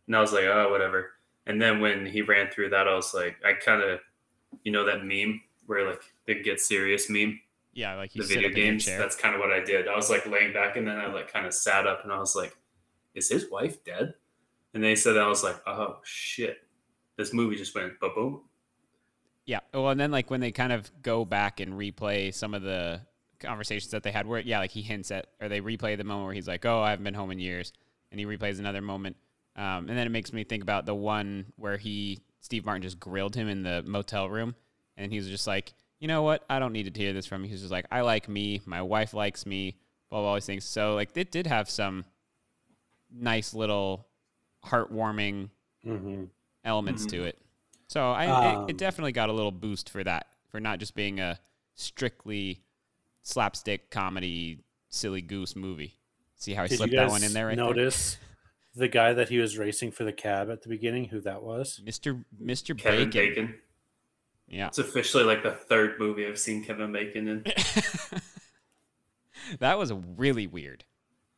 and 0.06 0.16
I 0.16 0.20
was 0.20 0.32
like, 0.32 0.44
oh, 0.44 0.70
whatever. 0.70 1.12
And 1.46 1.60
then 1.60 1.80
when 1.80 2.06
he 2.06 2.22
ran 2.22 2.50
through 2.50 2.70
that, 2.70 2.88
I 2.88 2.94
was 2.94 3.12
like, 3.12 3.36
I 3.44 3.52
kind 3.52 3.82
of, 3.82 4.00
you 4.64 4.72
know, 4.72 4.84
that 4.86 5.04
meme 5.04 5.42
where 5.66 5.86
like 5.88 6.02
the 6.26 6.42
get 6.42 6.60
serious 6.60 7.10
meme, 7.10 7.40
Yeah, 7.74 7.94
like 7.94 8.12
the 8.12 8.22
video 8.22 8.48
up 8.48 8.52
in 8.52 8.56
your 8.56 8.66
games. 8.72 8.86
That's 8.86 9.16
kind 9.16 9.34
of 9.34 9.40
what 9.40 9.52
I 9.52 9.60
did. 9.60 9.86
I 9.86 9.94
was 9.94 10.08
like 10.10 10.26
laying 10.26 10.52
back, 10.52 10.76
and 10.76 10.86
then 10.88 10.98
I 10.98 11.06
like 11.06 11.30
kind 11.32 11.46
of 11.46 11.52
sat 11.54 11.86
up, 11.86 12.00
and 12.04 12.12
I 12.12 12.18
was 12.18 12.34
like, 12.34 12.56
is 13.14 13.28
his 13.28 13.50
wife 13.50 13.84
dead? 13.84 14.14
And 14.74 14.82
they 14.82 14.96
said 14.96 15.16
I 15.16 15.28
was 15.28 15.44
like, 15.44 15.56
oh 15.66 15.98
shit, 16.04 16.58
this 17.16 17.32
movie 17.32 17.56
just 17.56 17.74
went 17.74 18.00
boom. 18.00 18.42
Yeah. 19.50 19.58
Well, 19.74 19.88
and 19.88 19.98
then 19.98 20.12
like 20.12 20.30
when 20.30 20.38
they 20.38 20.52
kind 20.52 20.72
of 20.72 20.88
go 21.02 21.24
back 21.24 21.58
and 21.58 21.72
replay 21.72 22.32
some 22.32 22.54
of 22.54 22.62
the 22.62 23.00
conversations 23.40 23.90
that 23.90 24.04
they 24.04 24.12
had, 24.12 24.24
where 24.24 24.38
yeah, 24.38 24.60
like 24.60 24.70
he 24.70 24.80
hints 24.80 25.10
at, 25.10 25.26
or 25.40 25.48
they 25.48 25.60
replay 25.60 25.96
the 25.96 26.04
moment 26.04 26.26
where 26.26 26.34
he's 26.34 26.46
like, 26.46 26.64
"Oh, 26.64 26.80
I 26.80 26.90
haven't 26.90 27.02
been 27.04 27.14
home 27.14 27.32
in 27.32 27.40
years," 27.40 27.72
and 28.12 28.20
he 28.20 28.26
replays 28.26 28.60
another 28.60 28.80
moment, 28.80 29.16
um, 29.56 29.88
and 29.88 29.98
then 29.98 30.06
it 30.06 30.10
makes 30.10 30.32
me 30.32 30.44
think 30.44 30.62
about 30.62 30.86
the 30.86 30.94
one 30.94 31.46
where 31.56 31.78
he 31.78 32.20
Steve 32.38 32.64
Martin 32.64 32.82
just 32.82 33.00
grilled 33.00 33.34
him 33.34 33.48
in 33.48 33.64
the 33.64 33.82
motel 33.84 34.30
room, 34.30 34.54
and 34.96 35.10
he 35.10 35.18
was 35.18 35.26
just 35.26 35.48
like, 35.48 35.74
"You 35.98 36.06
know 36.06 36.22
what? 36.22 36.44
I 36.48 36.60
don't 36.60 36.72
need 36.72 36.94
to 36.94 37.00
hear 37.00 37.12
this 37.12 37.26
from 37.26 37.42
you." 37.42 37.50
He's 37.50 37.60
just 37.62 37.72
like, 37.72 37.86
"I 37.90 38.02
like 38.02 38.28
me. 38.28 38.60
My 38.66 38.82
wife 38.82 39.14
likes 39.14 39.46
me." 39.46 39.74
Blah 40.10 40.20
blah 40.20 40.28
all 40.28 40.34
these 40.36 40.46
things. 40.46 40.64
So 40.64 40.94
like 40.94 41.16
it 41.16 41.32
did 41.32 41.48
have 41.48 41.68
some 41.68 42.04
nice 43.10 43.52
little 43.52 44.06
heartwarming 44.64 45.50
Mm-hmm. 45.84 46.24
elements 46.64 47.04
Mhm. 47.06 47.10
to 47.10 47.24
it. 47.24 47.38
So 47.90 48.12
I 48.12 48.24
it, 48.24 48.30
Um, 48.30 48.68
it 48.68 48.78
definitely 48.78 49.10
got 49.10 49.30
a 49.30 49.32
little 49.32 49.50
boost 49.50 49.90
for 49.90 50.04
that, 50.04 50.28
for 50.48 50.60
not 50.60 50.78
just 50.78 50.94
being 50.94 51.18
a 51.18 51.40
strictly 51.74 52.62
slapstick 53.24 53.90
comedy 53.90 54.60
silly 54.90 55.22
goose 55.22 55.56
movie. 55.56 55.98
See 56.36 56.54
how 56.54 56.62
I 56.62 56.68
slipped 56.68 56.94
that 56.94 57.08
one 57.08 57.24
in 57.24 57.32
there 57.32 57.48
right 57.48 57.56
notice 57.56 58.16
the 58.76 58.86
guy 58.86 59.12
that 59.14 59.28
he 59.28 59.38
was 59.38 59.58
racing 59.58 59.90
for 59.90 60.04
the 60.04 60.12
cab 60.12 60.52
at 60.52 60.62
the 60.62 60.68
beginning? 60.68 61.06
Who 61.06 61.20
that 61.22 61.42
was? 61.42 61.80
Mr. 61.84 62.24
Mr. 62.40 62.78
Kevin 62.78 63.10
Bacon. 63.10 63.46
Bacon. 63.46 63.54
Yeah. 64.46 64.68
It's 64.68 64.78
officially 64.78 65.24
like 65.24 65.42
the 65.42 65.50
third 65.50 65.98
movie 65.98 66.28
I've 66.28 66.38
seen 66.38 66.62
Kevin 66.62 66.92
Bacon 66.92 67.26
in. 67.26 67.42
that 69.58 69.80
was 69.80 69.92
really 70.16 70.46
weird. 70.46 70.84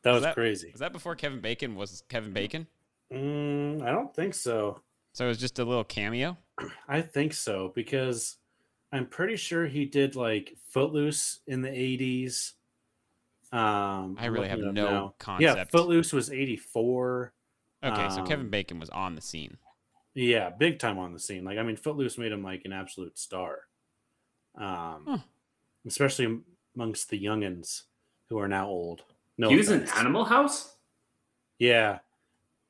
That 0.03 0.11
was, 0.11 0.21
that, 0.21 0.35
crazy. 0.35 0.69
Was 0.71 0.81
that 0.81 0.93
before 0.93 1.15
Kevin 1.15 1.41
Bacon 1.41 1.73
was 1.73 2.03
Kevin 2.09 2.31
Bacon? 2.31 2.67
Mm, 3.11 3.81
I 3.81 3.91
don't 3.91 4.15
think 4.15 4.35
so. 4.35 4.79
So 5.13 5.25
it 5.25 5.27
was 5.29 5.37
just 5.37 5.59
a 5.59 5.65
little 5.65 5.83
cameo? 5.83 6.37
I 6.87 7.01
think 7.01 7.33
so 7.33 7.71
because 7.75 8.37
I'm 8.91 9.05
pretty 9.05 9.35
sure 9.35 9.67
he 9.67 9.85
did 9.85 10.15
like 10.15 10.55
Footloose 10.69 11.39
in 11.47 11.61
the 11.61 11.69
80s. 11.69 12.53
Um, 13.55 14.17
I 14.19 14.25
really 14.25 14.49
have 14.49 14.59
no 14.59 14.71
now. 14.71 15.13
concept. 15.19 15.57
Yeah, 15.57 15.63
Footloose 15.65 16.11
was 16.13 16.31
84. 16.31 17.33
Okay, 17.83 18.09
so 18.09 18.23
Kevin 18.23 18.45
Um, 18.45 18.49
Bacon 18.49 18.79
was 18.79 18.89
on 18.89 19.13
the 19.15 19.21
scene. 19.21 19.57
Yeah, 20.15 20.49
big 20.49 20.79
time 20.79 20.97
on 20.97 21.13
the 21.13 21.19
scene. 21.19 21.43
Like, 21.43 21.57
I 21.57 21.63
mean, 21.63 21.75
Footloose 21.75 22.17
made 22.17 22.31
him 22.31 22.43
like 22.43 22.63
an 22.65 22.73
absolute 22.73 23.17
star. 23.19 23.67
Um, 24.55 25.03
Huh. 25.07 25.17
especially 25.85 26.39
amongst 26.75 27.09
the 27.09 27.23
youngins 27.23 27.83
who 28.29 28.39
are 28.39 28.47
now 28.47 28.67
old. 28.67 29.03
No, 29.37 29.49
he 29.49 29.57
was 29.57 29.69
in. 29.69 29.87
Animal 29.89 30.25
House. 30.25 30.77
Yeah, 31.59 31.99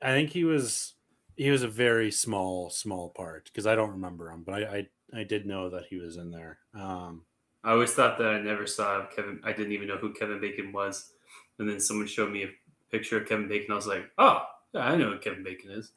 I 0.02 0.08
think 0.12 0.30
he 0.32 0.44
was. 0.44 0.94
He 1.36 1.50
was 1.50 1.64
a 1.64 1.68
very 1.68 2.12
small, 2.12 2.70
small 2.70 3.10
part 3.10 3.46
because 3.46 3.66
I 3.66 3.76
don't 3.76 3.92
remember 3.92 4.30
him, 4.30 4.44
but 4.44 4.56
I, 4.56 4.88
I, 5.14 5.20
I 5.22 5.24
did 5.24 5.46
know 5.46 5.70
that 5.70 5.86
he 5.90 5.98
was 5.98 6.18
in 6.18 6.32
there. 6.32 6.60
Um, 6.74 7.24
I 7.64 7.72
always 7.72 7.94
thought 7.94 8.18
that 8.18 8.28
I 8.28 8.42
never 8.42 8.68
saw 8.68 9.06
Kevin. 9.08 9.40
I 9.44 9.54
didn't 9.54 9.72
even 9.72 9.88
know 9.88 9.98
who 9.98 10.14
Kevin 10.14 10.42
Bacon 10.42 10.72
was, 10.72 11.12
and 11.58 11.68
then 11.68 11.80
someone 11.80 12.08
showed 12.08 12.32
me 12.32 12.44
a 12.44 12.50
picture 12.92 13.18
of 13.18 13.28
Kevin 13.28 13.48
Bacon. 13.48 13.72
I 13.72 13.76
was 13.76 13.88
like, 13.88 14.10
oh, 14.18 14.44
yeah, 14.74 14.82
I 14.82 14.96
know 14.96 15.12
who 15.12 15.20
Kevin 15.20 15.44
Bacon 15.44 15.72
is. 15.72 15.94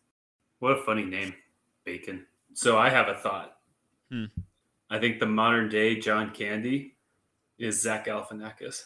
What 0.61 0.79
a 0.79 0.83
funny 0.83 1.05
name, 1.05 1.35
Bacon. 1.85 2.27
So 2.55 2.79
I 2.79 2.89
have 2.89 3.09
a 3.09 3.15
thought. 3.15 3.57
Hmm. 4.11 4.27
I 4.89 4.99
think 4.99 5.19
the 5.19 5.27
modern 5.27 5.69
day 5.69 5.99
John 5.99 6.31
Candy 6.31 6.95
is 7.59 7.83
Zach 7.83 8.07
Galifianakis. 8.07 8.85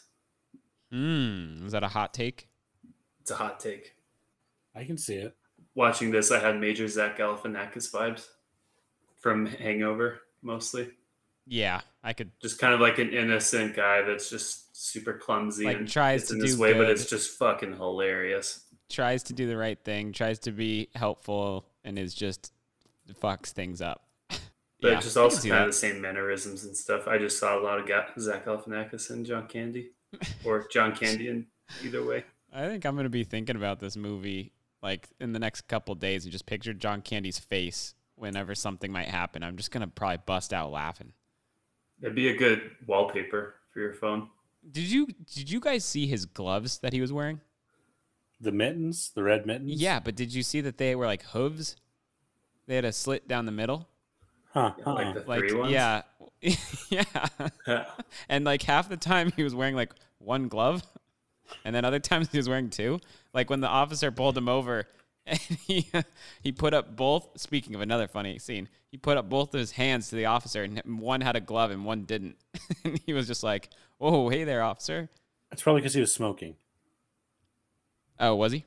Hmm. 0.91 1.63
Was 1.63 1.73
that 1.73 1.85
a 1.85 1.89
hot 1.89 2.15
take? 2.15 2.49
It's 3.21 3.31
a 3.31 3.37
hot 3.37 3.61
take. 3.61 3.95
I 4.75 4.85
can 4.85 4.97
see 4.97 5.17
it. 5.17 5.37
Watching 5.81 6.11
this, 6.11 6.31
I 6.31 6.39
had 6.39 6.61
major 6.61 6.87
Zach 6.87 7.17
Galifianakis 7.19 7.91
vibes 7.91 8.29
from 9.19 9.47
Hangover, 9.47 10.21
mostly. 10.43 10.91
Yeah, 11.47 11.81
I 12.05 12.13
could 12.13 12.31
Just 12.41 12.59
kind 12.61 12.75
of 12.75 12.81
like 12.81 12.99
an 12.99 13.11
innocent 13.13 13.75
guy 13.75 14.03
that's 14.03 14.31
just 14.31 14.77
super 14.77 15.15
clumsy 15.15 15.65
Like, 15.65 15.79
and 15.79 15.89
tries 15.89 16.29
to 16.29 16.35
in 16.35 16.45
do 16.45 16.59
way, 16.61 16.75
but 16.75 16.89
it's 16.89 17.07
just 17.09 17.37
fucking 17.39 17.77
hilarious. 17.77 18.65
tries 18.89 19.23
to 19.25 19.33
do 19.33 19.49
the 19.49 19.57
right 19.57 19.83
thing, 19.83 20.13
tries 20.13 20.39
to 20.41 20.53
be 20.53 20.89
helpful, 20.95 21.65
and 21.83 21.99
is 21.99 22.15
just 22.15 22.53
fucks 23.21 23.49
things 23.49 23.81
up. 23.83 24.05
But 24.83 24.93
Yeah, 24.93 25.01
just 25.01 25.17
also 25.19 25.47
kind 25.47 25.63
of 25.65 25.67
the 25.69 25.73
same 25.75 26.01
mannerisms 26.01 26.65
and 26.65 26.75
stuff. 26.75 27.07
I 27.07 27.19
just 27.19 27.39
saw 27.39 27.59
a 27.59 27.61
lot 27.61 27.79
of 27.79 27.87
Ga- 27.87 28.07
Zach 28.19 28.47
Galifianakis 28.47 29.11
and 29.11 29.27
John 29.27 29.47
Candy, 29.47 29.91
or 30.45 30.67
John 30.69 30.95
Candy 31.01 31.29
in 31.29 31.47
either 31.85 32.03
way. 32.03 32.25
I 32.53 32.67
think 32.67 32.87
I'm 32.87 32.97
gonna 32.97 33.11
be 33.11 33.25
thinking 33.25 33.57
about 33.57 33.79
this 33.81 33.95
movie 33.97 34.53
like 34.83 35.09
in 35.21 35.33
the 35.33 35.39
next 35.39 35.63
couple 35.63 35.95
days 35.95 36.25
and 36.25 36.33
just 36.33 36.47
picture 36.47 36.73
John 36.73 37.03
Candy's 37.03 37.39
face 37.39 37.95
whenever 38.15 38.55
something 38.55 38.91
might 38.93 39.09
happen. 39.09 39.43
I'm 39.43 39.57
just 39.57 39.71
gonna 39.71 39.89
probably 39.89 40.19
bust 40.27 40.53
out 40.53 40.71
laughing. 40.71 41.13
It'd 42.03 42.15
be 42.15 42.29
a 42.29 42.37
good 42.37 42.71
wallpaper 42.87 43.57
for 43.73 43.81
your 43.81 43.95
phone. 43.95 44.29
Did 44.71 44.85
you 44.91 45.07
did 45.35 45.51
you 45.51 45.61
guys 45.61 45.85
see 45.85 46.07
his 46.07 46.27
gloves 46.27 46.79
that 46.79 46.93
he 46.93 47.01
was 47.01 47.13
wearing? 47.13 47.41
The 48.41 48.53
mittens, 48.53 49.11
the 49.15 49.23
red 49.23 49.47
mittens. 49.47 49.81
Yeah, 49.81 50.01
but 50.01 50.17
did 50.17 50.33
you 50.33 50.43
see 50.43 50.61
that 50.63 50.79
they 50.79 50.95
were 50.95 51.07
like 51.07 51.23
hooves? 51.25 51.77
They 52.67 52.77
had 52.77 52.85
a 52.87 52.93
slit 52.93 53.29
down 53.29 53.47
the 53.47 53.53
middle. 53.53 53.89
Huh. 54.53 54.73
Yeah, 54.79 54.93
like 54.93 55.15
the 55.15 55.21
Like 55.29 55.41
three 55.41 55.55
ones. 55.55 55.73
yeah, 55.73 56.03
yeah. 56.91 57.85
and 58.29 58.45
like 58.45 58.63
half 58.63 58.89
the 58.89 58.97
time 58.97 59.33
he 59.37 59.43
was 59.43 59.55
wearing 59.55 59.75
like 59.77 59.93
one 60.19 60.49
glove, 60.49 60.83
and 61.65 61.75
then 61.75 61.85
other 61.85 61.99
times 62.01 62.31
he 62.31 62.39
was 62.39 62.49
wearing 62.49 62.71
two. 62.71 63.01
Like 63.33 63.51
when 63.51 63.61
the 63.61 63.69
officer 63.69 64.11
pulled 64.11 64.37
him 64.37 64.49
over, 64.49 64.87
and 65.27 65.39
he 65.67 65.91
he 66.43 66.53
put 66.53 66.75
up 66.75 66.97
both. 66.97 67.29
Speaking 67.41 67.75
of 67.75 67.81
another 67.81 68.09
funny 68.09 68.39
scene, 68.39 68.69
he 68.91 68.97
put 68.97 69.17
up 69.17 69.29
both 69.29 69.55
of 69.55 69.61
his 69.61 69.73
hands 69.73 70.09
to 70.11 70.17
the 70.17 70.27
officer, 70.27 70.63
and 70.63 70.81
one 71.01 71.21
had 71.21 71.37
a 71.37 71.41
glove 71.41 71.71
and 71.71 71.85
one 71.85 72.03
didn't. 72.03 72.37
and 72.85 73.01
he 73.07 73.13
was 73.13 73.27
just 73.27 73.43
like, 73.43 73.71
"Oh, 74.01 74.29
hey 74.29 74.45
there, 74.45 74.63
officer." 74.63 75.09
That's 75.51 75.63
probably 75.63 75.81
because 75.81 75.95
he 75.95 76.01
was 76.01 76.13
smoking. 76.13 76.57
Oh, 78.19 78.37
was 78.37 78.53
he? 78.53 78.65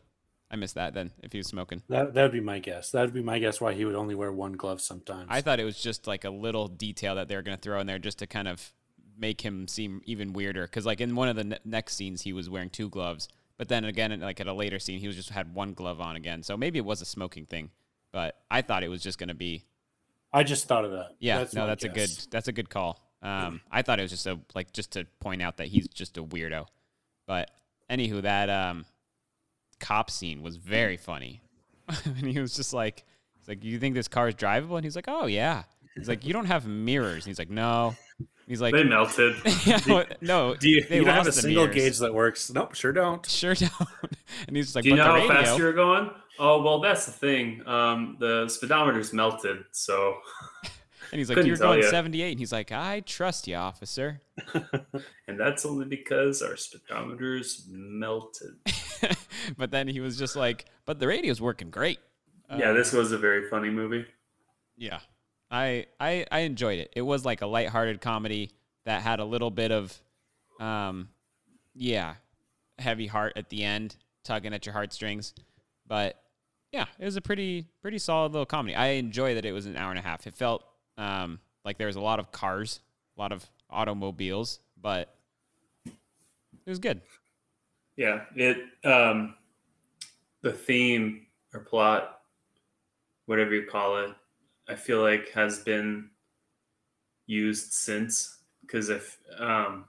I 0.51 0.55
missed 0.55 0.75
that 0.75 0.93
then. 0.93 1.11
If 1.23 1.31
he 1.31 1.39
was 1.39 1.47
smoking. 1.47 1.81
That 1.89 2.13
that 2.13 2.23
would 2.23 2.31
be 2.31 2.39
my 2.39 2.59
guess. 2.59 2.91
That 2.91 3.01
would 3.01 3.13
be 3.13 3.23
my 3.23 3.39
guess 3.39 3.59
why 3.59 3.73
he 3.73 3.85
would 3.85 3.95
only 3.95 4.15
wear 4.15 4.31
one 4.31 4.53
glove 4.53 4.81
sometimes. 4.81 5.27
I 5.29 5.41
thought 5.41 5.59
it 5.59 5.63
was 5.63 5.81
just 5.81 6.05
like 6.07 6.25
a 6.25 6.29
little 6.29 6.67
detail 6.67 7.15
that 7.15 7.27
they 7.27 7.35
were 7.35 7.41
going 7.41 7.57
to 7.57 7.61
throw 7.61 7.79
in 7.79 7.87
there 7.87 7.99
just 7.99 8.19
to 8.19 8.27
kind 8.27 8.47
of 8.47 8.71
make 9.17 9.41
him 9.41 9.67
seem 9.67 10.01
even 10.05 10.33
weirder. 10.33 10.63
Because 10.63 10.85
like 10.85 11.01
in 11.01 11.15
one 11.15 11.27
of 11.27 11.35
the 11.35 11.43
ne- 11.43 11.59
next 11.65 11.95
scenes, 11.95 12.21
he 12.21 12.33
was 12.33 12.49
wearing 12.49 12.69
two 12.69 12.89
gloves, 12.89 13.27
but 13.57 13.67
then 13.67 13.85
again, 13.85 14.19
like 14.19 14.39
at 14.39 14.47
a 14.47 14.53
later 14.53 14.79
scene, 14.79 14.99
he 14.99 15.07
was 15.07 15.15
just 15.15 15.29
had 15.29 15.53
one 15.53 15.73
glove 15.73 16.01
on 16.01 16.15
again. 16.15 16.43
So 16.43 16.57
maybe 16.57 16.79
it 16.79 16.85
was 16.85 17.01
a 17.01 17.05
smoking 17.05 17.45
thing, 17.45 17.69
but 18.11 18.37
I 18.49 18.61
thought 18.61 18.83
it 18.83 18.89
was 18.89 19.01
just 19.01 19.17
going 19.19 19.29
to 19.29 19.35
be. 19.35 19.63
I 20.31 20.43
just 20.43 20.67
thought 20.67 20.85
of 20.85 20.91
that. 20.91 21.11
Yeah, 21.19 21.39
That's 21.39 21.53
no, 21.53 21.67
that's 21.67 21.83
a 21.83 21.89
good 21.89 22.09
that's 22.31 22.47
a 22.47 22.51
good 22.51 22.69
call. 22.69 22.99
Um, 23.21 23.61
I 23.71 23.83
thought 23.83 23.99
it 23.99 24.01
was 24.01 24.11
just 24.11 24.27
a 24.27 24.39
like 24.53 24.73
just 24.73 24.91
to 24.93 25.05
point 25.19 25.41
out 25.41 25.57
that 25.57 25.67
he's 25.67 25.87
just 25.87 26.17
a 26.17 26.23
weirdo. 26.23 26.65
But 27.25 27.51
anywho, 27.89 28.23
that 28.23 28.49
um, 28.49 28.85
cop 29.79 30.09
scene 30.09 30.41
was 30.41 30.57
very 30.57 30.97
funny, 30.97 31.41
and 32.05 32.27
he 32.27 32.39
was 32.39 32.55
just 32.55 32.73
like, 32.73 33.05
"He's 33.39 33.47
like, 33.47 33.63
you 33.63 33.79
think 33.79 33.95
this 33.95 34.07
car 34.07 34.27
is 34.27 34.35
drivable?" 34.35 34.75
And 34.75 34.83
he's 34.83 34.95
like, 34.95 35.07
"Oh 35.07 35.27
yeah." 35.27 35.63
He's 35.95 36.09
like, 36.09 36.25
"You 36.25 36.33
don't 36.33 36.45
have 36.45 36.65
mirrors." 36.65 37.25
And 37.25 37.31
he's 37.31 37.39
like, 37.39 37.51
"No." 37.51 37.95
He's 38.47 38.61
like, 38.61 38.73
They 38.73 38.83
melted. 38.83 39.35
yeah, 39.65 39.79
well, 39.87 40.05
no, 40.21 40.55
Do 40.55 40.69
you, 40.69 40.83
they 40.83 40.97
you 40.97 41.05
don't 41.05 41.13
have 41.13 41.27
a 41.27 41.31
single 41.31 41.63
mirrors. 41.63 41.75
gauge 41.75 41.97
that 41.99 42.13
works? 42.13 42.51
Nope, 42.51 42.75
sure 42.75 42.91
don't. 42.91 43.25
Sure 43.25 43.53
don't. 43.55 43.73
and 44.47 44.55
he's 44.57 44.67
just 44.67 44.75
like, 44.75 44.83
Do 44.83 44.89
you 44.89 44.95
know 44.97 45.03
how 45.05 45.15
radio." 45.15 45.27
fast 45.33 45.57
you're 45.57 45.73
going? 45.73 46.09
Oh 46.39 46.61
well, 46.63 46.79
that's 46.81 47.05
the 47.05 47.11
thing. 47.11 47.65
Um, 47.67 48.17
the 48.19 48.47
speedometer's 48.49 49.13
melted, 49.13 49.65
so 49.71 50.15
And 51.11 51.19
he's 51.19 51.29
like, 51.29 51.35
couldn't 51.35 51.47
"You're 51.47 51.57
going 51.57 51.83
ya. 51.83 51.89
78." 51.91 52.31
And 52.31 52.39
he's 52.39 52.51
like, 52.51 52.71
"I 52.71 53.01
trust 53.01 53.47
you, 53.47 53.55
officer." 53.55 54.19
and 55.27 55.39
that's 55.39 55.63
only 55.63 55.85
because 55.85 56.41
our 56.41 56.57
speedometer's 56.57 57.65
melted. 57.69 58.55
but 59.57 59.69
then 59.69 59.87
he 59.87 59.99
was 59.99 60.17
just 60.17 60.35
like, 60.35 60.65
"But 60.85 60.99
the 60.99 61.05
radio's 61.07 61.39
working 61.39 61.69
great." 61.69 61.99
yeah, 62.49 62.71
Uh, 62.71 62.73
this 62.73 62.91
was 62.91 63.11
a 63.11 63.17
very 63.17 63.47
funny 63.47 63.69
movie. 63.69 64.05
Yeah. 64.75 64.99
I 65.53 65.85
I 65.99 66.25
I 66.31 66.39
enjoyed 66.39 66.79
it. 66.79 66.91
It 66.95 67.03
was 67.03 67.23
like 67.23 67.41
a 67.41 67.45
lighthearted 67.45 68.01
comedy 68.01 68.51
that 68.85 69.03
had 69.03 69.19
a 69.19 69.25
little 69.25 69.51
bit 69.51 69.71
of 69.71 69.97
um 70.59 71.09
yeah, 71.75 72.15
heavy 72.79 73.07
heart 73.07 73.33
at 73.35 73.49
the 73.49 73.63
end, 73.63 73.95
tugging 74.23 74.53
at 74.53 74.65
your 74.65 74.73
heartstrings. 74.73 75.33
But 75.87 76.19
yeah, 76.71 76.85
it 76.99 77.05
was 77.05 77.15
a 77.15 77.21
pretty 77.21 77.67
pretty 77.81 77.99
solid 77.99 78.31
little 78.31 78.47
comedy. 78.47 78.75
I 78.75 78.87
enjoy 78.87 79.35
that 79.35 79.45
it 79.45 79.51
was 79.51 79.67
an 79.67 79.77
hour 79.77 79.91
and 79.91 79.99
a 79.99 80.01
half. 80.01 80.25
It 80.25 80.35
felt 80.35 80.65
um 80.97 81.39
like 81.63 81.77
there 81.77 81.87
was 81.87 81.95
a 81.95 82.01
lot 82.01 82.19
of 82.19 82.31
cars, 82.31 82.79
a 83.15 83.21
lot 83.21 83.31
of 83.31 83.45
automobiles, 83.69 84.59
but 84.81 85.15
it 85.85 86.69
was 86.69 86.79
good. 86.79 87.01
Yeah, 87.95 88.21
it 88.35 88.57
um, 88.83 89.35
the 90.41 90.51
theme 90.51 91.27
or 91.53 91.59
plot, 91.59 92.21
whatever 93.27 93.53
you 93.53 93.67
call 93.67 93.99
it, 93.99 94.09
I 94.67 94.75
feel 94.75 95.01
like 95.01 95.29
has 95.31 95.59
been 95.59 96.09
used 97.25 97.73
since. 97.73 98.37
Because 98.61 98.89
if 98.89 99.19
um, 99.37 99.85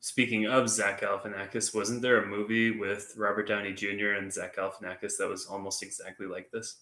speaking 0.00 0.46
of 0.46 0.68
Zach 0.68 1.00
Galifianakis, 1.00 1.74
wasn't 1.74 2.02
there 2.02 2.22
a 2.22 2.26
movie 2.26 2.70
with 2.70 3.14
Robert 3.16 3.48
Downey 3.48 3.72
Jr. 3.72 4.12
and 4.18 4.32
Zach 4.32 4.56
Galifianakis 4.56 5.18
that 5.18 5.28
was 5.28 5.46
almost 5.46 5.82
exactly 5.82 6.26
like 6.26 6.50
this? 6.50 6.76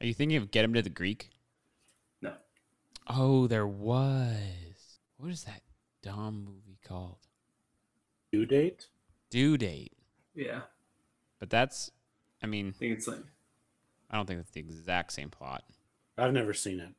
Are 0.00 0.06
you 0.06 0.14
thinking 0.14 0.36
of 0.36 0.50
Get 0.50 0.64
Him 0.64 0.74
to 0.74 0.82
the 0.82 0.90
Greek? 0.90 1.30
No. 2.22 2.32
Oh, 3.06 3.46
there 3.46 3.66
was. 3.66 4.98
What 5.18 5.30
is 5.30 5.44
that 5.44 5.62
dumb 6.02 6.44
movie 6.44 6.78
called? 6.82 7.18
Due 8.32 8.46
date? 8.46 8.86
Due 9.30 9.56
Date. 9.58 9.92
Yeah, 10.34 10.62
But 11.38 11.50
that's, 11.50 11.90
I 12.42 12.46
mean, 12.46 12.68
I 12.68 12.78
think 12.78 12.98
it's 12.98 13.06
like 13.08 13.18
I 14.10 14.16
don't 14.16 14.26
think 14.26 14.40
it's 14.40 14.52
the 14.52 14.60
exact 14.60 15.12
same 15.12 15.28
plot. 15.28 15.64
I've 16.20 16.32
never 16.32 16.52
seen 16.54 16.80
it. 16.80 16.90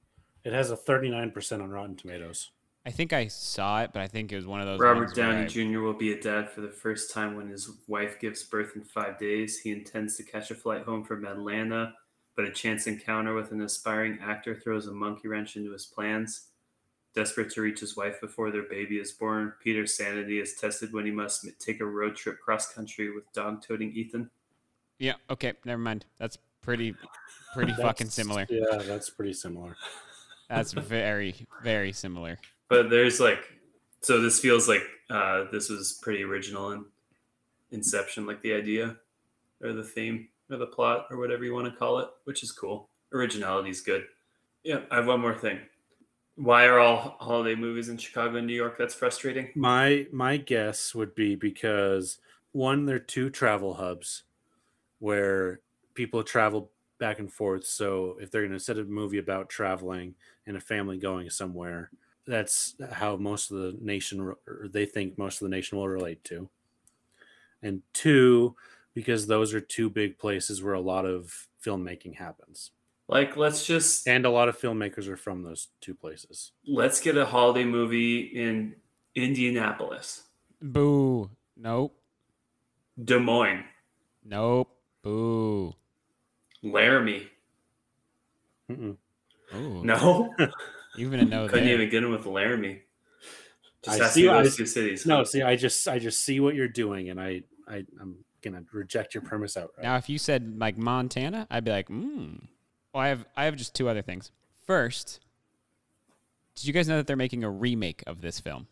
It 0.43 0.53
has 0.53 0.71
a 0.71 0.75
39% 0.77 1.61
on 1.61 1.69
Rotten 1.69 1.95
Tomatoes. 1.95 2.49
I 2.83 2.89
think 2.89 3.13
I 3.13 3.27
saw 3.27 3.83
it, 3.83 3.91
but 3.93 4.01
I 4.01 4.07
think 4.07 4.31
it 4.31 4.35
was 4.35 4.47
one 4.47 4.59
of 4.59 4.65
those. 4.65 4.79
Robert 4.79 5.13
Downey 5.13 5.43
I- 5.43 5.47
Jr. 5.47 5.81
will 5.81 5.93
be 5.93 6.13
a 6.13 6.19
dad 6.19 6.49
for 6.49 6.61
the 6.61 6.71
first 6.71 7.11
time 7.11 7.35
when 7.35 7.47
his 7.47 7.69
wife 7.87 8.19
gives 8.19 8.41
birth 8.43 8.75
in 8.75 8.83
five 8.83 9.19
days. 9.19 9.59
He 9.59 9.71
intends 9.71 10.17
to 10.17 10.23
catch 10.23 10.49
a 10.49 10.55
flight 10.55 10.83
home 10.83 11.03
from 11.03 11.23
Atlanta, 11.25 11.93
but 12.35 12.45
a 12.45 12.51
chance 12.51 12.87
encounter 12.87 13.35
with 13.35 13.51
an 13.51 13.61
aspiring 13.61 14.17
actor 14.19 14.55
throws 14.55 14.87
a 14.87 14.91
monkey 14.91 15.27
wrench 15.27 15.55
into 15.55 15.71
his 15.71 15.85
plans. 15.85 16.47
Desperate 17.13 17.51
to 17.51 17.61
reach 17.61 17.81
his 17.81 17.95
wife 17.95 18.19
before 18.19 18.49
their 18.51 18.63
baby 18.63 18.97
is 18.97 19.11
born, 19.11 19.53
Peter's 19.61 19.93
sanity 19.95 20.39
is 20.39 20.55
tested 20.55 20.91
when 20.93 21.05
he 21.05 21.11
must 21.11 21.45
take 21.59 21.81
a 21.81 21.85
road 21.85 22.15
trip 22.15 22.39
cross 22.39 22.73
country 22.73 23.11
with 23.13 23.31
dog 23.33 23.61
toting 23.61 23.91
Ethan. 23.91 24.31
Yeah. 24.97 25.15
Okay. 25.29 25.53
Never 25.65 25.81
mind. 25.81 26.05
That's 26.17 26.37
pretty, 26.61 26.95
pretty 27.53 27.73
fucking 27.73 28.09
similar. 28.09 28.45
Yeah, 28.49 28.77
that's 28.83 29.09
pretty 29.09 29.33
similar. 29.33 29.75
That's 30.49 30.73
very, 30.73 31.47
very 31.63 31.93
similar. 31.93 32.37
But 32.67 32.89
there's 32.89 33.21
like, 33.21 33.39
so 34.01 34.19
this 34.19 34.37
feels 34.41 34.67
like 34.67 34.83
uh, 35.09 35.45
this 35.49 35.69
was 35.69 35.97
pretty 36.01 36.23
original 36.23 36.71
in 36.71 36.83
Inception, 37.71 38.25
like 38.25 38.41
the 38.41 38.53
idea 38.53 38.97
or 39.63 39.71
the 39.71 39.83
theme 39.83 40.27
or 40.49 40.57
the 40.57 40.67
plot 40.67 41.07
or 41.09 41.17
whatever 41.17 41.45
you 41.45 41.53
want 41.53 41.71
to 41.71 41.79
call 41.79 41.99
it, 41.99 42.09
which 42.25 42.43
is 42.43 42.51
cool. 42.51 42.89
Originality 43.13 43.69
is 43.69 43.79
good. 43.79 44.03
Yeah, 44.63 44.81
I 44.91 44.97
have 44.97 45.07
one 45.07 45.21
more 45.21 45.35
thing. 45.35 45.59
Why 46.35 46.65
are 46.65 46.79
all 46.79 47.15
holiday 47.19 47.55
movies 47.55 47.87
in 47.89 47.97
Chicago 47.97 48.35
and 48.37 48.47
New 48.47 48.53
York? 48.53 48.77
That's 48.77 48.93
frustrating. 48.93 49.51
My 49.55 50.07
my 50.11 50.37
guess 50.37 50.93
would 50.93 51.15
be 51.15 51.35
because 51.35 52.17
one, 52.51 52.85
they're 52.85 52.99
two 52.99 53.29
travel 53.29 53.75
hubs 53.75 54.23
where 54.99 55.61
people 55.93 56.23
travel 56.23 56.71
back 57.01 57.19
and 57.19 57.33
forth. 57.33 57.65
So 57.65 58.17
if 58.21 58.31
they're 58.31 58.43
going 58.47 58.53
to 58.57 58.63
set 58.63 58.77
a 58.77 58.85
movie 58.85 59.17
about 59.17 59.49
traveling 59.49 60.15
and 60.47 60.55
a 60.55 60.61
family 60.61 60.97
going 60.97 61.29
somewhere, 61.29 61.89
that's 62.25 62.75
how 62.93 63.17
most 63.17 63.51
of 63.51 63.57
the 63.57 63.77
nation 63.81 64.21
or 64.21 64.37
they 64.71 64.85
think 64.85 65.17
most 65.17 65.41
of 65.41 65.49
the 65.49 65.55
nation 65.55 65.77
will 65.77 65.89
relate 65.89 66.23
to. 66.25 66.47
And 67.61 67.81
two, 67.93 68.55
because 68.93 69.27
those 69.27 69.53
are 69.53 69.61
two 69.61 69.89
big 69.89 70.17
places 70.17 70.61
where 70.63 70.75
a 70.75 70.79
lot 70.79 71.05
of 71.05 71.47
filmmaking 71.65 72.15
happens. 72.15 72.71
Like, 73.07 73.35
let's 73.35 73.65
just 73.65 74.07
And 74.07 74.25
a 74.25 74.29
lot 74.29 74.47
of 74.47 74.57
filmmakers 74.57 75.07
are 75.07 75.17
from 75.17 75.43
those 75.43 75.69
two 75.81 75.95
places. 75.95 76.51
let's 76.67 77.01
get 77.01 77.17
a 77.17 77.25
holiday 77.25 77.65
movie 77.65 78.19
in 78.21 78.75
Indianapolis, 79.15 80.23
Boo. 80.61 81.29
Nope. 81.57 81.97
Des 83.03 83.19
Moines, 83.19 83.65
Nope. 84.23 84.69
Boo. 85.01 85.73
Laramie. 86.63 87.27
Mm-mm. 88.69 88.97
Ooh. 89.55 89.83
No, 89.83 90.33
You 90.97 91.07
even 91.07 91.29
know 91.29 91.47
couldn't 91.49 91.65
there. 91.65 91.73
even 91.75 91.89
get 91.89 92.03
in 92.03 92.11
with 92.11 92.25
Laramie. 92.25 92.81
Just 93.83 93.99
I 93.99 94.03
has 94.03 94.13
see- 94.13 94.21
to 94.23 94.27
be 94.29 94.33
I 94.33 94.43
see- 94.43 94.57
two 94.57 94.65
cities. 94.65 95.05
No, 95.05 95.23
see, 95.23 95.41
I 95.41 95.55
just 95.55 95.87
I 95.87 95.99
just 95.99 96.21
see 96.23 96.39
what 96.39 96.55
you're 96.55 96.67
doing, 96.67 97.09
and 97.09 97.19
I 97.19 97.43
I, 97.67 97.85
I'm 97.99 98.17
gonna 98.41 98.63
reject 98.71 99.13
your 99.13 99.23
premise 99.23 99.57
outright. 99.57 99.83
Now, 99.83 99.95
if 99.97 100.09
you 100.09 100.17
said 100.17 100.57
like 100.59 100.77
Montana, 100.77 101.47
I'd 101.49 101.63
be 101.63 101.71
like, 101.71 101.87
hmm. 101.87 102.35
Well, 102.93 103.03
I 103.03 103.07
have 103.09 103.25
I 103.35 103.45
have 103.45 103.55
just 103.55 103.73
two 103.73 103.89
other 103.89 104.01
things. 104.01 104.31
First, 104.67 105.19
did 106.55 106.65
you 106.65 106.73
guys 106.73 106.87
know 106.87 106.97
that 106.97 107.07
they're 107.07 107.15
making 107.15 107.43
a 107.43 107.49
remake 107.49 108.03
of 108.05 108.21
this 108.21 108.39
film? 108.39 108.67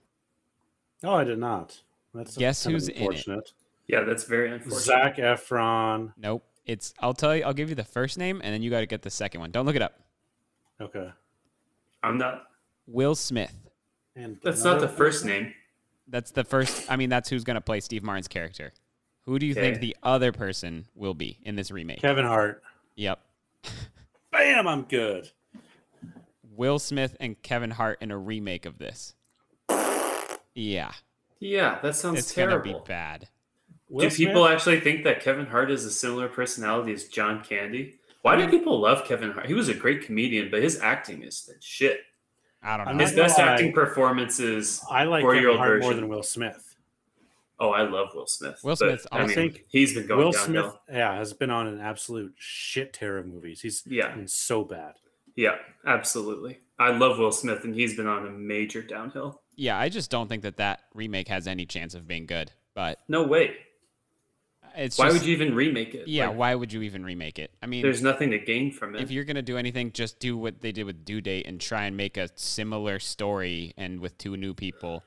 Oh, 1.04 1.14
I 1.16 1.24
did 1.24 1.40
not. 1.40 1.80
That's 2.14 2.36
Guess 2.38 2.64
kind 2.64 2.76
of 2.76 2.82
who's 2.82 2.90
in 2.90 2.96
it? 2.96 3.00
unfortunate. 3.00 3.52
Yeah, 3.88 4.02
that's 4.04 4.26
very 4.26 4.52
unfortunate. 4.52 4.82
Zac 4.84 5.18
Efron. 5.18 6.14
Nope. 6.18 6.44
It's 6.66 6.94
I'll 7.00 7.14
tell 7.14 7.36
you. 7.36 7.44
I'll 7.44 7.54
give 7.54 7.70
you 7.70 7.76
the 7.76 7.84
first 7.84 8.18
name, 8.18 8.42
and 8.44 8.54
then 8.54 8.62
you 8.62 8.70
got 8.70 8.82
to 8.82 8.86
get 8.86 9.02
the 9.02 9.10
second 9.10 9.42
one. 9.42 9.52
Don't 9.52 9.66
look 9.66 9.76
it 9.76 9.82
up. 9.82 10.00
Okay. 10.80 11.10
I'm 12.04 12.18
not. 12.18 12.44
Will 12.88 13.16
Smith. 13.16 13.54
And 14.16 14.38
That's 14.44 14.64
not 14.64 14.74
the 14.80 14.84
another- 14.86 14.96
first 14.98 15.26
name. 15.26 15.54
That's 16.08 16.32
the 16.32 16.44
first. 16.44 16.90
I 16.92 16.96
mean, 16.96 17.10
that's 17.10 17.30
who's 17.30 17.44
gonna 17.44 17.62
play 17.62 17.80
Steve 17.82 18.04
Martin's 18.04 18.28
character. 18.28 18.74
Who 19.26 19.38
do 19.38 19.46
you 19.46 19.54
think 19.54 19.80
the 19.80 19.96
other 20.02 20.32
person 20.32 20.88
will 20.96 21.14
be 21.14 21.38
in 21.44 21.56
this 21.56 21.70
remake? 21.70 22.00
Kevin 22.02 22.26
Hart. 22.26 22.64
Yep. 22.96 23.20
Bam! 24.32 24.68
I'm 24.68 24.84
good. 24.84 25.30
Will 26.56 26.80
Smith 26.80 27.16
and 27.20 27.40
Kevin 27.44 27.70
Hart 27.72 28.00
in 28.02 28.10
a 28.12 28.18
remake 28.18 28.66
of 28.66 28.78
this. 28.80 29.14
Yeah, 30.56 30.92
Yeah, 31.40 31.80
that 31.82 31.96
sounds 31.96 32.20
it's 32.20 32.34
terrible. 32.34 32.66
gonna 32.74 32.80
be 32.84 32.88
bad. 32.88 33.30
Will 33.90 34.08
do 34.10 34.16
people 34.16 34.48
actually 34.48 34.80
think 34.80 35.04
that 35.04 35.20
Kevin 35.22 35.46
Hart 35.48 35.72
is 35.72 35.84
a 35.86 35.92
similar 35.92 36.28
personality 36.28 36.94
as 36.94 37.06
John 37.06 37.44
Candy? 37.44 37.96
Why 38.22 38.36
do 38.36 38.48
people 38.50 38.80
love 38.80 39.06
Kevin 39.06 39.32
Hart? 39.32 39.46
He 39.48 39.54
was 39.54 39.70
a 39.70 39.74
great 39.74 40.04
comedian, 40.04 40.50
but 40.52 40.62
his 40.62 40.80
acting 40.80 41.24
is 41.24 41.44
the 41.44 41.56
shit. 41.60 42.02
I 42.62 42.78
don't 42.78 42.98
know. 42.98 43.04
His 43.04 43.14
best 43.14 43.38
lie. 43.40 43.46
acting 43.46 43.72
performance 43.74 44.40
is 44.40 44.82
I 44.90 45.06
like 45.06 45.22
Kevin 45.22 45.26
four-year-old 45.26 45.58
Hart 45.58 45.70
version. 45.70 45.82
more 45.90 45.94
than 45.94 46.10
Will 46.10 46.24
Smith. 46.24 46.76
Oh, 47.62 47.72
I 47.72 47.82
love 47.84 48.10
Will 48.14 48.28
Smith. 48.28 48.60
Will 48.64 48.76
Smith, 48.76 49.02
Smith's 49.02 49.08
I, 49.12 49.26
mean, 49.26 49.36
think 49.36 49.66
he's 49.70 49.94
been 49.94 50.06
going 50.08 50.20
Will 50.20 50.32
downhill. 50.32 50.72
Smith, 50.72 50.76
yeah, 50.98 51.16
has 51.16 51.34
been 51.34 51.50
on 51.50 51.68
an 51.68 51.80
absolute 51.80 52.34
shit 52.38 52.94
tear 52.94 53.18
of 53.18 53.26
movies. 53.26 53.62
He's 53.62 53.84
Yeah. 53.88 54.14
been 54.16 54.28
so 54.28 54.64
bad. 54.64 54.96
Yeah, 55.36 55.56
absolutely. 55.86 56.60
I 56.78 56.92
love 56.92 57.18
Will 57.18 57.32
Smith, 57.32 57.64
and 57.64 57.74
he's 57.74 57.96
been 57.96 58.08
on 58.08 58.28
a 58.28 58.30
major 58.32 58.82
downhill. 58.82 59.42
Yeah, 59.56 59.78
I 59.78 59.90
just 59.90 60.10
don't 60.12 60.28
think 60.28 60.44
that 60.44 60.58
that 60.58 60.82
remake 60.94 61.28
has 61.30 61.48
any 61.48 61.66
chance 61.66 61.94
of 61.96 62.08
being 62.08 62.26
good. 62.26 62.52
But 62.76 63.00
No 63.10 63.24
way. 63.24 63.56
It's 64.80 64.98
Why 64.98 65.06
just, 65.06 65.20
would 65.20 65.28
you 65.28 65.34
even 65.34 65.54
remake 65.54 65.94
it? 65.94 66.08
Yeah, 66.08 66.28
Like, 66.30 66.38
why 66.38 66.56
would 66.56 66.74
you 66.74 66.82
even 66.84 67.04
remake 67.04 67.38
it? 67.38 67.52
I 67.62 67.66
mean, 67.66 67.82
there's 67.82 68.02
nothing 68.02 68.32
to 68.32 68.40
gain 68.40 68.72
from 68.72 68.96
it. 68.96 69.02
if 69.02 69.12
you're 69.12 69.26
gonna 69.26 69.42
do 69.42 69.58
anything, 69.58 69.92
just 69.92 70.20
do 70.20 70.38
what 70.38 70.62
they 70.62 70.72
did 70.72 70.86
with 70.86 71.04
Due 71.06 71.22
Date 71.22 71.46
and 71.46 71.60
try 71.60 71.86
and 71.86 71.98
make 71.98 72.18
a 72.18 72.30
similar 72.36 73.00
story 73.00 73.74
and 73.78 74.00
with 74.00 74.18
two 74.18 74.38
new 74.38 74.54
people, 74.54 75.04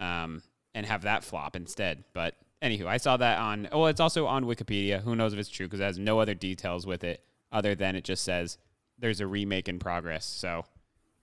um, 0.00 0.42
and 0.74 0.86
have 0.86 1.02
that 1.02 1.22
flop 1.24 1.54
instead. 1.54 2.04
But 2.14 2.36
anywho, 2.62 2.86
I 2.86 2.96
saw 2.96 3.16
that 3.18 3.38
on. 3.38 3.68
Oh, 3.70 3.86
it's 3.86 4.00
also 4.00 4.26
on 4.26 4.44
Wikipedia. 4.44 5.02
Who 5.02 5.14
knows 5.14 5.32
if 5.32 5.38
it's 5.38 5.50
true 5.50 5.66
because 5.66 5.80
it 5.80 5.84
has 5.84 5.98
no 5.98 6.18
other 6.18 6.34
details 6.34 6.86
with 6.86 7.04
it 7.04 7.22
other 7.52 7.74
than 7.74 7.94
it 7.96 8.04
just 8.04 8.24
says 8.24 8.56
there's 8.98 9.20
a 9.20 9.26
remake 9.26 9.68
in 9.68 9.78
progress. 9.78 10.24
So, 10.24 10.64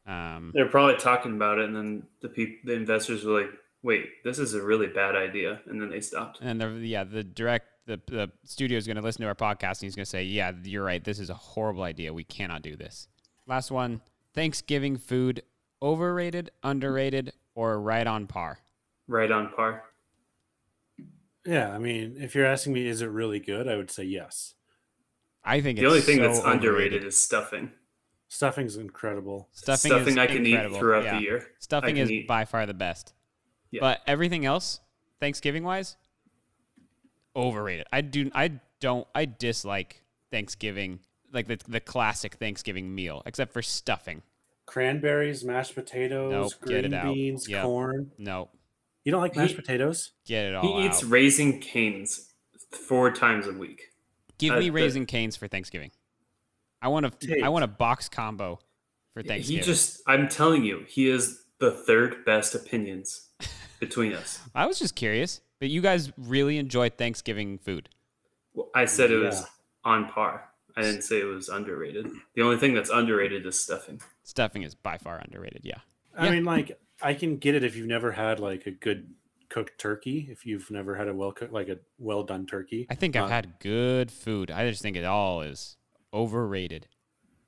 um, 0.05 0.51
They're 0.53 0.67
probably 0.69 0.97
talking 0.97 1.33
about 1.35 1.59
it, 1.59 1.65
and 1.65 1.75
then 1.75 2.03
the 2.21 2.29
people, 2.29 2.57
the 2.65 2.73
investors 2.73 3.23
were 3.23 3.41
like, 3.41 3.51
"Wait, 3.81 4.23
this 4.23 4.37
is 4.37 4.53
a 4.53 4.61
really 4.61 4.87
bad 4.87 5.15
idea," 5.15 5.61
and 5.65 5.81
then 5.81 5.89
they 5.89 6.01
stopped. 6.01 6.39
and 6.41 6.59
the 6.61 6.67
yeah 6.85 7.03
the 7.03 7.23
direct 7.23 7.68
the 7.89 7.99
the 8.07 8.31
studio 8.45 8.77
is 8.77 8.87
gonna 8.87 9.01
listen 9.01 9.21
to 9.23 9.27
our 9.27 9.35
podcast 9.35 9.81
and 9.81 9.83
he's 9.83 9.95
gonna 9.95 10.05
say, 10.05 10.23
yeah, 10.23 10.51
you're 10.63 10.83
right. 10.83 11.03
This 11.03 11.19
is 11.19 11.29
a 11.29 11.33
horrible 11.33 11.83
idea. 11.83 12.13
We 12.13 12.23
cannot 12.23 12.61
do 12.61 12.75
this. 12.75 13.07
Last 13.47 13.71
one. 13.71 14.01
Thanksgiving 14.35 14.95
food 14.97 15.41
overrated, 15.81 16.51
underrated, 16.63 17.33
or 17.55 17.79
right 17.81 18.05
on 18.05 18.27
par. 18.27 18.59
Right 19.07 19.31
on 19.31 19.49
par. 19.49 19.83
Yeah, 21.45 21.71
I 21.73 21.79
mean, 21.79 22.17
if 22.19 22.35
you're 22.35 22.45
asking 22.45 22.73
me, 22.73 22.87
is 22.87 23.01
it 23.01 23.07
really 23.07 23.39
good? 23.39 23.67
I 23.67 23.75
would 23.75 23.89
say 23.89 24.03
yes. 24.03 24.53
I 25.43 25.61
think 25.61 25.79
The 25.79 25.85
it's 25.85 25.89
only 25.89 26.01
thing 26.01 26.17
so 26.17 26.23
that's 26.27 26.39
underrated 26.39 26.67
overrated. 26.93 27.03
is 27.05 27.21
stuffing. 27.21 27.71
Stuffing's 28.27 28.75
incredible. 28.75 29.49
Stuffing, 29.53 29.89
Stuffing 29.91 30.07
is 30.13 30.17
I 30.17 30.27
can 30.27 30.45
eat 30.45 30.77
throughout 30.77 31.05
Yeah. 31.05 31.15
the 31.15 31.21
year. 31.23 31.47
Stuffing 31.59 31.97
is 31.97 32.11
eat- 32.11 32.27
by 32.27 32.45
far 32.45 32.65
the 32.67 32.73
best. 32.75 33.13
Yeah. 33.71 33.79
But 33.81 34.01
everything 34.05 34.45
else, 34.45 34.79
Thanksgiving 35.19 35.63
wise, 35.63 35.95
overrated. 37.35 37.87
I 37.91 38.01
do 38.01 38.29
I 38.33 38.59
don't 38.79 39.07
I 39.13 39.25
dislike 39.25 40.01
Thanksgiving 40.31 40.99
like 41.31 41.47
the 41.47 41.59
the 41.67 41.79
classic 41.79 42.35
Thanksgiving 42.35 42.93
meal, 42.93 43.21
except 43.25 43.53
for 43.53 43.61
stuffing. 43.61 44.21
Cranberries, 44.65 45.43
mashed 45.43 45.73
potatoes, 45.75 46.31
Nope, 46.31 46.51
get 46.67 46.81
green 46.81 46.85
it 46.85 46.93
out. 46.93 47.13
beans, 47.13 47.47
Yep. 47.49 47.63
corn. 47.63 48.11
No. 48.17 48.49
You 49.03 49.11
don't 49.11 49.21
like 49.21 49.35
mashed 49.35 49.51
He- 49.55 49.61
potatoes? 49.61 50.11
Get 50.25 50.45
it 50.45 50.55
all 50.55 50.79
He 50.81 50.85
eats 50.85 51.03
out. 51.03 51.09
Raising 51.09 51.59
Cane's 51.59 52.33
four 52.87 53.11
times 53.11 53.47
a 53.47 53.53
week. 53.53 53.81
Give 54.37 54.53
Uh, 54.53 54.59
me 54.59 54.65
the- 54.65 54.71
Raising 54.71 55.05
Cane's 55.07 55.35
for 55.35 55.47
Thanksgiving. 55.47 55.91
I 56.81 56.87
want 56.89 57.05
a 57.05 57.09
Tate. 57.09 57.43
I 57.43 57.49
want 57.49 57.63
a 57.63 57.67
box 57.67 58.07
combo 58.07 58.59
for 59.13 59.23
Thanksgiving. 59.23 59.63
He 59.63 59.65
just, 59.65 60.01
I'm 60.07 60.29
telling 60.29 60.63
you, 60.63 60.85
he 60.87 61.09
is 61.09 61.43
the 61.59 61.71
third 61.71 62.23
best 62.23 62.53
opinions 62.55 63.29
between 63.79 64.13
us. 64.13 64.39
I 64.55 64.65
was 64.67 64.77
just 64.79 64.95
curious, 64.95 65.41
but 65.59 65.69
you 65.69 65.81
guys 65.81 66.11
really 66.17 66.57
enjoy 66.57 66.89
Thanksgiving 66.89 67.57
food. 67.57 67.89
Well, 68.53 68.69
I 68.73 68.85
said 68.85 69.11
it 69.11 69.17
was 69.17 69.41
Yeah. 69.41 69.45
on 69.83 70.07
par. 70.09 70.45
I 70.75 70.81
didn't 70.81 71.01
say 71.01 71.19
it 71.19 71.25
was 71.25 71.49
underrated. 71.49 72.07
The 72.35 72.41
only 72.41 72.57
thing 72.57 72.73
that's 72.73 72.89
underrated 72.89 73.45
is 73.45 73.59
stuffing. 73.61 74.01
Stuffing 74.23 74.63
is 74.63 74.75
by 74.75 74.97
far 74.97 75.17
underrated. 75.19 75.61
Yeah. 75.63 75.79
I 76.15 76.25
Yeah. 76.25 76.31
mean, 76.31 76.45
like, 76.45 76.79
I 77.01 77.13
can 77.13 77.37
get 77.37 77.55
it 77.55 77.63
if 77.63 77.75
you've 77.75 77.87
never 77.87 78.11
had 78.13 78.39
like 78.39 78.65
a 78.65 78.71
good 78.71 79.13
cooked 79.49 79.79
turkey. 79.79 80.27
If 80.29 80.45
you've 80.45 80.69
never 80.71 80.95
had 80.95 81.07
a 81.07 81.13
well 81.13 81.31
cooked, 81.31 81.51
like 81.51 81.69
a 81.69 81.79
well 81.97 82.23
done 82.23 82.45
turkey. 82.45 82.87
I 82.89 82.95
think 82.95 83.15
I've 83.15 83.25
Uh, 83.25 83.27
had 83.27 83.59
good 83.59 84.11
food. 84.11 84.51
I 84.51 84.69
just 84.69 84.81
think 84.81 84.95
it 84.95 85.03
all 85.05 85.41
is 85.41 85.77
overrated. 86.13 86.87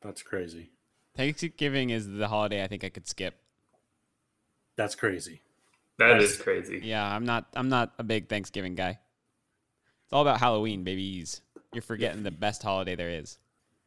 That's 0.01 0.22
crazy. 0.24 0.72
Thanksgiving 1.16 1.89
is 1.89 2.07
the 2.07 2.28
holiday 2.28 2.64
I 2.64 2.68
think 2.68 2.84
I 2.84 2.89
could 2.89 3.07
skip. 3.07 3.36
That's 4.76 4.95
crazy. 4.95 5.41
That 5.98 6.08
That's- 6.14 6.32
is 6.32 6.42
crazy. 6.42 6.82
Yeah, 6.84 7.06
I'm 7.06 7.26
not 7.26 7.48
I'm 7.56 7.70
not 7.70 7.94
a 8.00 8.04
big 8.04 8.28
Thanksgiving 8.30 8.76
guy. 8.76 9.00
It's 10.04 10.14
all 10.14 10.22
about 10.22 10.39
Halloween, 10.39 10.84
babies. 10.84 11.42
You're 11.74 11.82
forgetting 11.82 12.24
the 12.24 12.32
best 12.32 12.64
holiday 12.64 12.96
there 12.96 13.10
is. 13.10 13.38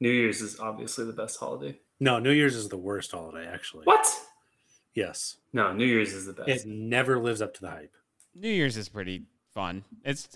New 0.01 0.11
Year's 0.11 0.41
is 0.41 0.59
obviously 0.59 1.05
the 1.05 1.13
best 1.13 1.39
holiday. 1.39 1.79
No, 2.01 2.19
New 2.19 2.31
Year's 2.33 2.57
is 2.57 2.69
the 2.69 2.77
worst 2.77 3.13
holiday, 3.13 3.47
actually. 3.47 3.85
What? 3.85 4.07
Yes. 4.95 5.37
No, 5.53 5.73
New 5.73 5.85
Year's 5.87 6.13
is 6.13 6.27
the 6.27 6.33
best. 6.33 6.49
It 6.49 6.67
never 6.67 7.19
lives 7.19 7.43
up 7.43 7.55
to 7.55 7.61
the 7.61 7.71
hype. 7.71 7.93
New 8.35 8.49
Year's 8.49 8.77
is 8.77 8.89
pretty 8.89 9.25
fun. 9.53 9.85
It's 10.05 10.29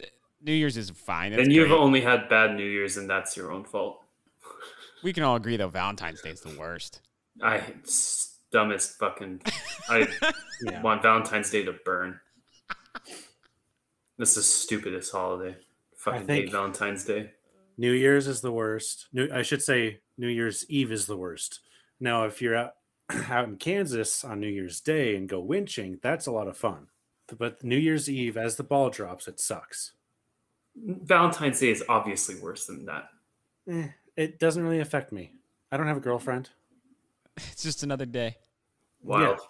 New 0.42 0.52
Year's 0.52 0.76
is 0.76 0.90
fine. 0.90 1.32
It's 1.32 1.42
and 1.42 1.52
you've 1.52 1.68
great. 1.68 1.78
only 1.78 2.00
had 2.00 2.28
bad 2.28 2.54
New 2.56 2.64
Year's, 2.68 2.96
and 2.96 3.08
that's 3.08 3.36
your 3.36 3.50
own 3.52 3.64
fault. 3.64 4.00
we 5.02 5.12
can 5.12 5.22
all 5.22 5.36
agree 5.36 5.56
though 5.56 5.68
Valentine's 5.68 6.20
Day 6.22 6.30
is 6.30 6.40
the 6.40 6.56
worst. 6.58 7.00
I 7.42 7.56
it's 7.56 8.36
dumbest 8.52 8.98
fucking. 8.98 9.40
I 9.88 10.08
Yeah. 10.62 10.82
want 10.82 11.02
Valentine's 11.02 11.50
Day 11.50 11.64
to 11.64 11.72
burn. 11.84 12.18
This 14.16 14.30
is 14.30 14.34
the 14.36 14.42
stupidest 14.42 15.12
holiday. 15.12 15.56
Fucking 15.96 16.26
think- 16.26 16.44
hate 16.46 16.52
Valentine's 16.52 17.04
Day. 17.04 17.30
New 17.76 17.92
Year's 17.92 18.26
is 18.26 18.40
the 18.40 18.50
worst. 18.50 19.06
New, 19.12 19.28
I 19.32 19.42
should 19.42 19.62
say 19.62 20.00
New 20.16 20.26
Year's 20.26 20.68
Eve 20.68 20.90
is 20.90 21.06
the 21.06 21.16
worst. 21.16 21.60
Now, 22.00 22.24
if 22.24 22.42
you're 22.42 22.56
out 22.56 22.74
out 23.30 23.44
in 23.48 23.56
Kansas 23.56 24.24
on 24.24 24.40
New 24.40 24.48
Year's 24.48 24.80
Day 24.80 25.14
and 25.14 25.28
go 25.28 25.40
winching, 25.42 26.00
that's 26.02 26.26
a 26.26 26.32
lot 26.32 26.48
of 26.48 26.56
fun. 26.56 26.88
But 27.38 27.62
New 27.62 27.76
Year's 27.76 28.10
Eve, 28.10 28.36
as 28.36 28.56
the 28.56 28.64
ball 28.64 28.90
drops, 28.90 29.28
it 29.28 29.38
sucks. 29.38 29.92
Valentine's 30.76 31.60
Day 31.60 31.70
is 31.70 31.84
obviously 31.88 32.34
worse 32.40 32.66
than 32.66 32.84
that. 32.86 33.08
Eh, 33.70 33.88
it 34.16 34.38
doesn't 34.40 34.62
really 34.62 34.80
affect 34.80 35.12
me. 35.12 35.32
I 35.70 35.76
don't 35.76 35.86
have 35.86 35.96
a 35.98 36.00
girlfriend. 36.00 36.50
It's 37.52 37.62
just 37.62 37.82
another 37.82 38.06
day. 38.06 38.36
Wild. 39.02 39.40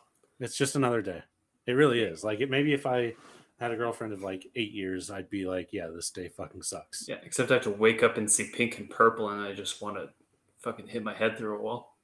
It's 0.41 0.57
just 0.57 0.77
another 0.77 1.03
day. 1.03 1.23
It 1.67 1.73
really 1.73 2.01
is. 2.01 2.25
Like 2.25 2.41
it. 2.41 2.51
Maybe 2.51 2.73
if 2.73 2.87
I 2.87 3.15
had 3.59 3.73
a 3.73 3.77
girlfriend 3.77 4.13
of 4.13 4.23
like 4.23 4.47
eight 4.55 4.73
years, 4.73 5.11
I'd 5.11 5.31
be 5.31 5.45
like, 5.47 5.73
yeah, 5.73 5.89
this 5.89 6.11
day 6.11 6.29
fucking 6.29 6.63
sucks. 6.63 7.07
Yeah, 7.09 7.17
except 7.23 7.51
I 7.51 7.55
have 7.55 7.65
to 7.65 7.71
wake 7.71 8.03
up 8.03 8.17
and 8.17 8.31
see 8.31 8.45
pink 8.45 8.79
and 8.79 8.89
purple, 8.89 9.31
and 9.31 9.41
I 9.41 9.53
just 9.53 9.83
want 9.83 9.97
to 9.97 10.11
fucking 10.59 10.87
hit 10.89 11.03
my 11.03 11.15
head 11.15 11.37
through 11.37 11.59
a 11.59 11.63
wall. 11.63 11.97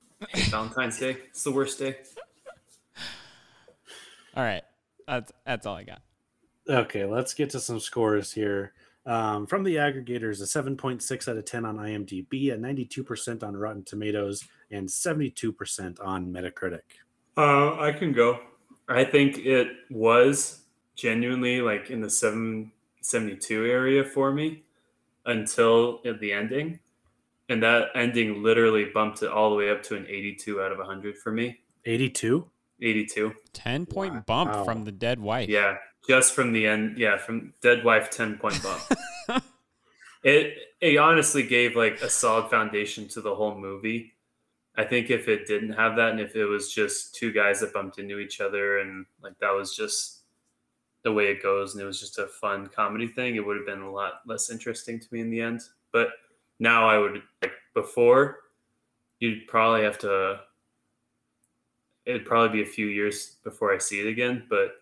Valentine's 0.51 0.99
Day. 0.99 1.17
It's 1.29 1.43
the 1.43 1.53
worst 1.53 1.79
day. 1.79 1.97
All 4.37 4.43
right. 4.43 4.63
That's 5.07 5.33
that's 5.45 5.67
all 5.67 5.77
I 5.77 5.85
got. 5.85 6.03
Okay, 6.69 7.05
let's 7.05 7.35
get 7.35 7.51
to 7.51 7.61
some 7.61 7.79
scores 7.79 8.33
here. 8.33 8.73
Um, 9.07 9.47
from 9.47 9.65
the 9.65 9.77
aggregators, 9.77 10.41
a 10.41 10.45
7.6 10.45 11.29
out 11.29 11.37
of 11.37 11.45
10 11.45 11.67
on 11.67 11.77
IMDb, 11.77 12.53
a 12.53 12.57
92% 12.57 13.43
on 13.43 13.55
Rotten 13.55 13.85
Tomatoes, 13.85 14.45
and 14.75 14.89
72% 14.89 16.05
on 16.05 16.33
Metacritic. 16.33 16.81
Uh, 17.37 17.79
I 17.81 17.93
can 17.93 18.13
go. 18.13 18.41
I 18.89 19.05
think 19.05 19.39
it 19.39 19.69
was 19.91 20.61
genuinely 20.97 21.61
like 21.61 21.91
in 21.91 22.01
the 22.01 22.11
772 22.11 23.65
area 23.67 24.05
for 24.05 24.33
me 24.33 24.63
until 25.27 26.01
the 26.21 26.33
ending. 26.33 26.81
And 27.49 27.63
that 27.63 27.89
ending 27.95 28.43
literally 28.43 28.87
bumped 28.87 29.23
it 29.23 29.31
all 29.31 29.51
the 29.51 29.57
way 29.57 29.71
up 29.71 29.83
to 29.85 29.97
an 29.97 30.07
82 30.09 30.63
out 30.63 30.73
of 30.73 30.79
100 30.79 31.17
for 31.19 31.31
me. 31.31 31.61
82? 31.85 32.49
82. 32.81 33.33
10 33.53 33.87
point 33.87 34.27
bump 34.27 34.51
Wow. 34.53 34.65
from 34.65 34.85
the 34.85 34.93
dead 34.93 35.21
wife. 35.21 35.49
Yeah, 35.49 35.77
just 36.09 36.35
from 36.35 36.53
the 36.53 36.67
end. 36.67 36.99
Yeah, 36.99 37.19
from 37.19 37.53
Dead 37.61 37.85
Wife 37.85 38.11
10 38.11 38.39
point 38.39 38.61
bump. 38.63 38.83
it 40.25 40.55
it 40.81 40.97
honestly 40.97 41.43
gave 41.43 41.77
like 41.77 42.01
a 42.03 42.09
solid 42.11 42.51
foundation 42.51 43.09
to 43.09 43.21
the 43.21 43.35
whole 43.35 43.57
movie. 43.59 44.14
I 44.77 44.85
think 44.85 45.11
if 45.11 45.29
it 45.29 45.47
didn't 45.47 45.73
have 45.73 45.97
that 45.97 46.11
and 46.11 46.21
if 46.21 46.35
it 46.35 46.47
was 46.47 46.73
just 46.73 47.15
two 47.15 47.33
guys 47.33 47.61
that 47.61 47.73
bumped 47.73 47.99
into 47.99 48.19
each 48.19 48.41
other 48.41 48.79
and 48.79 49.07
like 49.23 49.39
that 49.41 49.53
was 49.53 49.75
just 49.75 50.23
the 51.05 51.13
way 51.13 51.27
it 51.27 51.43
goes 51.43 51.75
and 51.75 51.83
it 51.83 51.87
was 51.87 52.01
just 52.01 52.19
a 52.19 52.27
fun 52.27 52.67
comedy 52.67 53.07
thing, 53.07 53.37
it 53.37 53.47
would 53.47 53.57
have 53.57 53.67
been 53.67 53.83
a 53.83 53.91
lot 53.91 54.23
less 54.27 54.51
interesting 54.51 54.99
to 54.99 55.07
me 55.13 55.21
in 55.21 55.31
the 55.31 55.41
end. 55.41 55.61
But 55.93 56.09
now 56.59 56.89
I 56.89 56.99
would 56.99 57.23
like 57.43 57.53
before 57.75 58.41
you'd 59.21 59.47
probably 59.47 59.85
have 59.85 59.99
to 59.99 60.41
it'd 62.07 62.25
probably 62.27 62.63
be 62.63 62.69
a 62.69 62.71
few 62.71 62.87
years 62.87 63.37
before 63.45 63.73
I 63.73 63.79
see 63.79 64.01
it 64.01 64.07
again, 64.07 64.45
but 64.51 64.73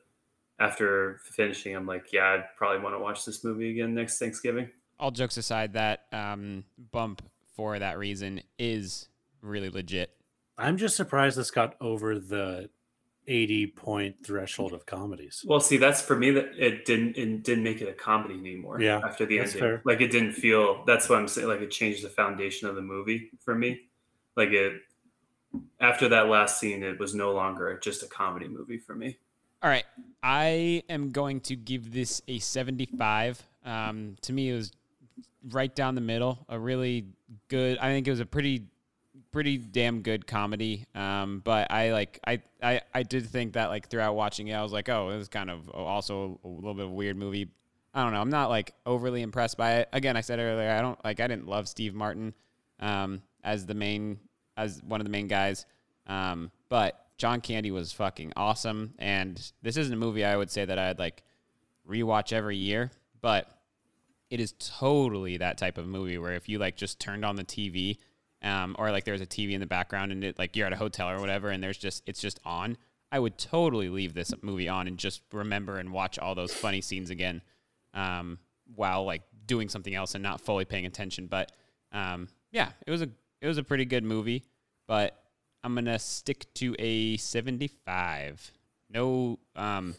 after 0.59 1.20
finishing, 1.24 1.74
I'm 1.74 1.86
like, 1.86 2.12
yeah, 2.12 2.30
I'd 2.30 2.45
probably 2.57 2.82
want 2.82 2.95
to 2.95 2.99
watch 2.99 3.24
this 3.24 3.45
movie 3.45 3.70
again 3.70 3.95
next 3.95 4.18
Thanksgiving. 4.18 4.70
All 4.99 5.11
jokes 5.11 5.36
aside, 5.36 5.72
that 5.74 6.05
um, 6.12 6.64
bump 6.90 7.22
for 7.55 7.78
that 7.78 7.99
reason 7.99 8.40
is 8.59 9.09
really 9.43 9.70
legit. 9.70 10.11
I'm 10.57 10.76
just 10.76 10.97
surprised 10.97 11.36
this 11.38 11.51
got 11.51 11.74
over 11.80 12.18
the 12.18 12.70
80 13.26 13.66
point 13.68 14.16
threshold 14.24 14.72
of 14.72 14.86
comedies. 14.86 15.45
Well, 15.47 15.61
see, 15.61 15.76
that's 15.76 16.03
for 16.03 16.16
me 16.16 16.30
that 16.32 16.51
it 16.57 16.84
didn't 16.84 17.16
it 17.16 17.45
didn't 17.45 17.64
make 17.64 17.80
it 17.80 17.88
a 17.88 17.93
comedy 17.93 18.34
anymore. 18.34 18.80
Yeah, 18.80 19.01
after 19.05 19.26
the 19.26 19.38
that's 19.38 19.53
ending, 19.53 19.61
fair. 19.61 19.82
like 19.84 20.01
it 20.01 20.11
didn't 20.11 20.32
feel. 20.32 20.84
That's 20.86 21.09
what 21.09 21.18
I'm 21.18 21.28
saying. 21.28 21.49
Like 21.49 21.61
it 21.61 21.70
changed 21.70 22.05
the 22.05 22.09
foundation 22.09 22.68
of 22.68 22.74
the 22.74 22.82
movie 22.82 23.30
for 23.45 23.55
me. 23.55 23.80
Like 24.36 24.51
it 24.51 24.74
after 25.80 26.09
that 26.09 26.28
last 26.28 26.59
scene, 26.59 26.82
it 26.82 26.99
was 26.99 27.14
no 27.14 27.32
longer 27.32 27.78
just 27.82 28.03
a 28.03 28.07
comedy 28.07 28.49
movie 28.49 28.78
for 28.78 28.95
me. 28.95 29.18
All 29.62 29.70
right. 29.70 29.84
I 30.22 30.82
am 30.88 31.11
going 31.11 31.40
to 31.43 31.57
give 31.57 31.93
this 31.93 32.20
a 32.26 32.38
75. 32.38 33.43
Um, 33.64 34.16
to 34.22 34.32
me, 34.32 34.51
it 34.51 34.55
was 34.55 34.72
right 35.51 35.74
down 35.74 35.95
the 35.95 36.01
middle. 36.01 36.45
A 36.49 36.59
really 36.59 37.07
good, 37.49 37.78
I 37.78 37.88
think 37.88 38.09
it 38.09 38.11
was 38.11 38.20
a 38.20 38.26
pretty, 38.26 38.64
pretty 39.33 39.57
damn 39.57 40.03
good 40.03 40.26
comedy. 40.26 40.87
Um, 40.95 41.41
but 41.43 41.72
I 41.72 41.93
like, 41.93 42.20
I, 42.26 42.43
I, 42.62 42.83
I 42.95 43.03
did 43.03 43.26
think 43.26 43.55
that 43.55 43.70
like 43.70 43.89
throughout 43.89 44.14
watching 44.14 44.49
it, 44.49 44.55
I 44.55 44.62
was 44.62 44.72
like, 44.72 44.89
oh, 44.89 45.11
this 45.11 45.22
is 45.22 45.28
kind 45.28 45.51
of 45.51 45.68
also 45.70 46.39
a 46.45 46.49
little 46.49 46.74
bit 46.74 46.85
of 46.85 46.91
a 46.91 46.95
weird 46.95 47.16
movie. 47.16 47.49
I 47.95 48.05
don't 48.05 48.12
know. 48.12 48.20
I'm 48.20 48.30
not 48.30 48.51
like 48.51 48.74
overly 48.87 49.22
impressed 49.22 49.57
by 49.57 49.76
it. 49.76 49.89
Again, 49.93 50.16
I 50.16 50.20
said 50.20 50.39
earlier, 50.39 50.70
I 50.70 50.80
don't 50.80 51.03
like, 51.05 51.20
I 51.20 51.26
didn't 51.26 51.49
love 51.49 51.68
Steve 51.68 51.95
Martin 51.95 52.35
um, 52.78 53.22
as 53.43 53.66
the 53.66 53.74
main, 53.74 54.18
as 54.57 54.80
one 54.87 55.01
of 55.01 55.05
the 55.05 55.11
main 55.11 55.28
guys. 55.28 55.66
Um, 56.07 56.51
but 56.68 57.07
John 57.16 57.41
Candy 57.41 57.70
was 57.70 57.93
fucking 57.93 58.33
awesome. 58.37 58.95
And 58.99 59.53
this 59.62 59.76
isn't 59.76 59.93
a 59.93 59.97
movie 59.97 60.24
I 60.24 60.37
would 60.37 60.51
say 60.51 60.64
that 60.64 60.78
I'd 60.78 60.99
like 60.99 61.22
rewatch 61.89 62.33
every 62.33 62.57
year, 62.57 62.91
but 63.20 63.49
it 64.30 64.41
is 64.41 64.55
totally 64.59 65.37
that 65.39 65.59
type 65.59 65.76
of 65.78 65.87
movie 65.87 66.18
where 66.18 66.33
if 66.33 66.49
you 66.49 66.59
like 66.59 66.76
just 66.76 66.99
turned 66.99 67.24
on 67.24 67.37
the 67.37 67.45
TV, 67.45 67.99
um, 68.43 68.74
or 68.78 68.90
like 68.90 69.05
there's 69.05 69.20
a 69.20 69.26
TV 69.26 69.53
in 69.53 69.61
the 69.61 69.66
background 69.66 70.12
and 70.12 70.24
it 70.24 70.38
like 70.38 70.57
you're 70.57 70.66
at 70.66 70.72
a 70.72 70.76
hotel 70.76 71.09
or 71.09 71.20
whatever, 71.20 71.51
and 71.51 71.62
there's 71.62 71.78
just 71.78 72.03
it's 72.07 72.20
just 72.20 72.40
on. 72.45 72.76
I 73.11 73.18
would 73.18 73.36
totally 73.36 73.88
leave 73.90 74.14
this 74.14 74.32
movie 74.43 74.68
on 74.68 74.88
and 74.88 74.97
just 74.97 75.22
remember 75.32 75.78
and 75.78 75.93
watch 75.93 76.18
all 76.18 76.34
those 76.34 76.53
funny 76.53 76.80
scenes 76.80 77.11
again, 77.11 77.43
um, 77.93 78.38
while 78.74 79.05
like 79.05 79.22
doing 79.47 79.68
something 79.68 79.95
else 79.95 80.14
and 80.14 80.22
not 80.22 80.40
fully 80.40 80.64
paying 80.64 80.86
attention. 80.86 81.26
But 81.26 81.53
um, 81.93 82.28
yeah, 82.51 82.70
it 82.86 82.90
was 82.90 83.03
a 83.03 83.09
it 83.40 83.47
was 83.47 83.59
a 83.59 83.62
pretty 83.62 83.84
good 83.84 84.05
movie, 84.05 84.45
but 84.86 85.22
I'm 85.62 85.74
gonna 85.74 85.99
stick 85.99 86.53
to 86.55 86.74
a 86.78 87.16
75. 87.18 88.53
No 88.90 89.38
um, 89.57 89.95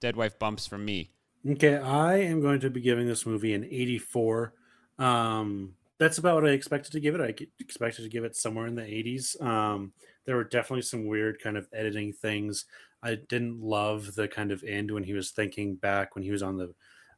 dead 0.00 0.16
wife 0.16 0.38
bumps 0.38 0.66
from 0.66 0.84
me. 0.84 1.10
Okay, 1.48 1.76
I 1.76 2.16
am 2.16 2.40
going 2.40 2.60
to 2.60 2.70
be 2.70 2.80
giving 2.80 3.06
this 3.06 3.24
movie 3.24 3.54
an 3.54 3.64
84. 3.64 4.52
Um, 4.98 5.74
that's 5.98 6.18
about 6.18 6.34
what 6.34 6.46
I 6.46 6.52
expected 6.52 6.92
to 6.92 7.00
give 7.00 7.14
it. 7.14 7.20
I 7.20 7.34
expected 7.60 8.02
to 8.02 8.08
give 8.08 8.24
it 8.24 8.36
somewhere 8.36 8.66
in 8.66 8.74
the 8.74 8.82
80s. 8.82 9.40
Um, 9.42 9.92
there 10.24 10.36
were 10.36 10.44
definitely 10.44 10.82
some 10.82 11.06
weird 11.06 11.40
kind 11.40 11.56
of 11.56 11.68
editing 11.72 12.12
things. 12.12 12.66
I 13.02 13.14
didn't 13.14 13.60
love 13.60 14.14
the 14.14 14.28
kind 14.28 14.52
of 14.52 14.64
end 14.64 14.90
when 14.90 15.04
he 15.04 15.14
was 15.14 15.30
thinking 15.30 15.76
back 15.76 16.14
when 16.14 16.24
he 16.24 16.30
was 16.30 16.42
on 16.42 16.58
the 16.58 16.74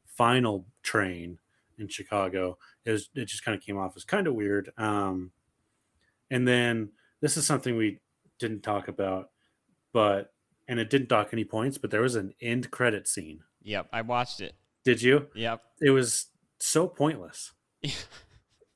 final 0.06 0.66
train 0.82 1.38
in 1.78 1.88
Chicago. 1.88 2.58
It 2.84 2.92
was 2.92 3.08
it 3.14 3.26
just 3.26 3.44
kind 3.44 3.56
of 3.56 3.64
came 3.64 3.78
off 3.78 3.94
as 3.96 4.04
kind 4.04 4.26
of 4.26 4.34
weird. 4.34 4.70
Um, 4.76 5.32
and 6.30 6.46
then 6.46 6.90
this 7.20 7.36
is 7.36 7.46
something 7.46 7.76
we 7.76 8.00
didn't 8.38 8.62
talk 8.62 8.88
about, 8.88 9.30
but 9.92 10.32
and 10.68 10.78
it 10.78 10.90
didn't 10.90 11.08
dock 11.08 11.30
any 11.32 11.44
points, 11.44 11.78
but 11.78 11.90
there 11.90 12.02
was 12.02 12.14
an 12.14 12.34
end 12.40 12.70
credit 12.70 13.08
scene. 13.08 13.40
Yep, 13.62 13.88
I 13.92 14.02
watched 14.02 14.40
it. 14.40 14.54
Did 14.84 15.02
you? 15.02 15.28
Yep. 15.34 15.62
It 15.80 15.90
was 15.90 16.26
so 16.58 16.86
pointless. 16.86 17.52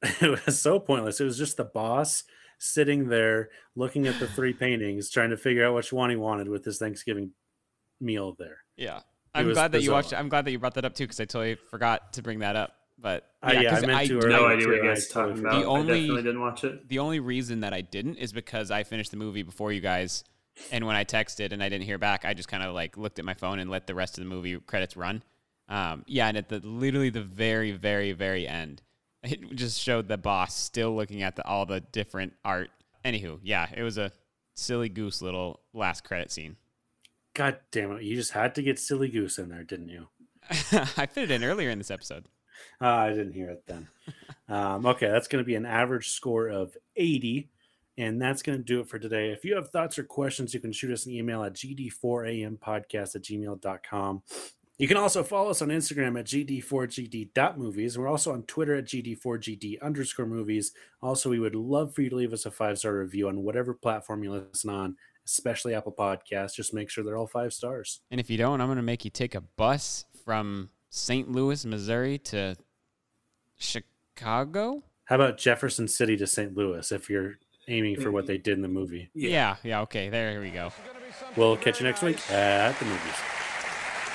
it 0.21 0.45
was 0.47 0.61
so 0.61 0.79
pointless. 0.81 1.21
It 1.21 1.25
was 1.25 1.39
just 1.39 1.57
the 1.57 1.65
boss 1.65 2.25
sitting 2.59 3.09
there 3.09 3.49
looking 3.77 4.07
at 4.07 4.19
the 4.19 4.27
three 4.37 4.53
paintings, 4.53 5.11
trying 5.11 5.31
to 5.31 5.37
figure 5.37 5.67
out 5.67 5.75
which 5.75 5.93
one 5.93 6.11
he 6.11 6.17
wanted 6.17 6.49
with 6.49 6.65
his 6.65 6.79
Thanksgiving 6.79 7.31
meal 8.01 8.35
there. 8.39 8.59
Yeah. 8.77 8.99
It 8.99 9.03
I'm 9.35 9.53
glad 9.53 9.73
that 9.73 9.79
you 9.79 9.85
bizarre. 9.91 9.95
watched. 9.95 10.15
I'm 10.15 10.29
glad 10.29 10.45
that 10.45 10.51
you 10.53 10.59
brought 10.59 10.75
that 10.75 10.85
up 10.85 10.95
too, 10.95 11.05
because 11.05 11.21
I 11.21 11.25
totally 11.25 11.55
forgot 11.55 12.13
to 12.15 12.23
bring 12.23 12.41
that 12.41 12.57
up. 12.57 12.75
But 12.99 13.27
Uh, 13.43 13.53
yeah, 13.55 13.61
I 13.61 13.75
'cause 13.75 13.87
meant 13.87 14.09
to 14.09 14.21
do- 14.21 14.29
No 14.29 14.47
idea 14.47 14.69
what 14.69 14.77
you 14.77 14.83
guys 14.83 15.11
are 15.11 15.13
totally 15.13 15.33
talking 15.33 15.37
forgot. 15.37 15.63
about. 15.63 15.65
The 15.65 15.71
I 15.71 15.77
definitely 15.99 16.23
didn't 16.23 16.41
watch 16.41 16.65
it. 16.65 16.89
the 16.89 16.99
only 16.99 17.21
reason 17.21 17.61
that 17.61 17.73
I 17.73 17.81
didn't 17.81 18.17
is 18.17 18.33
because 18.33 18.71
I 18.71 18.85
finished 18.85 19.11
the 19.11 19.17
movie 19.17 19.43
before 19.43 19.73
you 19.73 19.81
guys, 19.81 20.23
and 20.71 20.87
when 20.87 20.95
I 20.95 21.05
texted 21.05 21.53
and 21.53 21.63
I 21.63 21.69
didn't 21.69 21.85
hear 21.87 21.99
back, 21.99 22.25
I 22.25 22.35
just 22.35 22.49
kind 22.49 22.63
of 22.63 22.75
like 22.75 22.97
looked 22.97 23.19
at 23.19 23.25
my 23.25 23.35
phone 23.35 23.59
and 23.59 23.71
let 23.71 23.87
the 23.87 23.95
rest 23.95 24.19
of 24.19 24.25
the 24.25 24.29
movie 24.31 24.59
credits 24.61 24.97
run. 24.97 25.23
Um, 25.69 26.05
yeah, 26.07 26.29
and 26.29 26.37
at 26.37 26.49
the 26.51 26.61
literally 26.61 27.09
the 27.11 27.23
very, 27.23 27.73
very, 27.73 28.13
very 28.13 28.47
end, 28.47 28.83
it 29.23 29.55
just 29.55 29.81
showed 29.81 30.09
the 30.09 30.19
boss 30.19 30.55
still 30.55 30.95
looking 30.95 31.23
at 31.23 31.37
the, 31.37 31.47
all 31.47 31.67
the 31.67 31.81
different 31.81 32.35
art. 32.45 32.71
Anywho, 33.05 33.39
yeah, 33.43 33.69
it 33.75 33.83
was 33.83 33.99
a 33.99 34.13
silly 34.55 34.89
goose 34.89 35.23
little 35.23 35.61
last 35.73 36.05
credit 36.05 36.31
scene. 36.31 36.57
God 37.35 37.59
damn 37.71 37.93
it. 37.93 38.03
You 38.03 38.15
just 38.15 38.33
had 38.33 38.55
to 38.57 38.63
get 38.63 38.79
Silly 38.79 39.09
Goose 39.09 39.39
in 39.39 39.49
there, 39.49 39.65
didn't 39.65 39.89
you? 39.89 40.09
I 40.51 41.07
fit 41.07 41.25
it 41.25 41.31
in 41.31 41.45
earlier 41.45 41.71
in 41.71 41.79
this 41.79 41.91
episode. 41.91 42.27
Uh, 42.81 42.89
I 42.89 43.11
didn't 43.11 43.33
hear 43.33 43.51
it 43.51 43.65
then. 43.67 43.89
um, 44.49 44.85
okay, 44.87 45.09
that's 45.09 45.29
going 45.29 45.43
to 45.43 45.47
be 45.47 45.55
an 45.55 45.67
average 45.67 46.11
score 46.11 46.49
of 46.49 46.77
80. 46.97 47.49
And 47.99 48.21
that's 48.21 48.43
going 48.43 48.59
to 48.59 48.65
do 48.65 48.81
it 48.81 48.89
for 48.89 48.99
today. 48.99 49.31
If 49.31 49.45
you 49.45 49.55
have 49.55 49.71
thoughts 49.71 49.99
or 49.99 50.05
questions, 50.05 50.55
you 50.55 50.61
can 50.61 50.73
shoot 50.73 50.93
us 50.93 51.07
an 51.07 51.13
email 51.13 51.43
at 51.45 51.55
gd4ampodcast 51.55 53.17
at 53.17 53.23
gmail.com. 53.23 54.23
You 54.83 54.89
can 54.89 54.97
also 54.97 55.23
follow 55.23 55.51
us 55.51 55.63
on 55.63 55.69
Instagram 55.69 56.19
at 56.19 56.27
gd4gd.movies. 56.27 57.97
We're 57.97 58.09
also 58.09 58.33
on 58.33 58.43
Twitter 58.43 58.75
at 58.75 58.87
gd4gd 58.87 59.81
underscore 59.81 60.27
movies. 60.27 60.73
Also, 61.01 61.31
we 61.31 61.39
would 61.39 61.55
love 61.55 61.95
for 61.95 62.03
you 62.03 62.11
to 62.11 62.17
leave 62.17 62.33
us 62.33 62.47
a 62.47 62.51
five 62.51 62.81
star 62.81 62.99
review 62.99 63.29
on 63.29 63.45
whatever 63.45 63.75
platform 63.75 64.25
you 64.25 64.33
listen 64.33 64.71
on, 64.71 64.97
especially 65.25 65.73
Apple 65.73 65.95
Podcasts. 65.97 66.57
Just 66.57 66.75
make 66.75 66.91
sure 66.91 67.05
they're 67.05 67.17
all 67.17 67.29
five 67.29 67.53
stars. 67.53 68.01
And 68.11 68.19
if 68.19 68.29
you 68.29 68.37
don't, 68.37 68.61
I'm 68.61 68.67
going 68.67 68.75
to 68.75 68.83
make 68.83 69.05
you 69.05 69.11
take 69.13 69.37
a 69.37 69.41
bus 69.41 70.05
from 70.25 70.71
St. 70.91 71.31
Louis, 71.31 71.65
Missouri 71.65 72.19
to 72.19 72.57
Chicago. 73.59 74.83
How 75.05 75.15
about 75.15 75.39
Jefferson 75.39 75.87
City 75.87 76.17
to 76.17 76.27
St. 76.27 76.57
Louis 76.57 76.91
if 76.91 77.09
you're 77.09 77.35
aiming 77.69 78.01
for 78.01 78.11
what 78.11 78.27
they 78.27 78.37
did 78.37 78.55
in 78.55 78.63
the 78.63 78.69
movie? 78.69 79.11
Yeah, 79.15 79.59
yeah, 79.63 79.83
okay, 79.83 80.09
there 80.09 80.41
we 80.41 80.51
go. 80.51 80.73
We'll 81.37 81.57
catch 81.57 81.79
you 81.79 81.87
next 81.87 82.03
week 82.03 82.19
at 82.33 82.77
the 82.81 82.85
movies. 82.87 83.42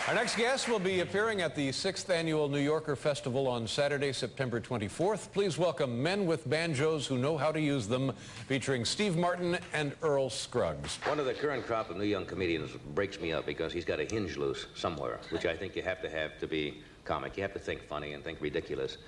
Our 0.08 0.14
next 0.14 0.38
guest 0.38 0.70
will 0.70 0.80
be 0.80 1.02
appearing 1.02 1.42
at 1.42 1.54
the 1.54 1.70
sixth 1.74 2.10
annual 2.10 2.48
New 2.48 2.62
Yorker 2.62 2.96
Festival 2.96 3.46
on 3.46 3.68
Saturday, 3.68 4.14
September 4.14 4.62
24th. 4.62 5.34
Please 5.34 5.58
welcome 5.58 6.02
Men 6.02 6.26
with 6.26 6.50
Banjos 6.50 7.06
Who 7.06 7.18
Know 7.18 7.38
How 7.38 7.52
to 7.52 7.60
Use 7.60 7.90
Them, 7.90 8.14
featuring 8.48 8.86
Steve 8.86 9.18
Martin 9.18 9.58
and 9.74 9.92
Earl 10.02 10.30
Scruggs. 10.30 10.96
One 11.04 11.20
of 11.20 11.26
the 11.26 11.34
current 11.34 11.66
crop 11.68 11.90
of 11.90 11.98
new 11.98 12.06
young 12.06 12.26
comedians 12.26 12.72
breaks 12.96 13.20
me 13.20 13.34
up 13.34 13.46
because 13.46 13.74
he's 13.74 13.84
got 13.84 14.00
a 14.00 14.06
hinge 14.06 14.38
loose 14.38 14.68
somewhere, 14.76 15.20
which 15.30 15.46
I 15.46 15.58
think 15.58 15.76
you 15.76 15.82
have 15.82 16.02
to 16.02 16.10
have 16.10 16.40
to 16.40 16.48
be 16.48 16.82
comic. 17.04 17.36
You 17.36 17.44
have 17.44 17.54
to 17.54 17.60
think 17.60 17.84
funny 17.84 18.14
and 18.14 18.24
think 18.24 18.40
ridiculous. 18.40 19.00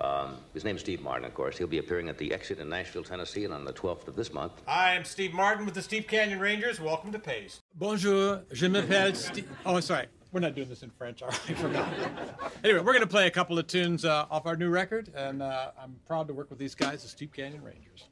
Um, 0.00 0.38
his 0.54 0.64
name's 0.64 0.80
Steve 0.80 1.02
Martin, 1.02 1.26
of 1.26 1.34
course. 1.34 1.58
He'll 1.58 1.66
be 1.66 1.78
appearing 1.78 2.08
at 2.08 2.16
the 2.16 2.32
Exit 2.32 2.60
in 2.60 2.70
Nashville, 2.70 3.04
Tennessee, 3.04 3.44
and 3.44 3.52
on 3.52 3.66
the 3.66 3.74
12th 3.74 4.08
of 4.08 4.16
this 4.16 4.32
month. 4.32 4.52
Hi, 4.66 4.94
I'm 4.94 5.04
Steve 5.04 5.34
Martin 5.34 5.66
with 5.66 5.74
the 5.74 5.82
Steep 5.82 6.08
Canyon 6.08 6.40
Rangers. 6.40 6.80
Welcome 6.80 7.12
to 7.12 7.18
Pace. 7.18 7.60
Bonjour, 7.74 8.40
je 8.54 8.68
m'appelle 8.68 9.14
Steve. 9.14 9.48
Oh, 9.66 9.80
sorry. 9.80 10.06
We're 10.36 10.40
not 10.40 10.54
doing 10.54 10.68
this 10.68 10.82
in 10.82 10.90
French. 10.90 11.22
I 11.22 11.30
forgot. 11.30 11.88
anyway, 12.62 12.80
we're 12.80 12.92
going 12.92 13.00
to 13.00 13.06
play 13.06 13.26
a 13.26 13.30
couple 13.30 13.58
of 13.58 13.66
tunes 13.68 14.04
uh, 14.04 14.26
off 14.30 14.44
our 14.44 14.54
new 14.54 14.68
record, 14.68 15.10
and 15.16 15.40
uh, 15.40 15.70
I'm 15.82 15.96
proud 16.06 16.28
to 16.28 16.34
work 16.34 16.50
with 16.50 16.58
these 16.58 16.74
guys, 16.74 17.04
the 17.04 17.08
Steep 17.08 17.32
Canyon 17.32 17.62
Rangers. 17.64 18.10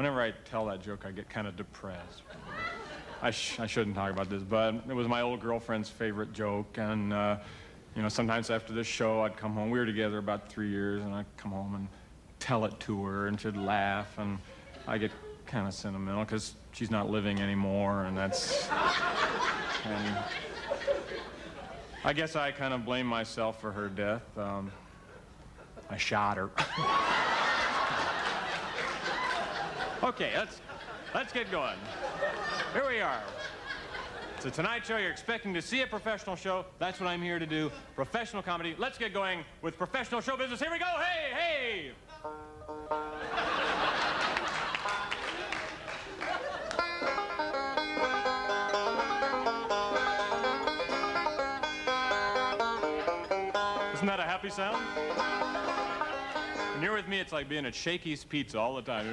Whenever 0.00 0.22
I 0.22 0.32
tell 0.46 0.64
that 0.64 0.80
joke, 0.80 1.04
I 1.06 1.10
get 1.10 1.28
kind 1.28 1.46
of 1.46 1.58
depressed. 1.58 2.22
I, 3.20 3.30
sh- 3.30 3.60
I 3.60 3.66
shouldn't 3.66 3.94
talk 3.94 4.10
about 4.10 4.30
this, 4.30 4.42
but 4.42 4.76
it 4.88 4.94
was 4.94 5.06
my 5.06 5.20
old 5.20 5.40
girlfriend's 5.40 5.90
favorite 5.90 6.32
joke, 6.32 6.78
and 6.78 7.12
uh, 7.12 7.36
you 7.94 8.00
know, 8.00 8.08
sometimes 8.08 8.48
after 8.48 8.72
this 8.72 8.86
show, 8.86 9.20
I'd 9.20 9.36
come 9.36 9.52
home. 9.52 9.68
We 9.68 9.78
were 9.78 9.84
together 9.84 10.16
about 10.16 10.48
three 10.48 10.70
years, 10.70 11.02
and 11.02 11.14
I'd 11.14 11.26
come 11.36 11.50
home 11.50 11.74
and 11.74 11.86
tell 12.38 12.64
it 12.64 12.80
to 12.80 13.04
her, 13.04 13.26
and 13.26 13.38
she'd 13.38 13.58
laugh, 13.58 14.16
and 14.16 14.38
I 14.88 14.96
get 14.96 15.10
kind 15.44 15.68
of 15.68 15.74
sentimental 15.74 16.24
because 16.24 16.54
she's 16.72 16.90
not 16.90 17.10
living 17.10 17.38
anymore, 17.38 18.04
and 18.04 18.16
that's. 18.16 18.70
And 19.84 20.16
I 22.06 22.14
guess 22.14 22.36
I 22.36 22.52
kind 22.52 22.72
of 22.72 22.86
blame 22.86 23.04
myself 23.04 23.60
for 23.60 23.70
her 23.70 23.90
death. 23.90 24.22
Um, 24.38 24.72
I 25.90 25.98
shot 25.98 26.38
her. 26.38 26.48
okay, 30.02 30.32
let's 30.36 30.60
let's 31.14 31.32
get 31.32 31.50
going. 31.50 31.76
Here 32.72 32.88
we 32.88 33.00
are. 33.00 33.22
It's 34.36 34.46
a 34.46 34.50
Tonight 34.50 34.86
Show. 34.86 34.96
You're 34.96 35.10
expecting 35.10 35.52
to 35.52 35.60
see 35.60 35.82
a 35.82 35.86
professional 35.86 36.34
show. 36.34 36.64
That's 36.78 36.98
what 36.98 37.08
I'm 37.08 37.20
here 37.20 37.38
to 37.38 37.46
do. 37.46 37.70
Professional 37.94 38.42
comedy. 38.42 38.74
Let's 38.78 38.96
get 38.96 39.12
going 39.12 39.44
with 39.60 39.76
professional 39.76 40.22
show 40.22 40.36
business. 40.36 40.60
Here 40.60 40.70
we 40.70 40.78
go. 40.78 40.86
Hey, 40.86 41.34
hey. 41.34 41.92
Isn't 53.92 54.06
that 54.06 54.20
a 54.20 54.22
happy 54.22 54.48
sound? 54.48 54.82
When 56.72 56.82
you're 56.82 56.94
with 56.94 57.08
me, 57.08 57.20
it's 57.20 57.30
like 57.30 57.46
being 57.50 57.66
at 57.66 57.74
Shakey's 57.74 58.24
Pizza 58.24 58.58
all 58.58 58.74
the 58.74 58.80
time. 58.80 59.12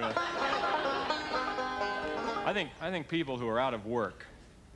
I 2.47 2.53
think 2.53 2.69
I 2.79 2.89
think 2.89 3.09
people 3.09 3.37
who 3.37 3.45
are 3.49 3.59
out 3.59 3.73
of 3.73 3.85
work, 3.85 4.25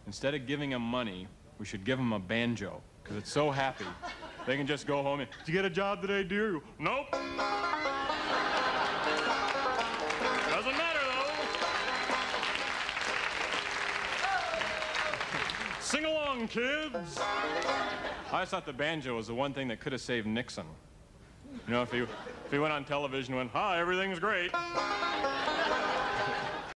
instead 0.05 0.35
of 0.35 0.45
giving 0.45 0.71
them 0.71 0.81
money, 0.81 1.25
we 1.57 1.65
should 1.65 1.85
give 1.85 1.97
them 1.97 2.11
a 2.11 2.19
banjo 2.19 2.81
because 3.01 3.15
it's 3.15 3.31
so 3.31 3.49
happy. 3.49 3.85
They 4.45 4.57
can 4.57 4.67
just 4.67 4.85
go 4.85 5.01
home 5.01 5.21
and, 5.21 5.29
did 5.45 5.47
you 5.47 5.53
get 5.53 5.63
a 5.63 5.69
job 5.69 6.01
today, 6.01 6.25
dear? 6.25 6.59
Nope. 6.79 7.09
Doesn't 7.11 7.37
matter 10.75 10.99
though. 10.99 11.31
Sing 15.79 16.03
along, 16.03 16.49
kids. 16.49 17.19
I 17.21 18.33
always 18.33 18.49
thought 18.49 18.65
the 18.65 18.73
banjo 18.73 19.15
was 19.15 19.27
the 19.27 19.33
one 19.33 19.53
thing 19.53 19.69
that 19.69 19.79
could 19.79 19.93
have 19.93 20.01
saved 20.01 20.27
Nixon. 20.27 20.65
You 21.67 21.73
know, 21.73 21.83
if 21.83 21.93
he, 21.93 21.99
if 21.99 22.09
he 22.51 22.59
went 22.59 22.73
on 22.73 22.83
television 22.83 23.33
and 23.33 23.39
went, 23.39 23.51
hi, 23.51 23.79
everything's 23.79 24.19
great. 24.19 24.51